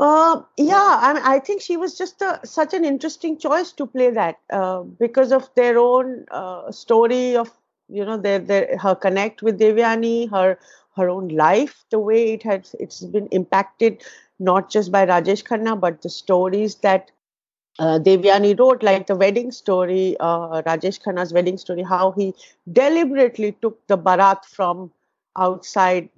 Uh, 0.00 0.42
yeah, 0.56 0.98
I, 1.00 1.12
mean, 1.14 1.22
I 1.22 1.38
think 1.38 1.62
she 1.62 1.76
was 1.76 1.96
just 1.96 2.22
a, 2.22 2.40
such 2.44 2.74
an 2.74 2.84
interesting 2.84 3.38
choice 3.38 3.72
to 3.72 3.86
play 3.86 4.10
that 4.10 4.38
uh, 4.50 4.82
because 4.82 5.32
of 5.32 5.48
their 5.54 5.78
own 5.78 6.24
story 6.70 7.36
of 7.36 7.50
you 7.88 8.04
know 8.04 8.16
their, 8.16 8.38
their 8.38 8.78
her 8.78 8.94
connect 8.94 9.42
with 9.42 9.58
Devyani, 9.60 10.30
her 10.30 10.58
her 10.96 11.08
own 11.08 11.28
life, 11.28 11.84
the 11.90 11.98
way 11.98 12.32
it 12.34 12.42
had 12.42 12.68
it's 12.78 13.00
been 13.00 13.28
impacted 13.28 14.02
not 14.38 14.70
just 14.70 14.92
by 14.92 15.06
Rajesh 15.06 15.44
Khanna 15.44 15.78
but 15.80 16.02
the 16.02 16.10
stories 16.10 16.76
that 16.76 17.10
uh, 17.78 17.98
Devyani 17.98 18.58
wrote, 18.58 18.82
like 18.82 19.06
the 19.06 19.16
wedding 19.16 19.50
story, 19.50 20.16
uh, 20.20 20.62
Rajesh 20.62 21.00
Khanna's 21.02 21.32
wedding 21.32 21.58
story, 21.58 21.82
how 21.82 22.12
he 22.12 22.34
deliberately 22.72 23.56
took 23.62 23.86
the 23.86 23.96
barat 23.96 24.44
from 24.44 24.92
outside 25.36 26.08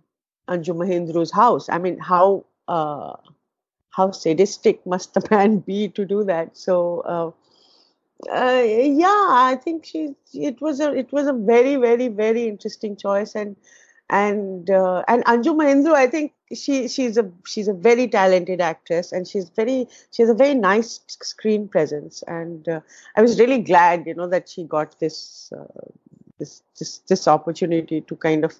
Anju 0.48 0.74
Mahendru's 0.76 1.32
house. 1.32 1.68
I 1.68 1.78
mean, 1.78 1.98
how 1.98 2.44
uh, 2.68 3.16
how 3.90 4.10
sadistic 4.10 4.84
must 4.86 5.14
the 5.14 5.26
man 5.30 5.58
be 5.58 5.88
to 5.90 6.04
do 6.04 6.24
that? 6.24 6.56
So, 6.56 7.34
uh, 8.30 8.62
yeah, 8.64 9.26
I 9.30 9.58
think 9.62 9.84
she 9.84 10.14
it 10.32 10.60
was 10.60 10.80
a 10.80 10.92
it 10.92 11.12
was 11.12 11.26
a 11.26 11.32
very 11.32 11.76
very 11.76 12.08
very 12.08 12.48
interesting 12.48 12.96
choice 12.96 13.34
and 13.34 13.56
and 14.10 14.70
uh, 14.70 15.02
and 15.08 15.24
Anju 15.24 15.56
Mahendru, 15.56 15.94
I 15.94 16.06
think 16.06 16.32
she 16.54 16.88
she's 16.88 17.16
a 17.16 17.30
she's 17.46 17.68
a 17.68 17.72
very 17.72 18.06
talented 18.06 18.60
actress 18.60 19.12
and 19.12 19.26
she's 19.26 19.48
very 19.48 19.88
she 20.12 20.22
has 20.22 20.30
a 20.30 20.34
very 20.34 20.54
nice 20.54 21.00
screen 21.08 21.68
presence 21.68 22.22
and 22.26 22.68
uh, 22.68 22.80
I 23.16 23.22
was 23.22 23.38
really 23.40 23.60
glad 23.60 24.06
you 24.06 24.14
know 24.14 24.28
that 24.28 24.48
she 24.48 24.64
got 24.64 24.98
this 25.00 25.52
uh, 25.56 25.64
this 26.38 26.62
this 26.78 26.98
this 27.08 27.26
opportunity 27.26 28.00
to 28.02 28.16
kind 28.16 28.44
of 28.44 28.54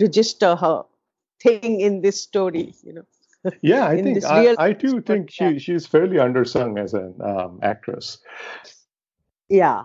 register 0.00 0.56
her 0.56 0.84
thing 1.42 1.80
in 1.80 2.00
this 2.00 2.20
story 2.20 2.74
you 2.82 2.92
know 2.92 3.52
yeah 3.60 3.86
i 3.86 3.96
think 4.02 4.24
I, 4.24 4.54
I 4.58 4.72
too 4.72 5.00
think 5.00 5.30
she 5.30 5.58
she's 5.58 5.86
fairly 5.86 6.16
undersung 6.16 6.82
as 6.82 6.94
an 6.94 7.14
um, 7.20 7.58
actress 7.62 8.18
yeah 9.48 9.84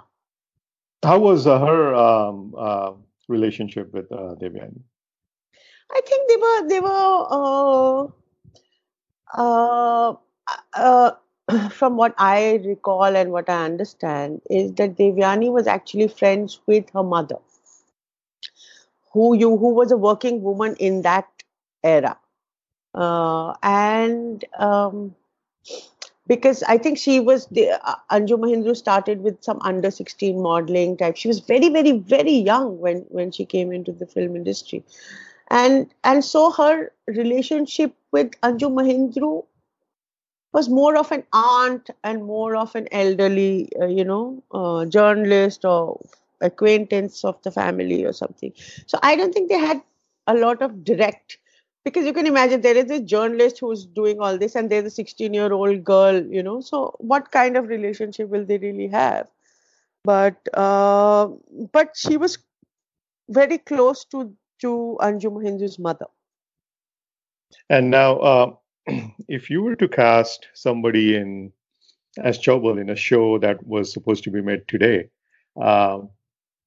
how 1.03 1.17
was 1.19 1.47
uh, 1.47 1.59
her 1.59 1.95
um, 1.95 2.53
uh, 2.57 2.91
relationship 3.27 3.93
with 3.93 4.11
uh, 4.11 4.35
Devyani? 4.39 4.81
I 5.91 6.01
think 6.05 6.29
they 6.29 6.35
were 6.37 6.67
they 6.67 6.79
were 6.79 7.27
uh, 7.31 8.07
uh, 9.33 10.13
uh, 10.73 11.11
from 11.69 11.97
what 11.97 12.13
I 12.17 12.61
recall 12.65 13.15
and 13.15 13.31
what 13.31 13.49
I 13.49 13.65
understand 13.65 14.41
is 14.49 14.73
that 14.73 14.95
Devyani 14.95 15.51
was 15.51 15.67
actually 15.67 16.07
friends 16.07 16.59
with 16.67 16.89
her 16.93 17.03
mother, 17.03 17.37
who 19.11 19.35
you 19.35 19.57
who 19.57 19.73
was 19.73 19.91
a 19.91 19.97
working 19.97 20.41
woman 20.43 20.75
in 20.79 21.01
that 21.01 21.27
era, 21.83 22.17
uh, 22.93 23.53
and 23.63 24.45
um, 24.57 25.15
because 26.31 26.63
I 26.63 26.77
think 26.77 26.97
she 26.97 27.19
was 27.19 27.47
the 27.47 27.63
uh, 27.71 27.95
Anju 28.17 28.37
Mahendru 28.43 28.75
started 28.75 29.21
with 29.21 29.43
some 29.43 29.59
under 29.71 29.91
16 29.91 30.41
modeling 30.41 30.97
type. 30.97 31.17
She 31.17 31.27
was 31.27 31.39
very, 31.39 31.69
very, 31.69 31.97
very 32.13 32.37
young 32.51 32.79
when 32.79 33.05
when 33.09 33.31
she 33.31 33.45
came 33.55 33.73
into 33.79 33.91
the 33.91 34.07
film 34.17 34.37
industry 34.43 34.83
and 35.51 35.93
and 36.03 36.23
so 36.23 36.49
her 36.51 36.91
relationship 37.07 37.93
with 38.11 38.31
Anju 38.41 38.71
Mahendru 38.79 39.45
was 40.53 40.69
more 40.69 40.97
of 40.97 41.11
an 41.11 41.23
aunt 41.33 41.89
and 42.03 42.23
more 42.23 42.55
of 42.55 42.75
an 42.75 42.87
elderly, 42.91 43.69
uh, 43.81 43.85
you 43.85 44.03
know, 44.03 44.43
uh, 44.51 44.85
journalist 44.85 45.63
or 45.65 45.99
acquaintance 46.41 47.23
of 47.23 47.41
the 47.43 47.51
family 47.51 48.03
or 48.05 48.13
something. 48.13 48.53
So 48.85 48.99
I 49.01 49.15
don't 49.15 49.33
think 49.33 49.49
they 49.49 49.59
had 49.59 49.81
a 50.27 50.33
lot 50.33 50.61
of 50.61 50.83
direct, 50.83 51.37
because 51.83 52.05
you 52.05 52.13
can 52.13 52.27
imagine 52.27 52.61
there 52.61 52.77
is 52.77 52.91
a 52.91 52.99
journalist 52.99 53.59
who's 53.59 53.85
doing 53.85 54.19
all 54.19 54.37
this 54.37 54.55
and 54.55 54.69
there's 54.69 54.85
a 54.85 54.89
16 54.89 55.33
year 55.33 55.51
old 55.51 55.83
girl, 55.83 56.23
you 56.25 56.43
know. 56.43 56.61
So 56.61 56.95
what 56.99 57.31
kind 57.31 57.57
of 57.57 57.67
relationship 57.67 58.29
will 58.29 58.45
they 58.45 58.57
really 58.57 58.87
have? 58.87 59.27
But 60.03 60.35
uh, 60.53 61.27
but 61.71 61.95
she 61.95 62.17
was 62.17 62.37
very 63.29 63.57
close 63.57 64.05
to 64.05 64.33
to 64.61 64.97
Anju 65.01 65.31
Mahendru's 65.31 65.79
mother. 65.79 66.07
And 67.69 67.89
now, 67.89 68.17
uh, 68.17 68.53
if 69.27 69.49
you 69.49 69.61
were 69.61 69.75
to 69.75 69.87
cast 69.87 70.47
somebody 70.53 71.15
in 71.15 71.51
as 72.17 72.37
Chaubal 72.37 72.79
in 72.79 72.89
a 72.89 72.95
show 72.95 73.37
that 73.39 73.65
was 73.65 73.91
supposed 73.93 74.23
to 74.25 74.31
be 74.31 74.41
made 74.41 74.67
today, 74.67 75.09
uh, 75.61 75.99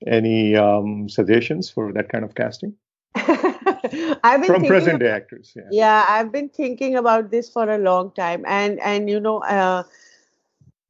any 0.06 0.56
um, 0.56 1.08
suggestions 1.08 1.70
for 1.70 1.92
that 1.92 2.08
kind 2.08 2.24
of 2.24 2.34
casting? 2.34 2.74
I've 4.24 4.40
been 4.40 4.54
from 4.54 4.66
present 4.66 5.00
day 5.00 5.10
actors. 5.10 5.52
Yeah. 5.54 5.62
yeah, 5.70 6.04
I've 6.08 6.32
been 6.32 6.48
thinking 6.48 6.96
about 6.96 7.30
this 7.30 7.48
for 7.48 7.68
a 7.68 7.78
long 7.78 8.12
time, 8.12 8.44
and 8.46 8.80
and 8.80 9.08
you 9.10 9.20
know, 9.20 9.38
uh, 9.42 9.82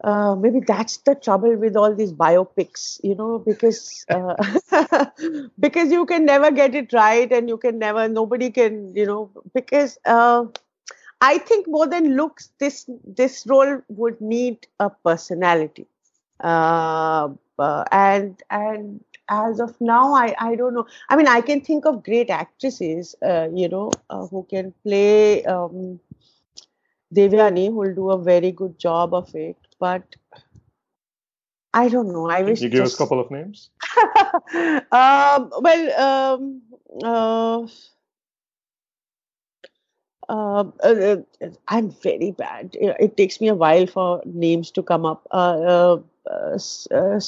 uh, 0.05 0.35
maybe 0.37 0.61
that's 0.61 0.99
the 0.99 1.15
trouble 1.15 1.57
with 1.57 1.77
all 1.77 1.95
these 1.95 2.13
biopics, 2.13 3.01
you 3.03 3.15
know, 3.15 3.39
because 3.39 4.05
uh, 4.11 4.35
because 5.59 5.91
you 5.91 6.05
can 6.07 6.25
never 6.25 6.51
get 6.51 6.75
it 6.75 6.93
right, 6.93 7.33
and 7.33 7.49
you 7.49 7.57
can 7.57 7.79
never, 7.79 8.09
nobody 8.09 8.51
can, 8.51 8.95
you 8.95 9.07
know, 9.07 9.31
because 9.55 9.99
uh, 10.05 10.45
I 11.21 11.39
think 11.39 11.67
more 11.67 11.87
than 11.87 12.17
looks, 12.17 12.51
this 12.59 12.89
this 13.05 13.47
role 13.47 13.81
would 13.89 14.21
need 14.21 14.67
a 14.79 14.91
personality, 14.91 15.87
uh, 16.43 17.29
uh, 17.59 17.85
and 17.91 18.43
and 18.51 19.03
as 19.29 19.61
of 19.61 19.75
now, 19.81 20.15
I 20.15 20.35
I 20.39 20.55
don't 20.55 20.75
know. 20.75 20.87
I 21.09 21.17
mean, 21.17 21.29
I 21.29 21.41
can 21.41 21.61
think 21.61 21.87
of 21.87 22.03
great 22.05 22.31
actresses, 22.31 23.15
you 23.23 23.69
know, 23.69 23.91
who 24.11 24.47
can 24.49 24.73
play. 24.83 25.45
Um, 25.45 26.01
Devyani, 27.15 27.69
who 27.69 27.77
will 27.77 27.95
do 27.95 28.11
a 28.11 28.19
very 28.19 28.51
good 28.51 28.77
job 28.77 29.15
of 29.15 29.33
it 29.37 29.57
but 29.85 30.17
I 31.73 31.89
don't 31.89 32.13
know. 32.13 32.29
I 32.31 32.43
wish 32.43 32.61
you 32.61 32.69
give 32.69 32.85
just... 32.85 32.95
us 32.95 33.01
a 33.01 33.03
couple 33.03 33.21
of 33.21 33.31
names. 33.31 33.71
um, 34.93 35.51
well, 35.67 36.01
um, 36.01 36.63
uh, 37.03 37.67
uh, 40.29 40.65
uh, 40.83 41.17
I'm 41.69 41.91
very 41.91 42.31
bad. 42.31 42.77
It 42.81 43.17
takes 43.17 43.41
me 43.41 43.49
a 43.49 43.55
while 43.55 43.87
for 43.87 44.23
names 44.25 44.71
to 44.73 44.83
come 44.83 45.05
up. 45.05 45.27
Uh, 45.31 45.99
uh, 46.31 46.59
uh, 46.91 47.21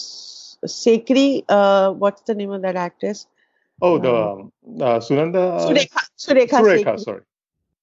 uh 0.63 0.67
Sikri, 0.67 1.45
uh, 1.49 1.93
what's 1.93 2.23
the 2.23 2.35
name 2.35 2.51
of 2.51 2.63
that 2.63 2.77
actress? 2.77 3.27
Oh, 3.83 3.99
the 3.99 4.15
um, 4.15 4.53
uh, 4.81 4.99
Sunanda. 4.99 5.61
Surekha. 5.61 6.01
Surekha, 6.19 6.61
Surekha 6.63 7.01
sorry. 7.01 7.23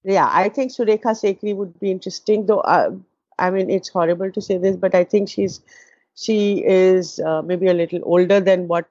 Yeah, 0.04 0.30
I 0.32 0.50
think 0.50 0.72
Surekha 0.72 1.14
Sikri 1.14 1.56
would 1.56 1.80
be 1.80 1.92
interesting, 1.92 2.46
though. 2.46 2.60
Uh, 2.62 2.92
I 3.40 3.50
mean, 3.52 3.70
it's 3.70 3.90
horrible 3.90 4.32
to 4.32 4.42
say 4.42 4.58
this, 4.58 4.76
but 4.76 4.96
I 4.96 5.04
think 5.04 5.30
she's 5.30 5.62
she 6.16 6.64
is 6.66 7.20
uh, 7.20 7.42
maybe 7.42 7.68
a 7.68 7.74
little 7.74 8.00
older 8.04 8.40
than 8.40 8.68
what 8.68 8.86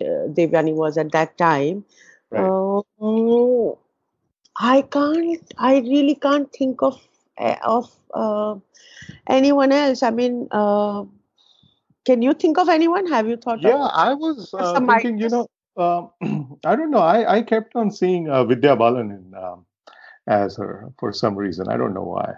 uh, 0.00 0.26
Devyani 0.28 0.74
was 0.74 0.98
at 0.98 1.12
that 1.12 1.36
time. 1.38 1.84
Right. 2.30 2.48
Uh, 3.00 3.74
I 4.58 4.82
can't. 4.82 5.54
I 5.58 5.78
really 5.78 6.14
can't 6.14 6.52
think 6.52 6.82
of 6.82 7.00
eh, 7.38 7.56
of 7.64 7.90
uh, 8.12 8.56
anyone 9.28 9.72
else. 9.72 10.02
I 10.02 10.10
mean, 10.10 10.48
uh, 10.50 11.04
can 12.04 12.22
you 12.22 12.34
think 12.34 12.58
of 12.58 12.68
anyone? 12.68 13.06
Have 13.06 13.28
you 13.28 13.36
thought? 13.36 13.58
Of? 13.58 13.64
Yeah, 13.64 13.88
I 13.92 14.14
was 14.14 14.52
uh, 14.54 14.80
thinking. 14.80 15.18
You 15.18 15.28
know, 15.28 15.48
um, 15.76 16.58
I 16.64 16.76
don't 16.76 16.90
know. 16.90 16.98
I 16.98 17.36
I 17.36 17.42
kept 17.42 17.76
on 17.76 17.90
seeing 17.90 18.28
uh, 18.28 18.44
Vidya 18.44 18.76
Balan 18.76 19.10
in 19.10 19.34
um, 19.34 19.66
as 20.26 20.56
her 20.56 20.92
for 20.98 21.12
some 21.12 21.36
reason. 21.36 21.68
I 21.68 21.76
don't 21.76 21.94
know 21.94 22.02
why. 22.04 22.34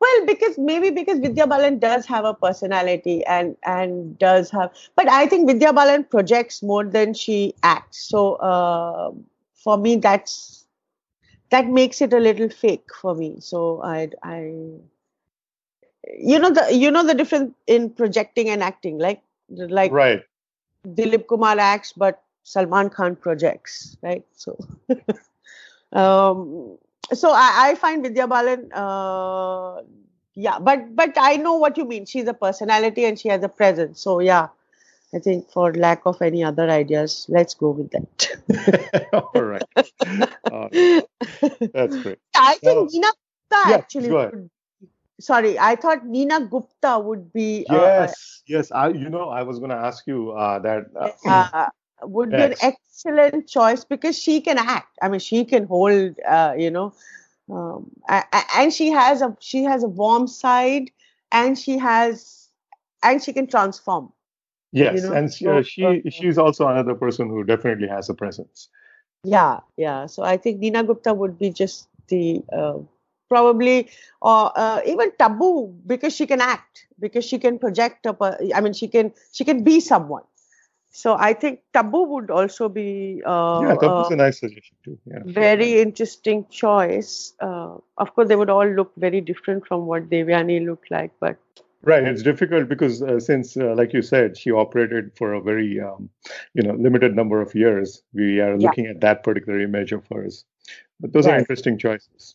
Well, 0.00 0.26
because 0.26 0.58
maybe 0.58 0.90
because 0.90 1.18
Vidya 1.18 1.46
Balan 1.46 1.80
does 1.80 2.06
have 2.06 2.24
a 2.24 2.34
personality 2.34 3.24
and 3.26 3.56
and 3.64 4.16
does 4.18 4.50
have, 4.50 4.70
but 4.94 5.08
I 5.08 5.26
think 5.26 5.48
Vidya 5.48 5.72
Balan 5.72 6.04
projects 6.04 6.62
more 6.62 6.84
than 6.84 7.14
she 7.14 7.54
acts. 7.64 7.98
So 8.08 8.34
uh, 8.34 9.10
for 9.54 9.76
me, 9.76 9.96
that's 9.96 10.66
that 11.50 11.66
makes 11.66 12.00
it 12.00 12.12
a 12.12 12.20
little 12.20 12.48
fake 12.48 12.94
for 12.94 13.14
me. 13.14 13.40
So 13.40 13.82
I 13.82 14.10
I 14.22 14.52
you 16.16 16.38
know 16.38 16.50
the 16.50 16.74
you 16.74 16.90
know 16.90 17.04
the 17.04 17.14
difference 17.14 17.54
in 17.66 17.90
projecting 17.90 18.48
and 18.48 18.62
acting, 18.62 18.98
like 18.98 19.22
like 19.50 19.92
right. 19.92 20.22
Dilip 20.86 21.26
Kumar 21.26 21.58
acts, 21.58 21.92
but 21.92 22.22
Salman 22.44 22.90
Khan 22.90 23.16
projects, 23.16 23.96
right? 24.02 24.24
So. 24.32 24.58
um 25.92 26.78
so 27.12 27.30
I, 27.32 27.70
I 27.70 27.74
find 27.74 28.02
Vidya 28.02 28.26
Balan, 28.26 28.70
uh, 28.72 29.82
yeah, 30.34 30.58
but 30.58 30.94
but 30.94 31.14
I 31.16 31.36
know 31.36 31.54
what 31.54 31.76
you 31.76 31.84
mean. 31.84 32.06
She's 32.06 32.28
a 32.28 32.34
personality 32.34 33.04
and 33.04 33.18
she 33.18 33.28
has 33.28 33.42
a 33.42 33.48
presence. 33.48 34.00
So 34.00 34.20
yeah, 34.20 34.48
I 35.14 35.18
think 35.18 35.50
for 35.50 35.72
lack 35.72 36.02
of 36.04 36.20
any 36.20 36.44
other 36.44 36.68
ideas, 36.70 37.26
let's 37.28 37.54
go 37.54 37.70
with 37.70 37.90
that. 37.90 39.08
All 39.34 39.42
right, 39.42 39.62
uh, 39.76 40.68
that's 41.72 41.96
great. 42.02 42.18
I 42.34 42.56
think 42.56 42.92
Neena 42.92 43.08
Gupta 43.08 43.70
yeah, 43.70 43.76
actually. 43.76 44.48
Sorry, 45.20 45.58
I 45.58 45.76
thought 45.76 46.06
Neena 46.06 46.46
Gupta 46.46 46.98
would 46.98 47.32
be. 47.32 47.66
Uh, 47.68 47.74
yes, 47.74 48.10
uh, 48.10 48.14
yes. 48.46 48.72
I 48.72 48.88
you 48.88 49.10
know 49.10 49.28
I 49.28 49.42
was 49.42 49.58
going 49.58 49.70
to 49.70 49.76
ask 49.76 50.06
you 50.06 50.30
uh, 50.32 50.58
that. 50.60 50.86
Uh, 51.24 51.68
would 52.02 52.30
be 52.30 52.42
an 52.42 52.54
excellent 52.62 53.48
choice 53.48 53.84
because 53.84 54.16
she 54.16 54.40
can 54.40 54.56
act. 54.56 54.96
I 55.02 55.08
mean, 55.08 55.18
she 55.18 55.44
can 55.44 55.64
hold, 55.64 56.14
uh, 56.24 56.54
you 56.56 56.70
know, 56.70 56.94
um, 57.50 57.90
and 58.08 58.72
she 58.72 58.90
has 58.90 59.22
a 59.22 59.36
she 59.40 59.64
has 59.64 59.82
a 59.82 59.88
warm 59.88 60.26
side 60.26 60.90
and 61.32 61.58
she 61.58 61.78
has 61.78 62.48
and 63.02 63.22
she 63.22 63.32
can 63.32 63.46
transform 63.46 64.12
yes 64.72 65.02
you 65.02 65.08
know? 65.08 65.14
and 65.14 65.32
she, 65.32 65.46
uh, 65.46 65.62
she 65.62 66.02
she's 66.10 66.38
also 66.38 66.68
another 66.68 66.94
person 66.94 67.28
who 67.28 67.44
definitely 67.44 67.88
has 67.88 68.08
a 68.08 68.14
presence 68.14 68.68
yeah 69.24 69.60
yeah 69.76 70.06
so 70.06 70.22
i 70.22 70.36
think 70.36 70.58
Neena 70.60 70.84
Gupta 70.84 71.14
would 71.14 71.38
be 71.38 71.50
just 71.50 71.88
the 72.08 72.42
uh, 72.52 72.78
probably 73.28 73.90
or 74.22 74.52
uh, 74.56 74.80
even 74.86 75.10
Tabu 75.18 75.74
because 75.86 76.14
she 76.14 76.26
can 76.26 76.40
act 76.40 76.86
because 76.98 77.24
she 77.24 77.38
can 77.38 77.58
project 77.58 78.06
up 78.06 78.20
a, 78.20 78.36
i 78.54 78.60
mean 78.60 78.72
she 78.72 78.88
can 78.88 79.12
she 79.32 79.44
can 79.44 79.62
be 79.62 79.80
someone 79.80 80.22
so 80.90 81.16
I 81.16 81.32
think 81.32 81.60
Tabu 81.72 82.02
would 82.04 82.30
also 82.30 82.68
be 82.68 83.22
uh, 83.24 83.60
yeah, 83.62 83.74
Tabu's 83.74 84.10
uh, 84.10 84.14
a 84.14 84.16
nice 84.16 84.40
suggestion 84.40 84.76
too. 84.84 84.98
Yeah, 85.06 85.20
very 85.26 85.80
interesting 85.80 86.46
choice. 86.50 87.34
Uh, 87.40 87.76
of 87.98 88.14
course, 88.14 88.28
they 88.28 88.36
would 88.36 88.50
all 88.50 88.66
look 88.66 88.92
very 88.96 89.20
different 89.20 89.66
from 89.66 89.86
what 89.86 90.08
Devyani 90.10 90.64
looked 90.66 90.90
like, 90.90 91.12
but 91.20 91.36
right, 91.82 92.02
it's 92.02 92.22
difficult 92.22 92.68
because 92.68 93.00
uh, 93.02 93.20
since, 93.20 93.56
uh, 93.56 93.74
like 93.76 93.92
you 93.92 94.02
said, 94.02 94.36
she 94.36 94.50
operated 94.50 95.12
for 95.16 95.34
a 95.34 95.40
very 95.40 95.78
um, 95.78 96.08
you 96.54 96.62
know 96.62 96.74
limited 96.74 97.14
number 97.14 97.40
of 97.40 97.54
years. 97.54 98.02
We 98.12 98.40
are 98.40 98.58
looking 98.58 98.86
yeah. 98.86 98.90
at 98.92 99.00
that 99.02 99.22
particular 99.22 99.60
image 99.60 99.92
of 99.92 100.04
hers. 100.10 100.44
But 101.00 101.12
those 101.12 101.26
right. 101.26 101.34
are 101.34 101.38
interesting 101.38 101.78
choices. 101.78 102.34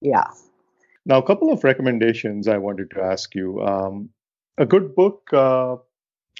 Yeah. 0.00 0.30
Now, 1.04 1.18
a 1.18 1.22
couple 1.22 1.52
of 1.52 1.62
recommendations 1.64 2.48
I 2.48 2.58
wanted 2.58 2.90
to 2.92 3.02
ask 3.02 3.34
you. 3.34 3.62
Um, 3.62 4.10
a 4.58 4.66
good 4.66 4.94
book 4.94 5.28
uh, 5.32 5.76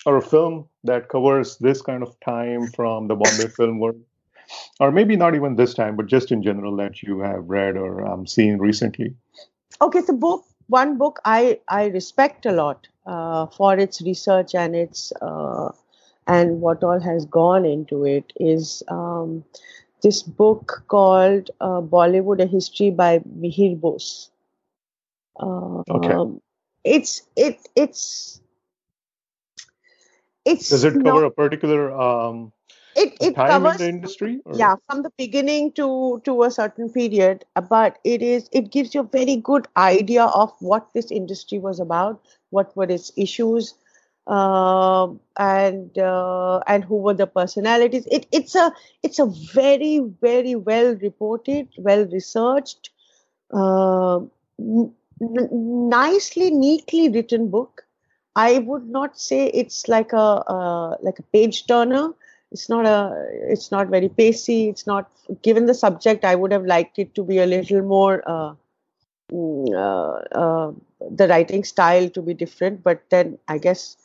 or 0.06 0.16
a 0.16 0.22
film 0.22 0.68
that 0.84 1.08
covers 1.08 1.56
this 1.58 1.82
kind 1.82 2.02
of 2.02 2.18
time 2.20 2.68
from 2.68 3.08
the 3.08 3.14
Bombay 3.14 3.48
film 3.48 3.78
world? 3.78 4.00
Or 4.78 4.92
maybe 4.92 5.16
not 5.16 5.34
even 5.34 5.56
this 5.56 5.74
time, 5.74 5.96
but 5.96 6.06
just 6.06 6.30
in 6.30 6.42
general 6.42 6.76
that 6.76 7.02
you 7.02 7.20
have 7.20 7.48
read 7.48 7.76
or 7.76 8.06
um, 8.06 8.26
seen 8.26 8.58
recently? 8.58 9.14
Okay, 9.80 10.00
so 10.02 10.16
book 10.16 10.44
one 10.68 10.98
book 10.98 11.20
I 11.24 11.60
I 11.68 11.86
respect 11.86 12.46
a 12.46 12.52
lot 12.52 12.86
uh, 13.06 13.46
for 13.46 13.76
its 13.76 14.00
research 14.02 14.54
and 14.54 14.74
its 14.74 15.12
uh, 15.20 15.70
and 16.26 16.60
what 16.60 16.82
all 16.82 17.00
has 17.00 17.24
gone 17.26 17.64
into 17.64 18.04
it 18.04 18.32
is 18.36 18.82
um, 18.88 19.44
this 20.02 20.22
book 20.22 20.84
called 20.88 21.50
uh, 21.60 21.80
Bollywood: 21.80 22.42
A 22.42 22.46
History 22.46 22.90
by 22.90 23.20
Mihir 23.20 23.80
Bose. 23.80 24.30
Uh, 25.38 25.82
okay. 25.88 26.12
Um, 26.12 26.40
it's 26.84 27.22
it 27.36 27.58
it's 27.74 28.40
it's 30.44 30.68
does 30.70 30.84
it 30.84 30.94
cover 30.94 31.22
not, 31.22 31.24
a 31.24 31.30
particular 31.30 31.92
um, 32.00 32.52
it, 32.94 33.14
it 33.20 33.34
time 33.34 33.48
covers, 33.50 33.74
in 33.74 33.78
the 33.78 33.88
industry 33.88 34.40
or? 34.44 34.56
yeah 34.56 34.76
from 34.86 35.02
the 35.02 35.10
beginning 35.18 35.72
to 35.72 36.22
to 36.24 36.44
a 36.44 36.50
certain 36.50 36.88
period 36.88 37.44
but 37.68 37.98
it 38.04 38.22
is 38.22 38.48
it 38.52 38.70
gives 38.70 38.94
you 38.94 39.00
a 39.00 39.10
very 39.18 39.36
good 39.36 39.66
idea 39.76 40.24
of 40.24 40.52
what 40.60 40.86
this 40.94 41.10
industry 41.10 41.58
was 41.58 41.80
about 41.80 42.22
what 42.50 42.74
were 42.76 42.90
its 42.98 43.12
issues 43.16 43.74
uh, 44.26 45.08
and 45.38 45.98
uh, 45.98 46.58
and 46.66 46.84
who 46.84 46.96
were 46.96 47.14
the 47.14 47.26
personalities 47.26 48.06
it, 48.10 48.26
it's 48.32 48.54
a 48.54 48.72
it's 49.02 49.18
a 49.18 49.26
very 49.54 49.98
very 50.20 50.54
well 50.54 50.94
reported 50.96 51.68
well 51.78 52.04
researched 52.06 52.90
uh, 53.52 54.18
n- 54.58 54.92
nicely 55.88 56.50
neatly 56.50 57.08
written 57.08 57.48
book 57.48 57.84
I 58.36 58.58
would 58.58 58.88
not 58.88 59.18
say 59.18 59.46
it's 59.48 59.88
like 59.88 60.12
a 60.12 60.96
like 61.02 61.18
a 61.18 61.22
page 61.32 61.66
turner. 61.66 62.12
It's 62.52 62.68
not 62.68 62.86
a. 62.86 63.26
It's 63.54 63.70
not 63.72 63.88
very 63.88 64.08
pacey. 64.08 64.68
It's 64.68 64.86
not 64.86 65.10
given 65.42 65.66
the 65.66 65.74
subject. 65.74 66.24
I 66.24 66.34
would 66.36 66.52
have 66.52 66.64
liked 66.66 66.98
it 66.98 67.14
to 67.14 67.24
be 67.24 67.38
a 67.38 67.46
little 67.46 67.82
more. 67.82 68.22
Uh, 68.26 68.54
mm, 69.32 69.74
uh, 69.74 70.38
uh, 70.44 70.72
the 71.10 71.28
writing 71.28 71.64
style 71.64 72.08
to 72.10 72.22
be 72.22 72.34
different, 72.34 72.82
but 72.82 73.02
then 73.10 73.38
I 73.48 73.58
guess 73.58 73.96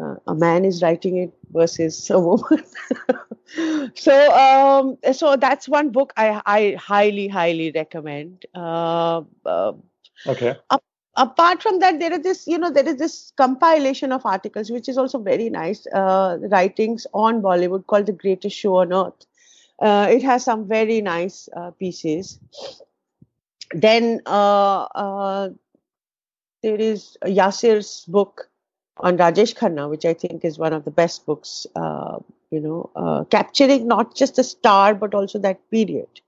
uh, 0.00 0.16
a 0.26 0.34
man 0.34 0.64
is 0.64 0.82
writing 0.82 1.18
it 1.18 1.32
versus 1.52 2.10
a 2.10 2.18
woman. 2.18 2.64
so, 3.94 4.32
um, 4.34 4.98
so 5.12 5.36
that's 5.36 5.68
one 5.68 5.90
book 5.90 6.12
I 6.16 6.40
I 6.46 6.76
highly 6.78 7.28
highly 7.28 7.72
recommend. 7.74 8.46
Uh, 8.54 9.22
okay 10.26 10.56
apart 11.16 11.62
from 11.62 11.78
that 11.80 11.98
there 12.00 12.12
is 12.12 12.20
this 12.20 12.46
you 12.46 12.58
know 12.58 12.70
there 12.70 12.88
is 12.88 12.96
this 12.96 13.32
compilation 13.36 14.12
of 14.12 14.24
articles 14.26 14.70
which 14.70 14.88
is 14.88 14.98
also 14.98 15.18
very 15.18 15.48
nice 15.48 15.86
uh, 15.88 16.38
writings 16.50 17.06
on 17.12 17.40
bollywood 17.40 17.86
called 17.86 18.06
the 18.06 18.12
greatest 18.12 18.56
show 18.56 18.76
on 18.76 18.92
earth 18.92 19.26
uh, 19.80 20.06
it 20.10 20.22
has 20.22 20.44
some 20.44 20.66
very 20.66 21.00
nice 21.00 21.48
uh, 21.56 21.70
pieces 21.72 22.38
then 23.72 24.20
uh, 24.26 24.82
uh, 24.94 25.48
there 26.62 26.76
is 26.76 27.16
Yasser's 27.24 28.04
book 28.08 28.48
on 28.98 29.16
rajesh 29.18 29.54
khanna 29.60 29.88
which 29.90 30.04
i 30.04 30.14
think 30.14 30.44
is 30.44 30.58
one 30.58 30.72
of 30.72 30.84
the 30.84 30.90
best 30.90 31.26
books 31.26 31.66
uh, 31.76 32.18
you 32.50 32.60
know 32.60 32.90
uh, 32.96 33.24
capturing 33.24 33.88
not 33.88 34.14
just 34.14 34.36
the 34.36 34.44
star 34.44 34.94
but 34.94 35.14
also 35.14 35.38
that 35.38 35.60
period 35.70 36.22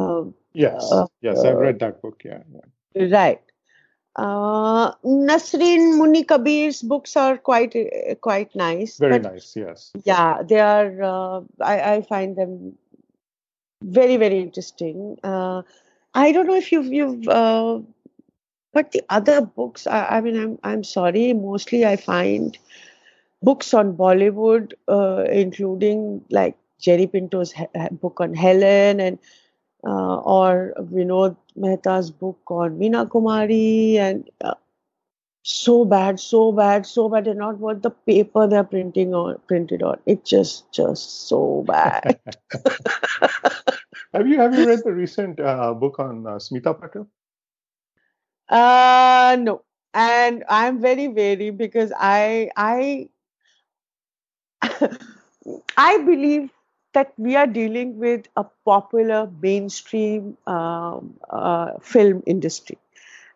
Um, 0.00 0.34
yes 0.52 0.88
yes 1.26 1.44
i've 1.48 1.62
read 1.66 1.78
that 1.82 2.02
book 2.02 2.24
yeah, 2.24 2.42
yeah. 2.54 3.06
right 3.12 3.48
uh, 4.18 4.92
Nasreen 5.04 5.96
Muni 5.96 6.24
Kabir's 6.24 6.82
books 6.82 7.16
are 7.16 7.38
quite 7.38 7.76
uh, 7.76 8.16
quite 8.16 8.54
nice. 8.56 8.98
Very 8.98 9.20
nice, 9.20 9.54
yes. 9.54 9.92
Yeah, 10.04 10.42
they 10.42 10.58
are. 10.58 11.02
Uh, 11.02 11.40
I, 11.60 11.92
I 11.92 12.02
find 12.02 12.34
them 12.34 12.76
very 13.82 14.16
very 14.16 14.40
interesting. 14.40 15.18
Uh, 15.22 15.62
I 16.14 16.32
don't 16.32 16.48
know 16.48 16.56
if 16.56 16.72
you've 16.72 16.92
you've. 16.92 17.28
But 18.72 18.92
the 18.92 19.02
other 19.08 19.40
books, 19.40 19.86
I, 19.86 20.04
I, 20.04 20.20
mean, 20.20 20.36
I'm 20.36 20.58
I'm 20.62 20.84
sorry. 20.84 21.32
Mostly, 21.32 21.86
I 21.86 21.96
find 21.96 22.56
books 23.42 23.72
on 23.74 23.96
Bollywood, 23.96 24.74
uh, 24.88 25.24
including 25.30 26.24
like 26.30 26.56
Jerry 26.78 27.06
Pinto's 27.06 27.52
he- 27.52 27.66
book 27.92 28.20
on 28.20 28.34
Helen 28.34 29.00
and 29.00 29.18
uh, 29.84 30.16
or 30.16 30.74
Vinod 30.78 31.36
Mehta's 31.56 32.10
book 32.10 32.38
on 32.48 32.78
Meena 32.78 33.08
Kumari 33.08 33.96
and 33.96 34.28
uh, 34.42 34.54
so 35.42 35.84
bad, 35.84 36.20
so 36.20 36.52
bad, 36.52 36.84
so 36.84 37.08
bad. 37.08 37.24
They're 37.24 37.34
not 37.34 37.58
worth 37.58 37.82
the 37.82 37.90
paper 37.90 38.46
they're 38.46 38.64
printing 38.64 39.14
on, 39.14 39.38
printed 39.46 39.82
on. 39.82 39.98
It's 40.04 40.28
just, 40.28 40.70
just 40.72 41.28
so 41.28 41.64
bad. 41.66 42.18
have 44.12 44.26
you 44.26 44.38
have 44.38 44.52
you 44.52 44.66
read 44.66 44.84
the 44.84 44.92
recent 44.92 45.40
uh, 45.40 45.72
book 45.74 45.98
on 45.98 46.26
uh, 46.26 46.32
Smita 46.32 46.78
Patil? 46.78 47.06
Uh, 48.48 49.36
no, 49.40 49.62
and 49.94 50.44
I'm 50.48 50.80
very 50.80 51.08
wary 51.08 51.50
because 51.50 51.92
I 51.96 52.50
I 52.56 53.08
I 55.76 55.98
believe 55.98 56.50
that 56.94 57.12
we 57.16 57.36
are 57.36 57.46
dealing 57.46 57.98
with 57.98 58.26
a 58.36 58.44
popular 58.64 59.30
mainstream 59.40 60.36
um, 60.46 61.18
uh, 61.30 61.78
film 61.80 62.22
industry. 62.26 62.78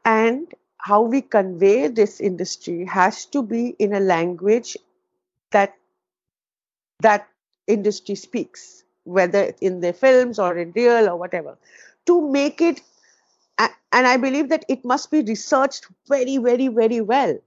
And 0.04 0.52
how 0.78 1.02
we 1.02 1.22
convey 1.22 1.88
this 1.88 2.20
industry 2.20 2.84
has 2.86 3.26
to 3.26 3.42
be 3.42 3.76
in 3.78 3.94
a 3.94 4.00
language 4.00 4.76
that 5.52 5.74
that 7.00 7.28
industry 7.66 8.14
speaks, 8.14 8.84
whether 9.04 9.52
in 9.60 9.80
their 9.80 9.92
films 9.92 10.38
or 10.38 10.56
in 10.56 10.72
real 10.72 11.08
or 11.08 11.16
whatever, 11.16 11.58
to 12.06 12.30
make 12.30 12.60
it. 12.60 12.80
And 13.92 14.06
I 14.06 14.16
believe 14.16 14.48
that 14.48 14.64
it 14.68 14.84
must 14.84 15.10
be 15.10 15.22
researched 15.22 15.86
very, 16.08 16.38
very, 16.38 16.68
very 16.68 17.00
well. 17.00 17.38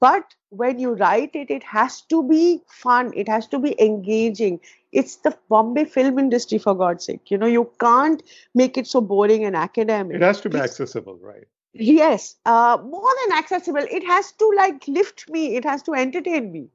But 0.00 0.34
when 0.50 0.78
you 0.78 0.92
write 0.92 1.34
it 1.34 1.50
it 1.50 1.62
has 1.62 2.02
to 2.02 2.22
be 2.22 2.60
fun. 2.68 3.12
It 3.14 3.28
has 3.28 3.46
to 3.48 3.58
be 3.58 3.74
engaging. 3.80 4.60
It's 4.92 5.16
the 5.16 5.36
bombay 5.48 5.84
film 5.84 6.18
industry 6.18 6.58
for 6.58 6.74
god's 6.74 7.04
sake. 7.04 7.30
You 7.30 7.38
know 7.38 7.46
you 7.46 7.70
can't 7.80 8.22
make 8.54 8.76
it 8.76 8.86
so 8.86 9.00
boring 9.00 9.44
and 9.44 9.56
academic. 9.56 10.16
It 10.16 10.22
has 10.22 10.40
to 10.42 10.50
be 10.50 10.58
accessible 10.58 11.18
right? 11.20 11.48
Yes 11.72 12.36
uh, 12.46 12.78
more 12.84 13.10
than 13.22 13.38
accessible. 13.38 13.84
It 13.90 14.04
has 14.04 14.32
to 14.32 14.52
like 14.56 14.86
lift 14.86 15.28
me. 15.30 15.56
It 15.56 15.64
has 15.64 15.82
to 15.84 15.94
entertain 15.94 16.52
me. 16.52 16.68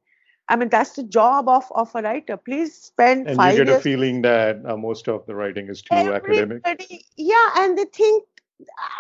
I 0.49 0.57
mean, 0.57 0.67
that's 0.67 0.91
the 0.91 1.03
job 1.03 1.47
of, 1.47 1.63
of 1.71 1.95
a 1.95 2.01
writer. 2.01 2.35
Please 2.35 2.75
spend 2.75 3.27
and 3.27 3.37
five 3.37 3.53
you 3.53 3.63
get 3.63 3.67
years. 3.67 3.79
a 3.79 3.83
feeling 3.83 4.21
that 4.23 4.61
uh, 4.65 4.75
most 4.75 5.07
of 5.07 5.25
the 5.25 5.33
writing 5.33 5.69
is 5.69 5.81
too 5.81 5.95
Everybody, 5.95 6.39
academic. 6.39 7.05
Yeah, 7.15 7.53
and 7.59 7.77
they 7.77 7.85
think 7.85 8.25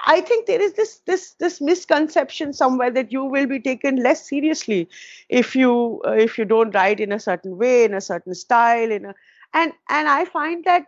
I 0.05 0.21
think 0.21 0.47
there 0.47 0.61
is 0.61 0.73
this 0.73 0.99
this 1.05 1.33
this 1.33 1.61
misconception 1.61 2.53
somewhere 2.53 2.91
that 2.91 3.11
you 3.11 3.23
will 3.23 3.45
be 3.45 3.59
taken 3.59 3.97
less 3.97 4.27
seriously 4.27 4.89
if 5.29 5.55
you 5.55 6.01
uh, 6.05 6.11
if 6.11 6.37
you 6.37 6.45
don't 6.45 6.73
write 6.73 6.99
in 6.99 7.11
a 7.11 7.19
certain 7.19 7.57
way, 7.57 7.83
in 7.83 7.93
a 7.93 8.01
certain 8.01 8.33
style, 8.33 8.91
in 8.91 9.05
a 9.05 9.15
and 9.53 9.73
and 9.89 10.07
I 10.07 10.25
find 10.25 10.63
that 10.65 10.85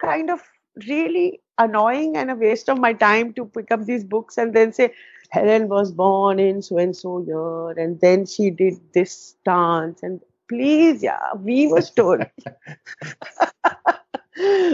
kind 0.00 0.30
of 0.30 0.40
really 0.88 1.40
annoying 1.58 2.16
and 2.16 2.30
a 2.30 2.34
waste 2.34 2.68
of 2.68 2.78
my 2.78 2.92
time 2.92 3.32
to 3.34 3.44
pick 3.44 3.70
up 3.70 3.84
these 3.84 4.04
books 4.04 4.38
and 4.38 4.54
then 4.54 4.72
say 4.72 4.92
Helen 5.30 5.68
was 5.68 5.92
born 5.92 6.38
in 6.38 6.62
so 6.62 6.78
and 6.78 6.96
so 6.96 7.22
year 7.22 7.70
and 7.78 8.00
then 8.00 8.26
she 8.26 8.50
did 8.50 8.74
this 8.94 9.34
dance 9.44 10.02
and 10.02 10.20
please 10.48 11.02
yeah 11.02 11.32
we 11.38 11.66
were 11.68 11.82
told. 11.82 12.22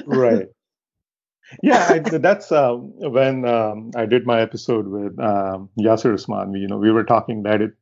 Right 0.07 0.49
yeah, 1.63 1.87
I, 1.91 1.99
that's 2.01 2.53
um, 2.53 2.93
when 2.97 3.45
um, 3.45 3.91
I 3.97 4.07
did 4.07 4.27
my 4.27 4.41
episode 4.41 4.89
with 4.89 5.19
um, 5.19 5.69
Yasser 5.79 6.15
Usman. 6.15 6.55
You 6.55 6.69
know, 6.69 6.79
we 6.79 6.91
were 6.91 7.05
talking 7.05 7.43
that 7.45 7.61
it 7.61 7.73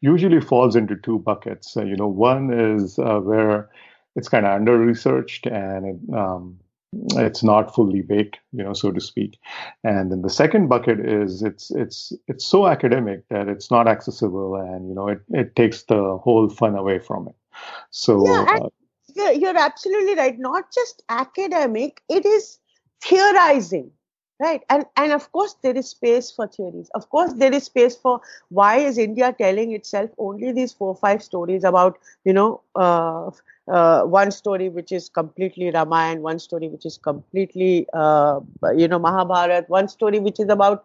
usually 0.00 0.40
falls 0.40 0.76
into 0.76 0.96
two 0.96 1.18
buckets. 1.18 1.76
Uh, 1.76 1.84
you 1.84 1.96
know, 1.96 2.08
one 2.08 2.52
is 2.52 2.98
uh, 2.98 3.18
where 3.18 3.70
it's 4.16 4.28
kind 4.28 4.46
of 4.46 4.52
under 4.52 4.78
researched 4.78 5.46
and 5.46 5.86
it, 5.86 6.14
um, 6.14 6.58
it's 7.16 7.42
not 7.42 7.74
fully 7.74 8.00
baked, 8.00 8.38
you 8.52 8.64
know, 8.64 8.72
so 8.72 8.90
to 8.90 9.00
speak. 9.00 9.38
And 9.84 10.10
then 10.10 10.22
the 10.22 10.30
second 10.30 10.68
bucket 10.68 11.00
is 11.00 11.42
it's 11.42 11.70
it's 11.70 12.12
it's 12.28 12.44
so 12.44 12.66
academic 12.66 13.28
that 13.28 13.48
it's 13.48 13.70
not 13.70 13.86
accessible, 13.86 14.54
and 14.54 14.88
you 14.88 14.94
know, 14.94 15.08
it 15.08 15.20
it 15.30 15.54
takes 15.54 15.82
the 15.84 16.16
whole 16.22 16.48
fun 16.48 16.74
away 16.74 16.98
from 16.98 17.28
it. 17.28 17.36
So. 17.90 18.24
Yeah, 18.26 18.46
uh, 18.62 18.68
you're, 19.14 19.32
you're 19.32 19.58
absolutely 19.58 20.14
right. 20.14 20.38
Not 20.38 20.72
just 20.72 21.02
academic, 21.08 22.02
it 22.08 22.24
is 22.24 22.58
theorizing 23.02 23.90
right? 24.40 24.62
And 24.70 24.84
and 24.96 25.12
of 25.12 25.30
course 25.32 25.54
there 25.62 25.76
is 25.76 25.88
space 25.90 26.30
for 26.30 26.46
theories. 26.46 26.90
Of 26.94 27.08
course 27.10 27.32
there 27.34 27.52
is 27.52 27.64
space 27.64 27.96
for 27.96 28.20
why 28.50 28.76
is 28.78 28.98
india 28.98 29.34
telling 29.38 29.72
itself 29.72 30.10
only 30.18 30.52
these 30.52 30.72
four 30.72 30.94
five 30.94 31.22
stories 31.22 31.64
about 31.64 31.98
you 32.24 32.32
know 32.32 32.60
uh, 32.76 33.30
uh, 33.72 34.02
one 34.04 34.30
story 34.30 34.68
which 34.68 34.92
is 34.92 35.08
completely 35.08 35.70
Ramayana, 35.70 36.20
one 36.20 36.38
story 36.38 36.68
which 36.68 36.86
is 36.86 36.96
completely, 36.98 37.86
uh, 37.92 38.40
you 38.76 38.88
know, 38.88 38.98
Mahabharat, 38.98 39.68
one 39.68 39.88
story 39.88 40.18
which 40.20 40.40
is 40.40 40.48
about 40.48 40.84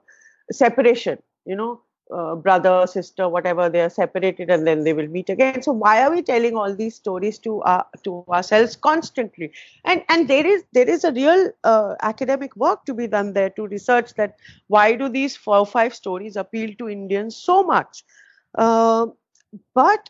separation, 0.52 1.18
you 1.46 1.56
know, 1.56 1.82
uh, 2.12 2.36
brother, 2.36 2.86
sister, 2.88 3.30
whatever, 3.30 3.70
they 3.70 3.82
are 3.82 3.90
separated 3.90 4.50
and 4.50 4.68
then 4.68 4.84
they 4.84 4.94
will 4.94 5.08
meet 5.08 5.30
again. 5.30 5.62
So 5.62 5.72
why 5.72 6.04
are 6.04 6.12
we 6.12 6.22
telling 6.22 6.56
all 6.56 6.76
these 6.76 6.96
stories 6.96 7.40
to 7.40 7.62
uh, 7.62 7.84
to 8.04 8.26
ourselves 8.30 8.76
constantly? 8.76 9.52
And 9.86 10.04
and 10.10 10.28
there 10.28 10.46
is 10.46 10.64
there 10.74 10.90
is 10.90 11.04
a 11.04 11.12
real 11.12 11.52
uh, 11.64 11.96
academic 12.02 12.56
work 12.56 12.86
to 12.86 12.94
be 12.94 13.08
done 13.08 13.34
there 13.34 13.50
to 13.52 13.68
research 13.68 14.14
that 14.16 14.36
why 14.68 14.96
do 14.96 15.10
these 15.10 15.36
four 15.36 15.58
or 15.58 15.66
five 15.66 15.96
stories 15.96 16.36
appeal 16.36 16.74
to 16.80 16.90
Indians 16.90 17.36
so 17.36 17.64
much? 17.64 18.04
Uh, 18.56 19.08
but 19.74 20.10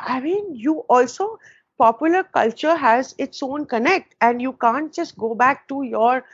I 0.00 0.20
mean, 0.20 0.54
you 0.54 0.80
also 0.88 1.38
popular 1.78 2.24
culture 2.24 2.74
has 2.74 3.14
its 3.18 3.42
own 3.42 3.64
connect 3.64 4.14
and 4.20 4.42
you 4.42 4.52
can't 4.52 4.92
just 4.92 5.16
go 5.16 5.34
back 5.34 5.68
to 5.68 5.82
your 5.82 6.24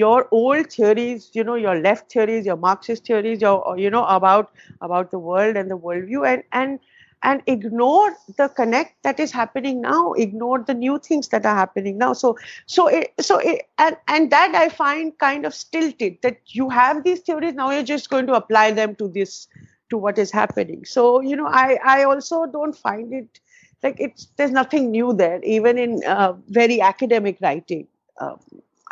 your 0.00 0.28
old 0.30 0.70
theories 0.72 1.30
you 1.34 1.44
know 1.44 1.54
your 1.54 1.74
left 1.80 2.12
theories 2.12 2.46
your 2.46 2.56
marxist 2.56 3.06
theories 3.06 3.40
your 3.40 3.76
you 3.78 3.90
know 3.90 4.04
about 4.06 4.50
about 4.80 5.10
the 5.10 5.18
world 5.18 5.56
and 5.56 5.70
the 5.70 5.78
worldview 5.78 6.26
and 6.32 6.42
and 6.52 6.78
and 7.22 7.42
ignore 7.46 8.14
the 8.36 8.48
connect 8.48 9.02
that 9.02 9.18
is 9.20 9.32
happening 9.32 9.80
now 9.80 10.12
ignore 10.14 10.58
the 10.62 10.74
new 10.74 10.98
things 10.98 11.28
that 11.28 11.46
are 11.46 11.54
happening 11.56 11.98
now. 11.98 12.12
So 12.12 12.36
so 12.66 12.86
it, 12.88 13.12
so 13.20 13.38
it, 13.38 13.62
and 13.78 13.96
and 14.08 14.30
that 14.30 14.54
i 14.54 14.68
find 14.68 15.16
kind 15.18 15.46
of 15.46 15.54
stilted 15.54 16.18
that 16.22 16.38
you 16.48 16.68
have 16.70 17.04
these 17.04 17.20
theories 17.20 17.54
now 17.54 17.70
you're 17.70 17.82
just 17.94 18.10
going 18.10 18.26
to 18.26 18.34
apply 18.34 18.72
them 18.72 18.94
to 18.96 19.08
this 19.08 19.48
to 19.90 19.98
what 19.98 20.18
is 20.18 20.30
happening. 20.32 20.84
So 20.84 21.20
you 21.20 21.36
know 21.36 21.46
i 21.46 21.78
i 21.84 22.04
also 22.04 22.46
don't 22.46 22.76
find 22.76 23.12
it 23.12 23.40
like 23.82 23.96
it's 23.98 24.26
there's 24.36 24.50
nothing 24.50 24.90
new 24.90 25.12
there 25.14 25.40
even 25.44 25.78
in 25.78 26.02
uh, 26.06 26.34
very 26.48 26.80
academic 26.80 27.38
writing. 27.40 27.86
Uh, 28.20 28.36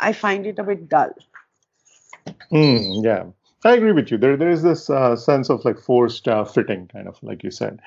i 0.09 0.13
find 0.23 0.51
it 0.51 0.59
a 0.59 0.63
bit 0.63 0.87
dull 0.89 1.13
mm, 2.51 3.03
yeah 3.03 3.23
I 3.65 3.73
agree 3.73 3.93
with 3.93 4.11
you. 4.11 4.17
There, 4.17 4.35
there 4.35 4.49
is 4.49 4.61
this 4.61 4.89
uh, 4.89 5.15
sense 5.15 5.49
of 5.49 5.63
like 5.63 5.79
forced 5.79 6.27
uh, 6.27 6.43
fitting, 6.43 6.87
kind 6.87 7.07
of 7.07 7.17
like 7.23 7.43
you 7.43 7.51
said. 7.51 7.79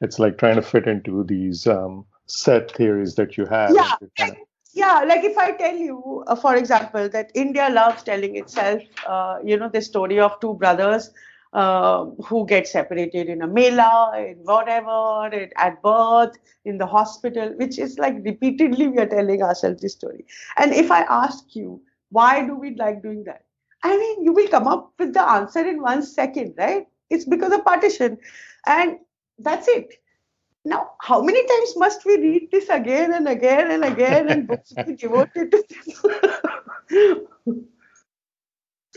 It's 0.00 0.18
like 0.18 0.38
trying 0.38 0.56
to 0.56 0.62
fit 0.62 0.86
into 0.86 1.24
these 1.24 1.66
um, 1.66 2.06
set 2.26 2.70
theories 2.70 3.16
that 3.16 3.36
you 3.36 3.46
have. 3.46 3.74
Yeah, 3.74 3.94
of... 4.20 4.36
yeah. 4.72 5.00
Like 5.06 5.24
if 5.24 5.36
I 5.36 5.52
tell 5.52 5.76
you, 5.76 6.24
uh, 6.28 6.36
for 6.36 6.54
example, 6.54 7.08
that 7.08 7.32
India 7.34 7.68
loves 7.70 8.04
telling 8.04 8.36
itself, 8.36 8.82
uh, 9.08 9.38
you 9.44 9.56
know, 9.56 9.68
the 9.68 9.82
story 9.82 10.20
of 10.20 10.38
two 10.40 10.54
brothers 10.54 11.10
uh, 11.54 12.06
who 12.26 12.44
get 12.46 12.66
separated 12.66 13.28
in 13.28 13.42
a 13.42 13.46
mela, 13.46 14.12
in 14.18 14.36
whatever, 14.38 15.30
at 15.56 15.80
birth, 15.82 16.36
in 16.64 16.78
the 16.78 16.86
hospital, 16.86 17.54
which 17.56 17.78
is 17.78 17.96
like 17.96 18.16
repeatedly 18.24 18.88
we 18.88 18.98
are 18.98 19.06
telling 19.06 19.40
ourselves 19.40 19.80
this 19.80 19.92
story. 19.92 20.26
And 20.56 20.74
if 20.74 20.90
I 20.90 21.02
ask 21.02 21.54
you, 21.54 21.80
why 22.10 22.44
do 22.44 22.56
we 22.56 22.74
like 22.74 23.02
doing 23.02 23.22
that? 23.24 23.44
I 23.84 23.96
mean, 23.96 24.24
you 24.24 24.32
will 24.32 24.48
come 24.48 24.66
up 24.66 24.92
with 24.98 25.14
the 25.14 25.22
answer 25.22 25.60
in 25.60 25.80
one 25.80 26.02
second, 26.02 26.54
right? 26.58 26.88
It's 27.08 27.24
because 27.24 27.52
of 27.52 27.64
partition. 27.64 28.18
And 28.66 28.98
that's 29.38 29.68
it. 29.68 29.94
Now, 30.64 30.92
how 31.00 31.22
many 31.22 31.46
times 31.46 31.76
must 31.76 32.04
we 32.04 32.16
read 32.16 32.48
this 32.50 32.68
again 32.68 33.12
and 33.12 33.28
again 33.28 33.70
and 33.70 33.84
again 33.84 34.28
and 34.28 34.48
books 34.48 34.72
be 34.72 34.96
devoted 34.96 35.52
to 35.52 35.64
this? 36.88 37.18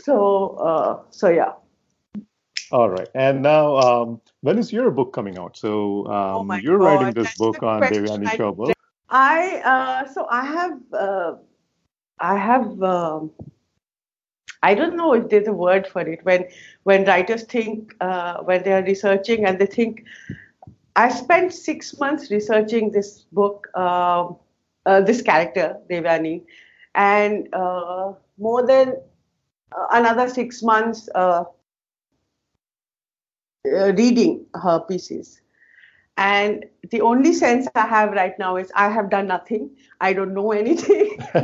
so, 0.00 0.56
uh, 0.56 1.02
so 1.10 1.28
yeah. 1.28 1.52
All 2.70 2.90
right. 2.90 3.08
And 3.14 3.42
now, 3.42 3.76
um, 3.78 4.20
when 4.42 4.58
is 4.58 4.72
your 4.72 4.90
book 4.90 5.12
coming 5.12 5.38
out? 5.38 5.56
So 5.56 6.06
um, 6.06 6.50
oh 6.50 6.56
you're 6.62 6.78
God, 6.78 7.00
writing 7.00 7.14
this 7.14 7.34
book 7.36 7.62
on 7.62 7.82
Devyani 7.82 8.26
Chaubal. 8.36 8.72
I 9.08 9.62
uh, 9.64 10.12
so 10.12 10.26
I 10.30 10.44
have 10.44 10.78
uh, 10.92 11.34
I 12.20 12.36
have 12.36 12.82
um, 12.82 13.30
I 14.62 14.74
don't 14.74 14.96
know 14.96 15.14
if 15.14 15.28
there's 15.30 15.48
a 15.48 15.52
word 15.52 15.86
for 15.86 16.02
it 16.02 16.24
when 16.24 16.44
when 16.82 17.04
writers 17.06 17.44
think 17.44 17.94
uh, 18.00 18.42
when 18.42 18.62
they 18.64 18.72
are 18.72 18.82
researching 18.82 19.46
and 19.46 19.58
they 19.58 19.66
think 19.66 20.04
I 20.94 21.08
spent 21.08 21.54
six 21.54 21.98
months 21.98 22.30
researching 22.30 22.90
this 22.90 23.24
book 23.32 23.68
um, 23.74 24.36
uh, 24.84 25.00
this 25.00 25.22
character 25.22 25.76
Devyani 25.90 26.42
and 26.94 27.48
uh, 27.54 28.12
more 28.36 28.66
than 28.66 28.96
uh, 29.72 29.86
another 29.92 30.28
six 30.28 30.62
months 30.62 31.08
uh, 33.76 33.92
reading 33.92 34.46
her 34.54 34.80
pieces. 34.80 35.40
And 36.16 36.64
the 36.90 37.00
only 37.02 37.32
sense 37.32 37.66
I 37.68 37.78
have 37.86 38.10
right 38.10 38.36
now 38.38 38.56
is 38.56 38.70
I 38.74 38.88
have 38.88 39.04
done 39.04 39.22
nothing. 39.24 39.70
I 40.00 40.12
don't 40.12 40.34
know 40.34 40.52
anything. 40.52 41.16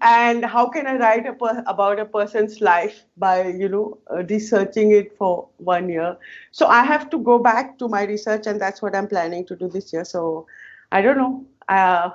and 0.00 0.44
how 0.44 0.68
can 0.68 0.86
I 0.86 0.96
write 0.96 1.26
a 1.26 1.32
per- 1.34 1.62
about 1.66 1.98
a 1.98 2.04
person's 2.06 2.60
life 2.60 3.04
by, 3.16 3.48
you 3.48 3.68
know, 3.68 3.98
uh, 4.10 4.24
researching 4.24 4.92
it 4.92 5.16
for 5.16 5.48
one 5.58 5.88
year? 5.88 6.16
So 6.52 6.66
I 6.66 6.84
have 6.84 7.10
to 7.10 7.18
go 7.18 7.38
back 7.38 7.78
to 7.78 7.88
my 7.88 8.04
research, 8.04 8.46
and 8.46 8.60
that's 8.60 8.82
what 8.82 8.96
I'm 8.96 9.08
planning 9.08 9.46
to 9.46 9.56
do 9.56 9.68
this 9.68 9.92
year. 9.92 10.04
So 10.04 10.46
I 10.92 11.02
don't 11.02 11.18
know. 11.18 11.44
Uh, 11.68 12.10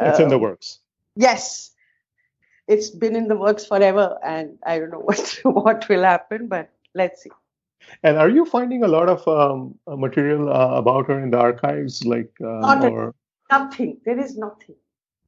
it's 0.00 0.18
in 0.18 0.28
the 0.28 0.38
uh, 0.38 0.38
works. 0.38 0.80
Yes, 1.16 1.72
it's 2.68 2.90
been 2.90 3.16
in 3.16 3.28
the 3.28 3.36
works 3.36 3.66
forever, 3.66 4.18
and 4.24 4.58
I 4.66 4.78
don't 4.80 4.90
know 4.90 5.00
what 5.04 5.40
what 5.44 5.88
will 5.88 6.04
happen, 6.04 6.48
but 6.48 6.71
let's 6.94 7.22
see. 7.22 7.30
And 8.02 8.16
are 8.16 8.28
you 8.28 8.44
finding 8.44 8.84
a 8.84 8.88
lot 8.88 9.08
of 9.08 9.26
um, 9.26 9.78
uh, 9.86 9.96
material 9.96 10.52
uh, 10.52 10.76
about 10.76 11.08
her 11.08 11.18
in 11.20 11.30
the 11.30 11.38
archives, 11.38 12.04
like 12.04 12.32
um, 12.40 12.84
or... 12.84 13.14
nothing? 13.50 13.98
There 14.04 14.18
is 14.18 14.36
nothing. 14.36 14.76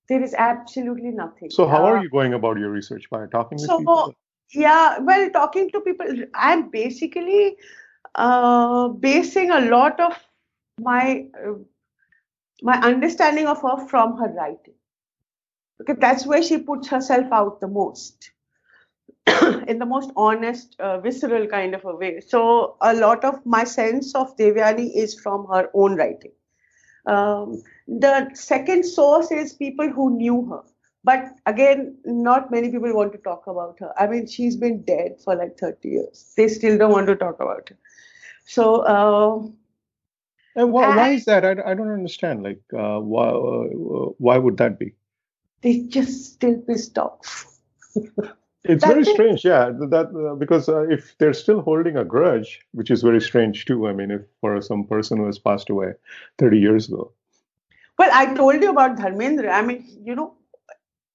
There 0.09 0.23
is 0.23 0.35
absolutely 0.35 1.11
nothing. 1.11 1.51
So 1.51 1.67
how 1.67 1.85
uh, 1.85 1.91
are 1.91 2.03
you 2.03 2.11
going 2.11 2.35
about 2.35 2.59
your 2.59 2.71
research 2.71 3.09
by 3.11 3.27
talking 3.27 3.59
to 3.59 3.65
so, 3.65 3.79
people? 3.79 4.15
Yeah, 4.53 4.99
well, 4.99 5.31
talking 5.31 5.71
to 5.71 5.81
people, 5.81 6.07
I'm 6.35 6.71
basically 6.71 7.57
uh, 8.15 8.89
basing 8.89 9.51
a 9.51 9.63
lot 9.63 9.99
of 9.99 10.13
my 10.79 11.27
uh, 11.45 11.55
my 12.63 12.79
understanding 12.81 13.47
of 13.47 13.61
her 13.63 13.87
from 13.89 14.17
her 14.19 14.29
writing, 14.29 14.75
because 15.79 15.97
that's 15.99 16.25
where 16.25 16.43
she 16.43 16.59
puts 16.59 16.89
herself 16.89 17.27
out 17.33 17.61
the 17.61 17.67
most. 17.67 18.31
in 19.69 19.79
the 19.79 19.87
most 19.87 20.11
honest, 20.17 20.77
uh, 20.81 21.01
visceral 21.01 21.47
kind 21.47 21.75
of 21.75 21.85
a 21.85 21.95
way. 21.95 22.21
So 22.21 22.77
a 22.81 22.95
lot 22.95 23.25
of 23.25 23.45
my 23.47 23.65
sense 23.65 24.15
of 24.15 24.37
Devyani 24.37 24.95
is 24.95 25.19
from 25.19 25.47
her 25.47 25.71
own 25.75 25.97
writing. 25.97 26.33
Um, 27.07 27.63
the 27.87 28.31
second 28.35 28.85
source 28.85 29.31
is 29.31 29.53
people 29.53 29.91
who 29.91 30.17
knew 30.17 30.47
her. 30.51 30.63
But 31.05 31.35
again, 31.45 31.99
not 32.07 32.51
many 32.51 32.71
people 32.71 32.95
want 32.95 33.13
to 33.13 33.19
talk 33.19 33.47
about 33.47 33.79
her. 33.81 33.93
I 33.99 34.07
mean, 34.07 34.27
she's 34.27 34.57
been 34.57 34.83
dead 34.83 35.21
for 35.23 35.37
like 35.37 35.59
30 35.59 35.89
years. 35.89 36.33
They 36.37 36.49
still 36.49 36.79
don't 36.79 36.93
want 36.93 37.07
to 37.09 37.17
talk 37.17 37.37
about 37.41 37.69
her. 37.69 37.77
So, 38.47 38.77
uh, 38.77 39.47
and 40.57 40.73
why, 40.73 40.87
and 40.87 40.97
why 40.97 41.11
is 41.11 41.25
that? 41.27 41.45
I, 41.45 41.71
I 41.71 41.75
don't 41.75 41.91
understand. 41.91 42.43
Like, 42.43 42.63
uh, 42.73 43.01
why, 43.01 43.29
uh, 43.29 44.13
why 44.19 44.39
would 44.39 44.57
that 44.59 44.79
be? 44.79 44.95
They 45.63 45.81
just 45.81 46.35
still 46.35 46.59
pissed 46.59 46.97
off. 46.99 47.59
It's 48.65 48.85
very 48.85 49.05
strange, 49.05 49.45
yeah. 49.45 49.71
That 49.91 50.09
uh, 50.15 50.35
because 50.37 50.69
uh, 50.69 50.89
if 50.89 51.17
they're 51.19 51.35
still 51.35 51.61
holding 51.61 51.97
a 51.99 52.05
grudge, 52.05 52.61
which 52.73 52.91
is 52.91 53.03
very 53.03 53.21
strange 53.21 53.67
too. 53.67 53.87
I 53.89 53.93
mean, 53.93 54.11
if 54.11 54.23
for 54.41 54.61
some 54.63 54.87
person 54.87 55.19
who 55.19 55.27
has 55.27 55.39
passed 55.39 55.69
away 55.69 55.93
30 56.39 56.59
years 56.59 56.89
ago. 56.89 57.13
Well, 57.99 58.11
I 58.13 58.35
told 58.35 58.63
you 58.63 58.71
about 58.71 58.97
Dharmendra. 58.97 59.53
I 59.53 59.63
mean, 59.63 59.85
you 60.03 60.15
know, 60.15 60.35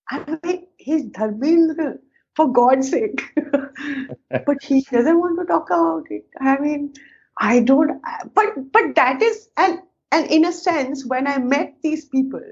I 0.10 0.38
mean, 0.44 0.68
he's 0.78 1.06
Dharmendra 1.06 1.98
for 2.36 2.52
God's 2.52 2.92
sake, 2.92 3.22
but 4.46 4.64
he 4.64 4.82
doesn't 4.82 5.20
want 5.20 5.40
to 5.40 5.46
talk 5.46 5.70
about 5.70 6.06
it. 6.12 6.26
I 6.40 6.58
mean, 6.60 6.94
I 7.40 7.62
don't. 7.62 8.00
But 8.36 8.72
but 8.72 8.96
that 8.96 9.24
is 9.24 9.50
and 9.58 9.80
and 10.12 10.30
in 10.30 10.46
a 10.46 10.52
sense, 10.52 11.04
when 11.06 11.26
I 11.26 11.40
met 11.40 11.78
these 11.82 12.06
people, 12.06 12.44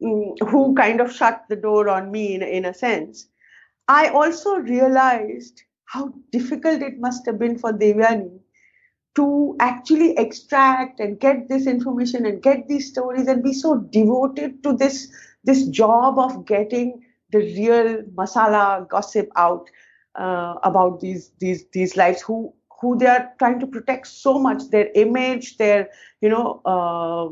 mm, 0.00 0.48
who 0.48 0.74
kind 0.76 1.00
of 1.00 1.12
shut 1.12 1.44
the 1.48 1.56
door 1.56 1.88
on 1.88 2.12
me 2.12 2.34
in, 2.36 2.42
in 2.42 2.64
a 2.64 2.74
sense. 2.74 3.26
I 3.88 4.08
also 4.08 4.56
realized 4.56 5.62
how 5.86 6.12
difficult 6.30 6.82
it 6.82 7.00
must 7.00 7.24
have 7.26 7.38
been 7.38 7.58
for 7.58 7.72
Devyani 7.72 8.40
to 9.16 9.56
actually 9.60 10.16
extract 10.16 11.00
and 11.00 11.18
get 11.18 11.48
this 11.48 11.66
information 11.66 12.26
and 12.26 12.42
get 12.42 12.68
these 12.68 12.88
stories 12.88 13.26
and 13.26 13.42
be 13.42 13.52
so 13.52 13.76
devoted 13.78 14.62
to 14.62 14.74
this 14.74 15.08
this 15.44 15.66
job 15.68 16.18
of 16.18 16.46
getting 16.46 17.04
the 17.32 17.38
real 17.38 18.02
masala 18.14 18.88
gossip 18.88 19.28
out 19.36 19.68
uh, 20.14 20.54
about 20.62 21.00
these 21.00 21.32
these 21.40 21.64
these 21.72 21.96
lives 21.96 22.20
who 22.20 22.52
who 22.80 22.96
they 22.96 23.06
are 23.06 23.32
trying 23.38 23.58
to 23.58 23.66
protect 23.66 24.06
so 24.06 24.38
much 24.38 24.68
their 24.70 24.88
image 24.94 25.56
their 25.56 25.88
you 26.20 26.28
know 26.28 26.60
uh, 26.64 27.26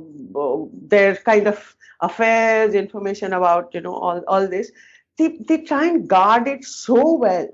their 0.89 1.17
kind 1.17 1.47
of 1.47 1.77
affairs 2.01 2.75
information 2.75 3.33
about 3.33 3.73
you 3.75 3.81
know 3.81 3.95
all, 3.95 4.23
all 4.27 4.49
this 4.49 4.73
they, 5.19 5.39
they 5.49 5.59
try 5.59 5.87
and 5.87 6.09
guard 6.09 6.47
it 6.49 6.65
so 6.65 7.15
well 7.15 7.49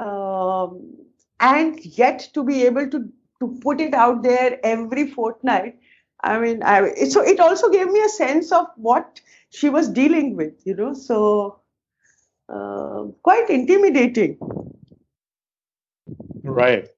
um, 0.00 0.96
and 1.38 1.84
yet 1.84 2.28
to 2.34 2.44
be 2.44 2.64
able 2.64 2.88
to 2.90 3.08
to 3.40 3.58
put 3.62 3.80
it 3.80 3.94
out 3.94 4.22
there 4.22 4.58
every 4.62 5.10
fortnight. 5.10 5.76
I 6.22 6.38
mean 6.38 6.62
I, 6.62 6.92
so 7.08 7.22
it 7.22 7.40
also 7.40 7.70
gave 7.70 7.90
me 7.90 8.00
a 8.00 8.08
sense 8.08 8.52
of 8.52 8.66
what 8.76 9.20
she 9.48 9.70
was 9.70 9.88
dealing 9.88 10.36
with 10.36 10.52
you 10.64 10.74
know 10.74 10.92
so 10.94 11.60
uh, 12.48 13.04
quite 13.22 13.48
intimidating. 13.48 14.38
Right. 16.42 16.88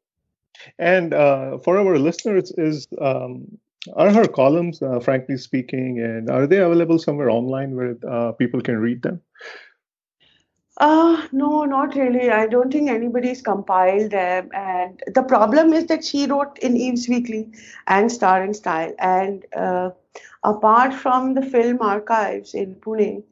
And 0.78 1.12
uh, 1.12 1.58
for 1.58 1.78
our 1.78 1.98
listeners 1.98 2.52
is 2.56 2.88
um, 3.00 3.58
are 3.94 4.12
her 4.12 4.26
columns 4.26 4.80
uh, 4.80 5.00
frankly 5.00 5.36
speaking 5.36 6.00
and 6.00 6.30
are 6.30 6.46
they 6.46 6.58
available 6.58 6.98
somewhere 6.98 7.30
online 7.30 7.74
where 7.74 7.96
uh, 8.08 8.32
people 8.32 8.60
can 8.60 8.78
read 8.78 9.02
them 9.02 9.20
uh, 10.78 11.26
no, 11.32 11.64
not 11.64 11.94
really. 11.94 12.30
I 12.30 12.46
don't 12.46 12.72
think 12.72 12.90
anybody's 12.90 13.42
compiled 13.42 14.10
them. 14.10 14.48
And 14.54 15.02
the 15.14 15.22
problem 15.22 15.72
is 15.72 15.86
that 15.86 16.04
she 16.04 16.26
wrote 16.26 16.58
in 16.58 16.76
Eve's 16.76 17.08
Weekly 17.08 17.52
and 17.86 18.10
Star 18.10 18.42
and 18.42 18.56
Style. 18.56 18.92
And 18.98 19.44
uh, 19.56 19.90
apart 20.44 20.94
from 20.94 21.34
the 21.34 21.42
film 21.42 21.80
archives 21.82 22.54
in 22.54 22.76
Pune, 22.76 23.22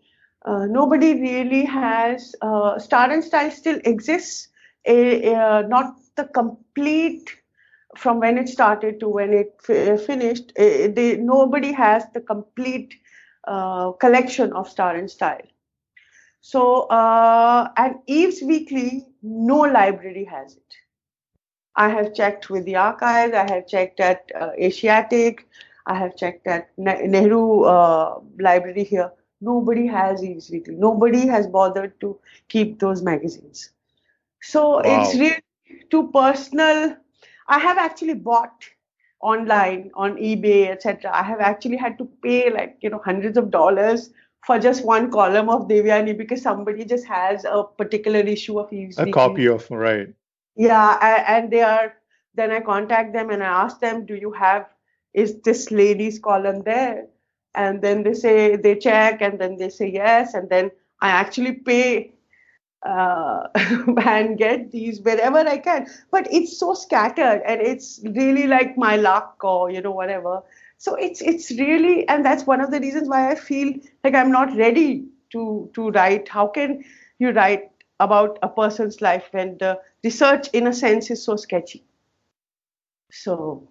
uh, 0.45 0.67
nobody 0.67 1.15
really 1.21 1.65
has. 1.65 2.35
Uh, 2.43 2.79
Star 2.79 3.11
and 3.11 3.25
Style 3.25 3.51
still 3.51 3.81
exists, 3.85 4.49
a, 4.87 5.33
a, 5.35 5.63
not 5.67 5.97
the 6.17 6.25
complete 6.25 7.31
from 7.97 8.21
when 8.21 8.39
it 8.39 8.49
started 8.49 9.01
to 9.01 9.09
when 9.09 9.33
it 9.33 9.55
f- 9.69 10.01
finished. 10.03 10.53
They, 10.57 11.17
nobody 11.19 11.73
has 11.73 12.05
the 12.15 12.21
complete 12.21 12.95
uh, 13.47 13.93
collection 13.93 14.53
of 14.53 14.69
Star 14.69 14.95
and 14.97 15.11
Style. 15.11 15.47
So, 16.41 16.83
uh, 16.89 17.71
and 17.77 17.97
Eve's 18.07 18.43
Weekly, 18.43 19.07
no 19.23 19.59
library 19.61 20.25
has 20.25 20.57
it. 20.57 20.75
I 21.77 21.89
have 21.89 22.15
checked 22.15 22.51
with 22.51 22.65
the 22.65 22.77
archives, 22.77 23.35
I 23.35 23.51
have 23.51 23.67
checked 23.67 24.01
at 24.01 24.31
uh, 24.39 24.51
Asiatic, 24.59 25.47
I 25.87 25.95
have 25.95 26.17
checked 26.17 26.47
at 26.47 26.71
Nehru 26.79 27.63
uh, 27.65 28.21
Library 28.39 28.85
here. 28.85 29.13
Nobody 29.41 29.87
has 29.87 30.23
Eve's 30.23 30.51
Weekly. 30.51 30.75
Nobody 30.75 31.27
has 31.27 31.47
bothered 31.47 31.99
to 32.01 32.19
keep 32.49 32.79
those 32.79 33.03
magazines. 33.03 33.71
So 34.43 34.77
wow. 34.77 34.83
it's 34.85 35.15
really 35.15 35.43
too 35.91 36.11
personal. 36.13 36.97
I 37.49 37.59
have 37.59 37.79
actually 37.79 38.15
bought 38.15 38.65
online 39.21 39.91
on 39.95 40.17
eBay, 40.17 40.71
etc. 40.71 41.11
I 41.13 41.23
have 41.23 41.41
actually 41.41 41.77
had 41.77 41.99
to 41.99 42.09
pay 42.23 42.51
like 42.51 42.77
you 42.81 42.91
know 42.91 43.01
hundreds 43.05 43.37
of 43.37 43.51
dollars 43.51 44.11
for 44.47 44.59
just 44.59 44.85
one 44.85 45.11
column 45.11 45.49
of 45.49 45.69
Devyani 45.69 46.17
because 46.17 46.43
somebody 46.43 46.85
just 46.85 47.07
has 47.07 47.45
a 47.45 47.65
particular 47.65 48.21
issue 48.21 48.59
of 48.59 48.73
Eve's 48.73 48.99
A 48.99 49.11
copy 49.11 49.47
of, 49.47 49.71
right. 49.71 50.09
Yeah, 50.57 51.25
and 51.29 51.51
they 51.51 51.63
are, 51.63 51.95
then 52.35 52.51
I 52.51 52.61
contact 52.61 53.13
them 53.13 53.31
and 53.31 53.43
I 53.43 53.47
ask 53.47 53.81
them, 53.81 54.07
do 54.07 54.15
you 54.15 54.33
have, 54.33 54.67
is 55.15 55.41
this 55.43 55.71
lady's 55.71 56.19
column 56.19 56.63
there? 56.63 57.07
And 57.55 57.83
then 57.83 58.03
they 58.03 58.15
say, 58.15 58.57
they 58.57 58.77
check 58.77 59.21
and 59.21 59.39
then 59.39 59.57
they 59.57 59.69
say 59.69 59.91
yes. 59.91 60.35
And 60.35 60.49
then 60.49 60.71
I 61.01 61.11
actually 61.11 61.53
pay 61.53 62.13
uh, 62.87 63.49
and 64.05 64.39
get 64.39 64.71
these 64.71 65.01
wherever 65.01 65.39
I 65.39 65.59
can. 65.59 65.87
But 66.11 66.33
it's 66.33 66.59
so 66.59 66.75
scattered 66.75 67.43
and 67.45 67.61
it's 67.61 68.01
really 68.05 68.47
like 68.47 68.79
my 68.79 68.97
luck 68.97 69.43
or, 69.43 69.71
you 69.71 69.81
know, 69.81 69.91
whatever 69.91 70.43
so 70.81 70.95
it's 70.95 71.21
it's 71.21 71.51
really 71.53 72.09
and 72.09 72.25
that's 72.25 72.47
one 72.47 72.61
of 72.61 72.71
the 72.71 72.81
reasons 72.81 73.09
why 73.09 73.31
i 73.31 73.35
feel 73.35 73.73
like 74.03 74.15
i'm 74.15 74.33
not 74.33 74.57
ready 74.57 75.05
to 75.31 75.71
to 75.75 75.91
write. 75.91 76.29
How 76.29 76.47
can 76.47 76.85
you 77.19 77.31
write 77.31 77.71
about 77.99 78.39
a 78.43 78.49
person's 78.49 79.01
life 79.01 79.29
when 79.33 79.59
the 79.59 79.81
research 80.05 80.49
in 80.53 80.67
a 80.67 80.73
sense 80.73 81.11
is 81.11 81.25
so 81.25 81.37
sketchy? 81.37 81.85
So. 83.13 83.69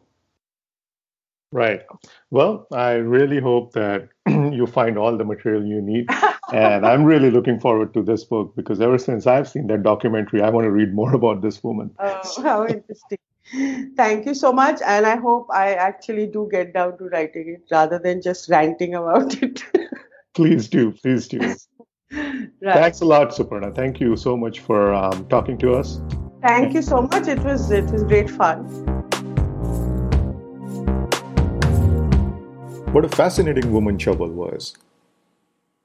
Right. 1.52 1.82
Well 2.30 2.68
i 2.72 2.92
really 2.92 3.40
hope 3.40 3.74
that 3.74 4.10
you 4.28 4.68
find 4.68 4.98
all 4.98 5.18
the 5.18 5.26
material 5.26 5.66
you 5.66 5.82
need. 5.82 6.08
And 6.54 6.86
i'm 6.86 7.04
really 7.04 7.32
looking 7.32 7.60
forward 7.60 7.94
to 7.96 8.04
this 8.04 8.24
book 8.24 8.56
because 8.56 8.82
ever 8.82 9.00
since 9.00 9.26
i've 9.26 9.50
seen 9.50 9.68
that 9.68 9.84
documentary 9.84 10.42
i 10.42 10.50
want 10.50 10.66
to 10.66 10.72
read 10.72 10.94
more 10.94 11.14
about 11.16 11.42
this 11.42 11.64
woman. 11.64 11.96
Oh 12.00 12.44
how 12.44 12.68
interesting 12.68 13.18
Thank 13.96 14.26
you 14.26 14.34
so 14.34 14.54
much. 14.54 14.82
And 14.86 15.06
I 15.06 15.16
hope 15.16 15.48
I 15.52 15.74
actually 15.74 16.28
do 16.28 16.48
get 16.52 16.74
down 16.74 16.98
to 16.98 17.06
writing 17.06 17.50
it 17.50 17.64
rather 17.72 18.00
than 18.00 18.22
just 18.22 18.50
ranting 18.50 18.96
about 18.96 19.42
it. 19.42 19.64
please 20.34 20.68
do. 20.68 20.92
Please 20.92 21.28
do. 21.28 21.56
Right. 22.12 22.74
Thanks 22.74 23.02
a 23.02 23.06
lot, 23.06 23.30
Suparna. 23.30 23.76
Thank 23.76 24.00
you 24.00 24.16
so 24.16 24.36
much 24.36 24.60
for 24.60 24.94
um, 24.94 25.28
talking 25.28 25.58
to 25.60 25.74
us. 25.74 26.02
Thank 26.42 26.74
you 26.74 26.82
so 26.82 27.02
much. 27.02 27.28
It 27.28 27.40
was 27.40 27.70
it 27.70 27.86
was 27.86 28.04
great 28.04 28.30
fun. 28.30 28.64
What 32.94 33.06
a 33.06 33.10
fascinating 33.10 33.72
woman 33.72 33.98
Chaubal 33.98 34.32
was. 34.32 34.76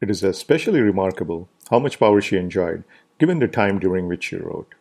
It 0.00 0.10
is 0.10 0.22
especially 0.22 0.80
remarkable 0.80 1.48
how 1.70 1.78
much 1.78 1.98
power 1.98 2.20
she 2.20 2.36
enjoyed, 2.36 2.84
given 3.18 3.38
the 3.38 3.48
time 3.48 3.78
during 3.78 4.08
which 4.08 4.24
she 4.24 4.36
wrote. 4.36 4.74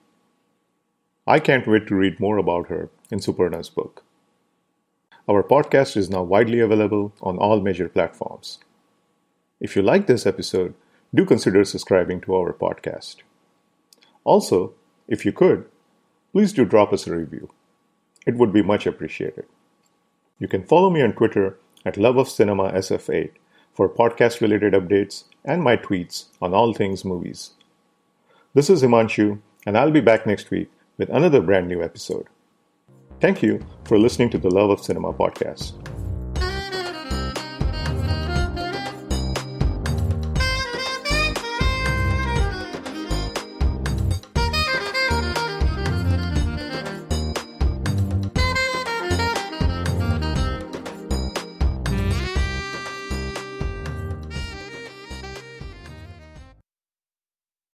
I 1.26 1.40
can't 1.40 1.66
wait 1.66 1.88
to 1.88 1.96
read 1.96 2.20
more 2.20 2.38
about 2.38 2.68
her 2.68 2.90
in 3.10 3.20
Suparna's 3.20 3.70
book. 3.70 4.04
Our 5.30 5.42
podcast 5.42 5.96
is 5.96 6.10
now 6.10 6.22
widely 6.22 6.60
available 6.60 7.14
on 7.22 7.38
all 7.38 7.62
major 7.62 7.88
platforms. 7.88 8.60
If 9.62 9.78
you 9.78 9.82
like 9.82 10.06
this 10.06 10.26
episode, 10.26 10.74
do 11.16 11.24
consider 11.26 11.64
subscribing 11.64 12.20
to 12.22 12.36
our 12.36 12.52
podcast. 12.52 13.18
Also, 14.26 14.74
if 15.08 15.24
you 15.24 15.32
could, 15.32 15.66
please 16.34 16.52
do 16.52 16.66
drop 16.66 16.92
us 16.92 17.08
a 17.08 17.16
review. 17.16 17.50
It 18.28 18.36
would 18.36 18.52
be 18.52 18.62
much 18.62 18.86
appreciated. 18.86 19.46
You 20.40 20.50
can 20.50 20.66
follow 20.66 20.90
me 20.90 21.02
on 21.02 21.14
Twitter 21.14 21.58
at 21.86 21.96
Love 21.96 22.18
of 22.18 22.28
Cinema 22.28 22.74
SF8 22.74 23.32
for 23.74 23.88
podcast 23.88 24.42
related 24.42 24.74
updates 24.74 25.24
and 25.46 25.64
my 25.64 25.78
tweets 25.78 26.26
on 26.42 26.54
all 26.54 26.74
things 26.74 27.06
movies. 27.06 27.52
This 28.54 28.70
is 28.70 28.84
Himanshu, 28.84 29.40
and 29.66 29.78
I'll 29.78 29.90
be 29.90 30.02
back 30.02 30.28
next 30.28 30.52
week 30.52 30.70
with 31.04 31.18
another 31.18 31.42
brand 31.42 31.68
new 31.68 31.84
episode. 31.84 32.28
Thank 33.20 33.44
you 33.44 33.60
for 33.84 34.00
listening 34.00 34.30
to 34.30 34.38
the 34.38 34.50
Love 34.50 34.70
of 34.70 34.80
Cinema 34.80 35.12
podcast. 35.12 35.74